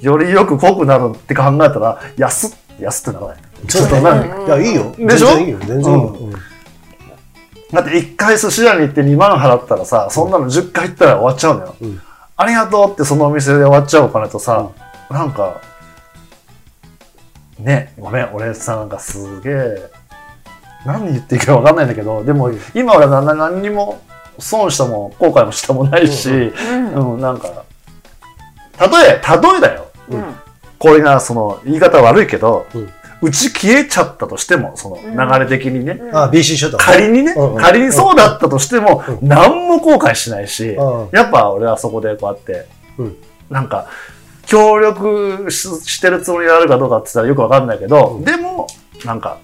[0.00, 2.50] よりよく濃くなるって考えたら、安っ、
[2.80, 3.38] 安ってならない。
[3.66, 4.94] ちょっとな何いや、いいよ。
[4.98, 5.28] でしょ？
[5.28, 5.58] 全然いいよ。
[5.60, 6.16] 全然いいよ。
[7.70, 11.76] うんだって一回寿司屋に行って2万払ったらさ、そんなの10回行ったら終わっちゃうのよ。
[11.80, 12.00] うん。
[12.36, 14.70] ありがとうってそのお店で終わっちゃうお金とさ、
[15.10, 15.60] なんか、
[17.58, 19.90] ね、ごめん、俺さ、なんかすげえ、
[20.84, 24.00] 何言っていいかわかんないんだけど、でも今俺は何何にも
[24.38, 27.64] 損したも後悔もしたもないし、うん、なんか、
[28.78, 29.86] 例え、例えだよ。
[30.10, 30.34] うん。
[30.78, 36.78] これがその言い方悪いけど、うんうち消えちゃったとしても、その流れ的にね、あ、BC ショット。
[36.78, 37.60] 仮にね、うんうん。
[37.60, 39.28] 仮にそうだったとしても、うん。
[39.28, 41.08] 何も後悔しないし、うん。
[41.12, 42.66] やっぱ俺はそこでこうやって、
[42.98, 43.16] うん。
[43.50, 43.86] なんか、
[44.46, 48.24] 協力ししてるつもりがあるかどうかって言ったらよくわかんないけど、うん。
[48.24, 48.66] でも、
[49.04, 49.38] なんか、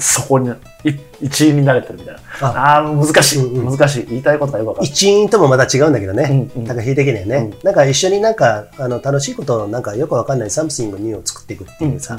[0.00, 0.54] そこにい
[1.22, 2.20] 一員になれてるみたいな。
[2.48, 4.06] ああー、難しい、うんうん難しい。
[4.06, 4.92] 言いたいことがよくわかんない。
[4.92, 6.50] 一員ともまた違うんだけどね。
[6.56, 7.52] うんうん高飛的にはね。
[7.62, 12.18] なんか一緒になんか、あの、楽しいことをなんかよくわかんない something new を作っていくっていうさ。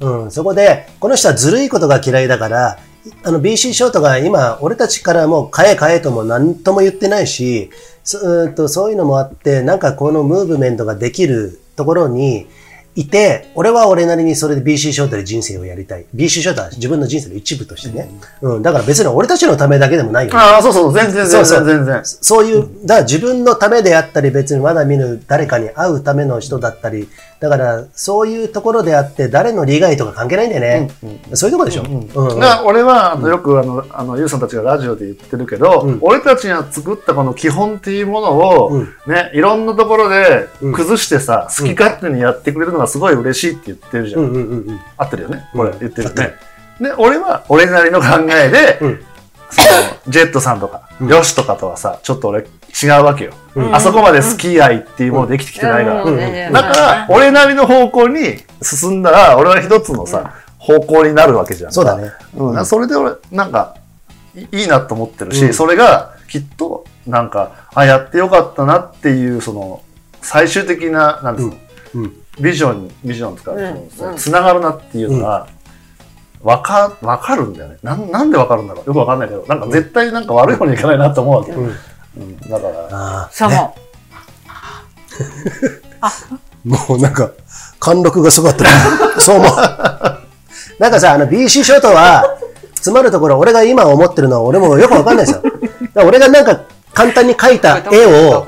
[0.00, 2.78] うん、そこで、この人はずるいことが嫌いだから、
[3.24, 7.70] あの BC ショートが今、俺たちからも買え買えとも何とも言ってないし、
[8.04, 12.46] そうーんとそういうのもあって、なんかこのムーブメントができるところに
[12.94, 16.04] いて、俺は俺なりにそれで BC ショートで人生をやりたい。
[16.14, 18.10] BC ショートは自分の人生の一部としてね。
[18.42, 20.38] うん、だから別に俺たちのためだけでもないよね。
[20.38, 22.00] ああ、そうそう、全然、全然、全然。
[22.04, 27.08] そういう、だから自分のためであったり、別にまだ見ぬ誰かに会うための人だったり、
[27.42, 30.90] だからそういうところであって、誰の利害とか関係ないんだよね。
[31.34, 31.82] そういうところでしょ。
[31.82, 32.38] うんうん。
[32.38, 35.98] だ俺はあのよくあの、あの、ゆうさんたちがラジオで言ってるけど、うん。
[36.02, 38.88] 俺たちが作ったこの基本っていうものを、うん。
[39.08, 40.72] ね、いろんなところでうん。
[40.72, 44.20] 崩してさ、好き勝手にやってくれるのがすごい嬉しいって言ってるじゃん。
[44.20, 44.80] うんうんうんうん。
[44.96, 45.48] 合ってるよね。
[45.52, 46.34] これうん言ってる合ってね。
[46.80, 49.04] で、俺は俺なりの考えで、うん。
[49.50, 49.68] その
[50.08, 51.08] ジェットさんとか、うん。
[51.08, 52.46] ヨシとかとはさ、ちょっと俺
[52.80, 53.32] 違うわけよ。
[53.54, 53.74] うん。
[53.74, 56.04] あそこまで好き愛っていうものできてきてないから。
[56.04, 56.52] うん。
[56.52, 61.70] だから、俺なりの方向に進んだら、俺は一つのさ、方向になるわけじゃん。
[61.70, 61.74] か。
[61.74, 62.10] そうだね。
[62.34, 63.76] うん、それで俺、なんか、
[64.34, 65.54] いいいなと思ってるし、うん。
[65.54, 69.82] それがきっと、なんか、あ、やってよかったなっていう、その、
[70.22, 71.56] 最終的な、なんですか、
[71.94, 72.02] うん。
[72.04, 72.12] うん。
[72.40, 74.16] ビジョンに、ビジョンとか、うん。
[74.16, 75.46] つながるなっていうのが、
[76.42, 77.76] わか、わかるんだよね。
[77.82, 78.86] なん、なんでわかるんだろう。
[78.86, 81.52] よくわかんないけど、なんか絶対なんか悪い方にいかないなと思うわけ。
[81.52, 81.74] うん
[82.16, 83.74] うんだから、あそうも。
[86.00, 86.12] あ、
[86.64, 87.30] もうなんか、
[87.78, 88.70] 貫禄がすごかったね。
[89.18, 89.52] そう思う。
[90.78, 92.24] なんかさ、あの BC ショートは、
[92.74, 95.42] 詰まるところ、俺が今思ってるのは俺もよくわかんないですよ。
[96.04, 96.62] 俺がなんか
[96.92, 98.44] 簡単に描いた絵を。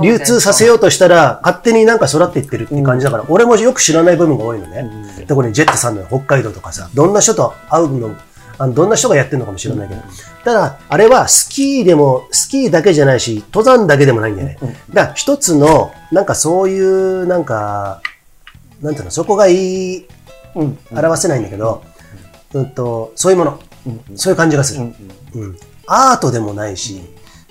[0.00, 4.90] 流通させようとしたら、勝手になんか育っていってるって感じだから、俺もよく知らない部分が多いのね。
[5.28, 8.16] 特にジェットさんの北海道とかさ、どんな人と会うの、
[8.58, 10.00] あのどんな人がやってるのかもしれないけど、
[10.44, 14.58] ただ、あれはスキーでも、スキーだけじゃないし、登山だけでもないんだよね。
[14.92, 18.02] だから、一つの、なんかそういう、なんか、
[18.80, 20.08] なんていうの、そこがいい、
[20.54, 21.82] 表せないんだけど、
[22.54, 23.60] うんと、そういうもの、
[24.16, 24.92] そういう感じがする。
[25.34, 25.56] うん。
[25.86, 27.00] アートでもないし、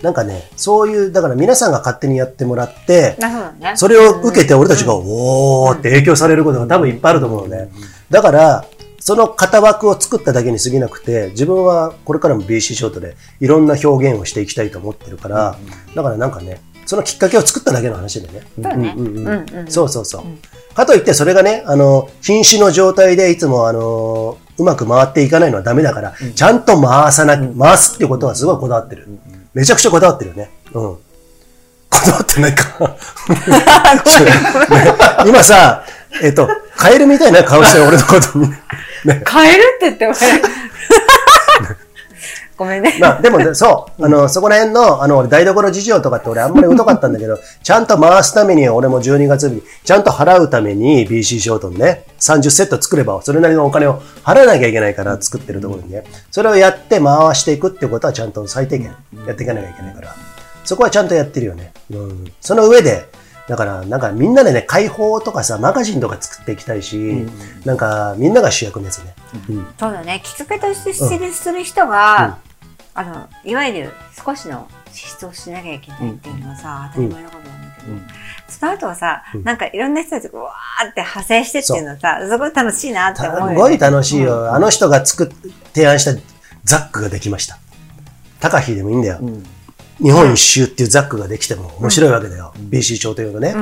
[0.01, 3.73] なんかね、そういう、だから皆さんが勝手にやってもらって、なるほどね。
[3.75, 7.69] それを受けて俺たちが、おーって影響されることが多分いっぱいあると思うのね。
[8.09, 8.65] だから、
[9.01, 15.57] その型枠を作っただけに過ぎなくて、自分はこれからも BC ショートでいろんな表現をしていきたいと思ってるから、
[15.95, 18.41] だからなんかね、そのきっかけを作っただけの話だよね。
[18.61, 18.93] そうね。
[18.95, 20.75] うんうんうんうんうんそうそうそう。
[20.75, 29.07] かといって、それがね、あの、瀕死の状態でいつも、あの、うまく回っていかないのはダメだから、ちゃんと回さな、回すっていうことはすごいこだわってる。
[29.53, 30.51] めちゃくちゃこだわってるよね。
[30.73, 30.97] うん。
[31.89, 32.65] こだわってないか。
[34.69, 34.95] ね
[35.25, 35.83] 今さ、
[36.21, 38.49] えっと、カエルみたいな顔してる俺のことに。
[38.49, 39.23] ね。
[39.27, 40.15] 変えるって言って俺。
[42.61, 42.95] ごめんね。
[42.99, 60.15] まあ、でもね、そう、あの、そこら辺の、あの、俺台所事情とかって俺あんまり疎かったんだけど、 ちゃんと回すために俺も12月に、ちゃんと払うために BC ショートンね、30セット作れば、それなりのお金を払わなきゃいけないから作ってるところにね、それをやって回していくってことはちゃんと最低限やっていかなきゃいけないから、
[60.63, 61.71] そこはちゃんとやってるよね。
[61.89, 62.31] うん。
[62.41, 63.07] その上で、
[63.51, 67.27] だから、なんかみんなでね、解放とかさ、マガジンとか作っていきたいし、
[67.65, 69.13] なんかみんなが主役のやつね。
[69.49, 69.67] うん。
[69.77, 70.21] そうだね。
[70.23, 72.37] きっかけとしてするする人が、
[72.93, 73.89] あの、いわゆる
[74.25, 77.97] 少しの支出をしなきゃいけないっていうのはさ、当たり前のことなんだけど、
[78.47, 83.55] その後はさ、なんかいろんな人たちがわーって派生してっていうのはさ、すごい楽しいなって思うよ、ね。
[83.55, 84.55] すごい楽しいよ。
[84.55, 86.13] あの人が作っ、提案した
[86.63, 87.57] ザックができました。
[88.39, 89.19] 高飛でもいいんだよ。
[90.01, 92.53] 日本一周っていうザックができても面白いわけだよ。
[92.57, 93.53] BC 調というのね、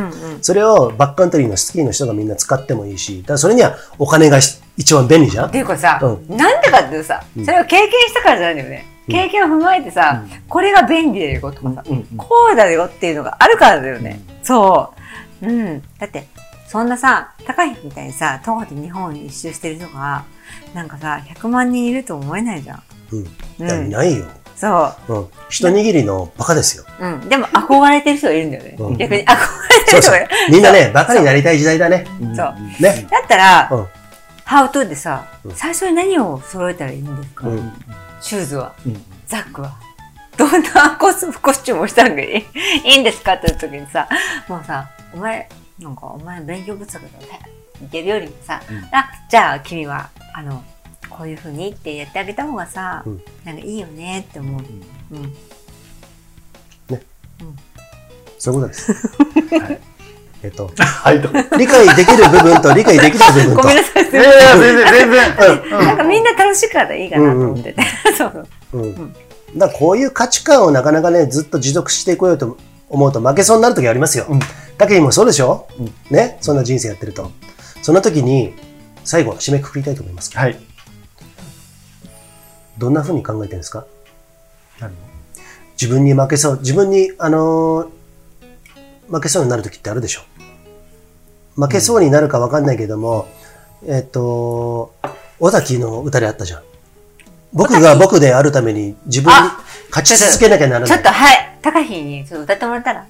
[0.41, 8.85] それをバックカントリーのスキーの人がみんな使ってもいいし、だからそれにはお金がし一番便利じゃんっていうかさ、うなんでかっていうとさ、それを経験したからじゃないんだよね。
[9.09, 11.83] 経験を踏まえてさ、これが便利だよとかさ、
[12.15, 14.21] こうだよっていうのがあるからだよね。
[14.43, 14.93] そ
[15.41, 15.47] う。
[15.47, 15.81] うん。
[15.97, 16.27] だって、
[16.67, 20.23] そんなさ、高いみたいにさ、徒歩で日本一周してる人が、
[20.73, 22.83] なんかさ、100万人いると思えないじゃん。
[23.11, 23.87] うん。
[23.87, 24.25] いないよ。
[24.60, 25.27] そうん。
[25.49, 26.84] 一握りのバカですよ。
[26.99, 27.06] う。
[27.06, 27.30] うん。
[27.30, 28.76] でも憧れてる人がいるんだよね。
[28.77, 30.30] うん逆に憧れてそうそうる人がいる。。
[30.52, 32.06] みんなね、バカになりたい時代だね。
[32.19, 32.56] そう。
[32.81, 33.07] ね。
[33.10, 33.88] だったら、うん。
[34.45, 37.72] How to でさうん、最初に何を揃えたらいいんですか、うん。
[38.19, 38.73] シューズは、
[39.27, 39.72] ザックは。
[40.38, 42.44] どんなコスコスチュームをしたらいい？
[42.90, 43.34] いいんですか？
[43.34, 44.07] って言った時にさ、
[44.48, 45.48] もうさ、お前、
[45.80, 47.40] なんかお前勉強不足だよね。
[47.80, 48.60] 言ってるよりもさ、
[48.91, 50.64] あ、じゃあ君は、あの、
[51.10, 54.61] こういう風にってやってあげた方がさ、うんなんかいいよねって思う。
[55.11, 55.36] うん。
[58.40, 58.94] そういうことです。
[59.60, 59.80] はい。
[60.41, 61.19] えっと、はい、
[61.57, 63.61] 理解できる部分と理解できない部分と。
[63.61, 65.69] ごめんなさい、すいまやいや、全然、全然。
[65.86, 67.84] なんかみんな楽しいからいいかなと思ってて。
[68.18, 68.48] そう。
[68.73, 69.15] うん。
[69.57, 72.56] だこういう価値観をなかなかね、ずっと持続していこうよと
[72.88, 74.27] 思うと負けそうになる時ありますよ。
[74.77, 75.68] だけどもそうでしょ、
[76.10, 76.38] ね？
[76.40, 77.31] そんな人生やってると。
[77.81, 78.53] その時に、
[79.03, 80.31] 最後、締めくくりたいと思います。
[80.38, 80.57] はい。
[82.80, 83.85] どんな風に考えてるんですか？
[84.80, 84.93] 何
[85.80, 87.89] 自分に負けそう、自分に、あのー
[89.11, 90.22] 負けそうになる時ってあるでしょ
[91.56, 93.27] 負けそうになるか分かんないけども、
[93.88, 94.93] えっ、と、
[95.39, 96.64] 尾崎の歌であったじゃん。
[97.51, 100.89] 僕が僕であるために自分にあ勝ち続けなきゃならない。
[100.89, 101.57] ちょっと、はい。
[101.64, 103.07] 高飛にちょっと歌ってもらったら？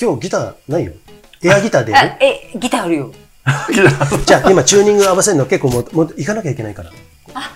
[0.00, 0.92] 今日ギターないよ。
[1.42, 3.12] エアギターでえ、ギターあるよ。
[4.24, 6.90] じゃあ今チューニング合わせるの結構もう、もう行かなきゃいけないから。
[6.90, 6.96] そ
[7.32, 7.50] っか。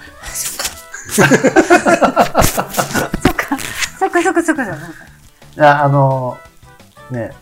[3.99, 4.77] そっかそっかそっかそっか。
[5.57, 6.39] いや、あの
[7.11, 7.33] ね、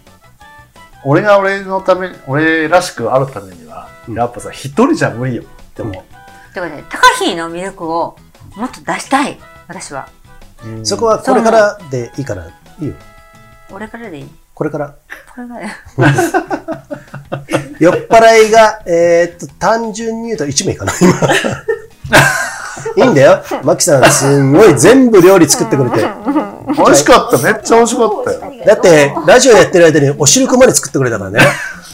[1.04, 5.44] 俺が俺のため、俺らしくあるためには、やっぱさ、一人じゃ無理よ。
[5.76, 8.16] でも、ということで、高飛の魅力を
[8.56, 9.38] もっと出したい。
[9.68, 10.08] 私は。
[10.82, 12.46] そこはこれからでいいから、
[12.80, 12.94] いいよ。
[13.70, 14.28] 俺からでいい？
[14.54, 14.96] これから。
[15.34, 15.60] これが、
[17.78, 21.12] 酔っ払いが、えーっと、単純に言うと1名かな、今。
[22.98, 23.42] いいんだよ。
[23.62, 26.06] マキさん、すんごい全部料理作ってくれて。
[26.76, 27.38] 美味しかった。
[27.38, 28.64] めっちゃ美味しかったよ。
[28.66, 31.40] だって、ラジオやってる間にお汁粉まで作ってくれたからね。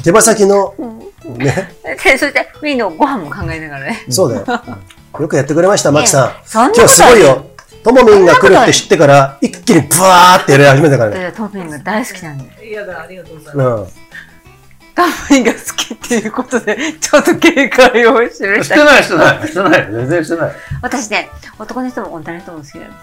[0.02, 0.74] 手羽先の、
[1.36, 4.04] ね、でそして、みんなご飯も考えながらね。
[4.08, 4.46] そうだよ。
[5.20, 6.32] よくやってくれました、マキさん。
[6.52, 7.46] 今日すごいよ。
[7.82, 11.18] ともみんが来るって知ってから、一気にブワーってやり始めたからね。
[11.18, 12.68] でトムピンが大好きなんで。
[12.68, 13.94] いやだ、ありがとうございます。
[13.98, 14.03] うん。
[14.94, 18.66] トムピンが好きっていうことで、ちょっと警戒を示し。
[18.66, 19.48] したてない、してない。
[19.48, 19.92] してない。
[19.92, 20.52] 全然してない。
[20.82, 22.96] 私ね、男の人も女の人も好きなんで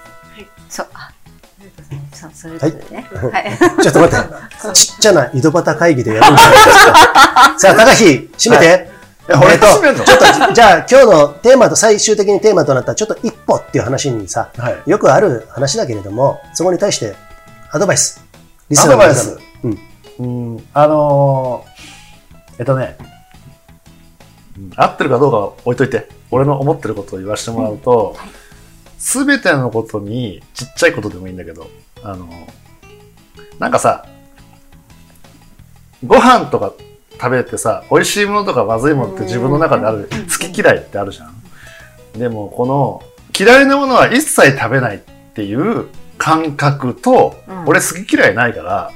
[0.69, 0.77] す。
[0.77, 0.87] そう。
[0.93, 1.11] あ
[2.13, 2.31] そう。
[2.33, 3.07] そういうことでね。
[3.11, 3.81] はい。
[3.81, 4.73] ちょっと待って。
[4.73, 7.55] ちっちゃな井戸端会議でやるんじゃないですか。
[7.59, 8.91] さあ、高木、締めて。
[9.27, 17.15] 俺えっとちょっと、じゃあ今日のテーマと最終的にテーマとなったちょっと一歩っていう話にさ、はいよくある話だけれども、そこに対して
[17.71, 18.21] アドバイス。
[18.69, 19.79] リアドバイスうん。
[20.19, 20.23] う
[20.57, 21.70] ん、あのー
[22.61, 22.95] えっとね、
[24.55, 28.15] うん合ってるかどうかは置いといて、俺の思ってることを言わせてもらうと、
[28.99, 31.67] すべてのことに、ちっちゃいことでもいいんだけど、
[32.03, 32.29] あのー
[33.57, 34.05] なんかさ、
[36.05, 36.73] ご飯とか
[37.13, 41.33] 食べてさ、美味しいものとかまずいものって自分の中である、好き嫌いってあるじゃん。
[42.19, 43.01] でも、この、
[43.37, 44.99] 嫌いなものは一切食べないっ
[45.33, 45.87] ていう
[46.19, 47.65] 感覚と、うん。
[47.65, 48.91] 俺好き嫌いないから、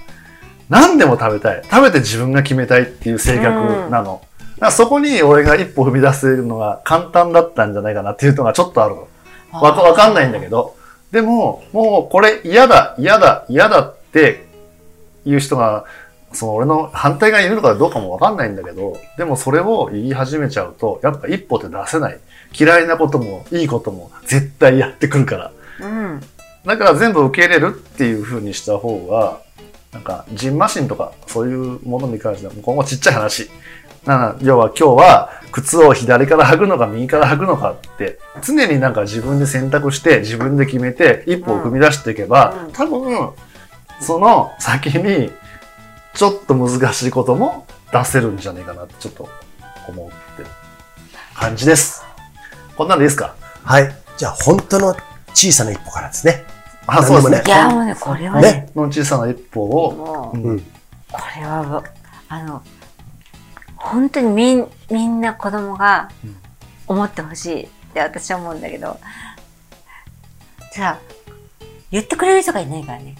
[0.69, 1.63] 何でも食べたい。
[1.63, 4.21] 食べて自分が決めたいっていう性格なの。
[4.55, 9.07] だからそこに俺が一歩踏み出せるのが簡単だったんじゃないかなっていうのがちょっとあるの。
[9.51, 10.75] わかわかんないんだけど。
[11.11, 14.45] でも、もうこれ嫌だ、嫌だ、嫌だって
[15.25, 15.85] いう人が、
[16.33, 22.19] その俺の反対側にいるのかどうかもわかんないんだけど、でもそれを言い始めちゃうと、やっぱ一歩って出せない。
[22.57, 25.51] 嫌いなこともいいことも絶対やってくるから。
[25.81, 26.21] うん。
[26.65, 29.39] だから全部受け入れるっていう風にした方が、
[29.95, 33.49] なんか、ジンマシンとか、そういうものに関しては、今後ちっちゃい話。
[34.05, 43.29] な要は今日は靴を左から履くのか右から履くのかって、常になんか自分で選択して、自分で決めて、一歩を踏み出していけば、うん多分、
[44.01, 45.31] その先に、
[46.13, 49.29] ちょっと難しいことも出せるんじゃないかなってちょっと
[49.87, 50.49] 思ってる
[51.33, 52.03] 感じです。
[52.77, 53.33] こんなんでいいですか？
[53.63, 53.95] はい。
[54.17, 54.95] じゃあ本当の
[55.33, 56.43] 小さな一歩からですね。
[56.87, 57.43] あ、そうですね。
[57.45, 58.69] いや、もうね、これはね、ね。
[58.75, 60.31] の小さな一歩を。
[60.31, 61.83] これは、
[62.29, 62.61] あの、
[63.75, 66.09] 本当にみんみんな子供が
[66.87, 68.99] 思ってほしいって私は思うんだけど、
[70.71, 70.99] さあ、
[71.91, 73.15] 言ってくれる人がいないからね、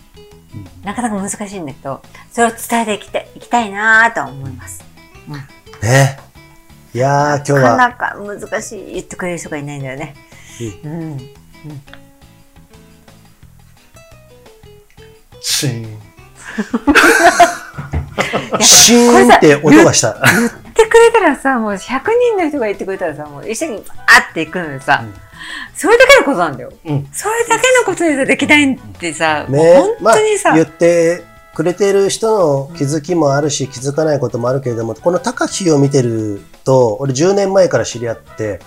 [0.84, 2.02] なかなか難しいんだけど、
[2.32, 4.84] それを伝えていきたいいきたいなとは思います。
[5.82, 6.18] ね。
[6.94, 10.16] いやー、今日は、なかなか難しい言ってくれる人がいないんだよね。
[10.84, 11.18] うん。
[15.46, 16.00] チーン。
[18.60, 20.20] シーンって音がした。
[20.36, 25.04] 言ってくれたらさ、もう100人の人が言ってくれたらさ、もう一緒にバーっていくのよさ、
[25.76, 26.74] それだけのことなんだよ。
[26.86, 29.74] うんそれだけのことでさできないってさ、もうね。
[30.02, 31.24] 本当にさ、まあ、言って
[31.54, 38.60] くれてる人の気づきもあるし、気づかないこともあるけれども、この高飛を見てると、俺10年前から知り合って、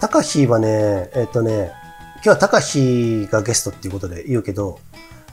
[0.00, 1.70] 高飛はね、えっ、とね、
[2.16, 4.80] 今日は高飛がゲストっていうことで言うけど、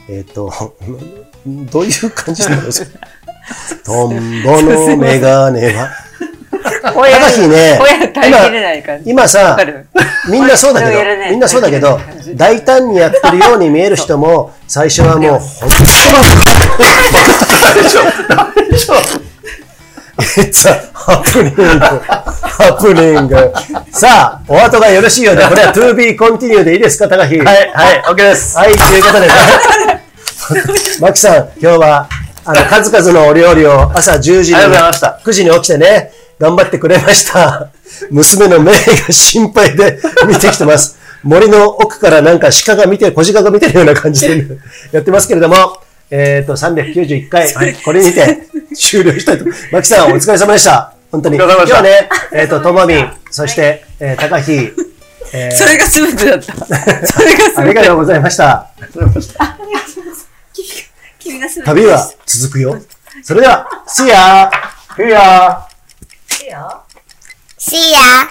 [0.10, 0.52] えっ、と、
[1.46, 2.64] どういう感じなの？
[3.84, 5.90] トンボのメガネは？
[6.96, 9.10] 親高飛ね親耐えきれない感じ。
[9.10, 9.58] 今さ
[10.30, 12.00] みんなそうだけど、みんなそうだけど、
[12.36, 15.90] 大胆にやってるように見える人も、最初はもう、本当に、
[20.38, 21.54] It's a happening,
[22.58, 23.30] happening.
[23.92, 27.38] さあ、お後がよろしいようで、これは to be continue でいいですか、高木。
[27.40, 28.58] はい、はい、OK です。
[28.58, 29.34] はい、ということでね、
[31.00, 32.10] マキさん、今日は、
[32.46, 37.70] あの、数々のお料理を朝10時に、ありがとうございました9時に起きてね、頑張ってくれました。
[38.10, 38.78] 娘の目が
[39.12, 40.98] 心配で見てきてます。
[41.24, 44.46] 森の奥からなんか鹿が見て、小鹿が見てるような感じで
[44.92, 45.78] やってますけれども、
[46.12, 47.54] えっ、と、391回、
[47.84, 48.40] これにて
[48.76, 49.46] 終了したいと。
[49.72, 50.94] マキさん、お疲れ様でした。
[51.12, 51.38] 本当に。
[51.38, 56.54] 今日はね、えっ、と、ともみん、そして、えー、高木、えーそれが全てだった。
[57.08, 58.68] それがありがとうございました。
[61.66, 62.78] 旅は続くよ。
[63.24, 64.52] それでは、See ya!
[64.96, 65.66] See ya!
[67.58, 68.30] See ya!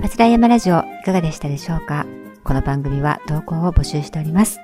[0.00, 2.06] 松田山ラジオいかがでしたでしょうか？
[2.44, 4.60] この番組は投稿を募集しております。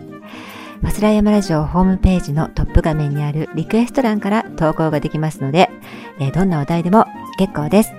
[0.84, 5.70] マスラヤマラジオホームページのトップ画面にあるリクエスト欄から投稿ができますので、
[6.20, 7.06] えーどんなお題でも
[7.38, 7.92] 結構です。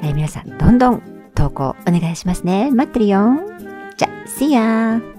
[0.00, 1.02] えー皆さん、どんどん
[1.34, 2.70] 投稿お願いしますね。
[2.70, 3.40] 待ってるよ。
[3.96, 4.08] じゃ、
[4.38, 5.17] See ya!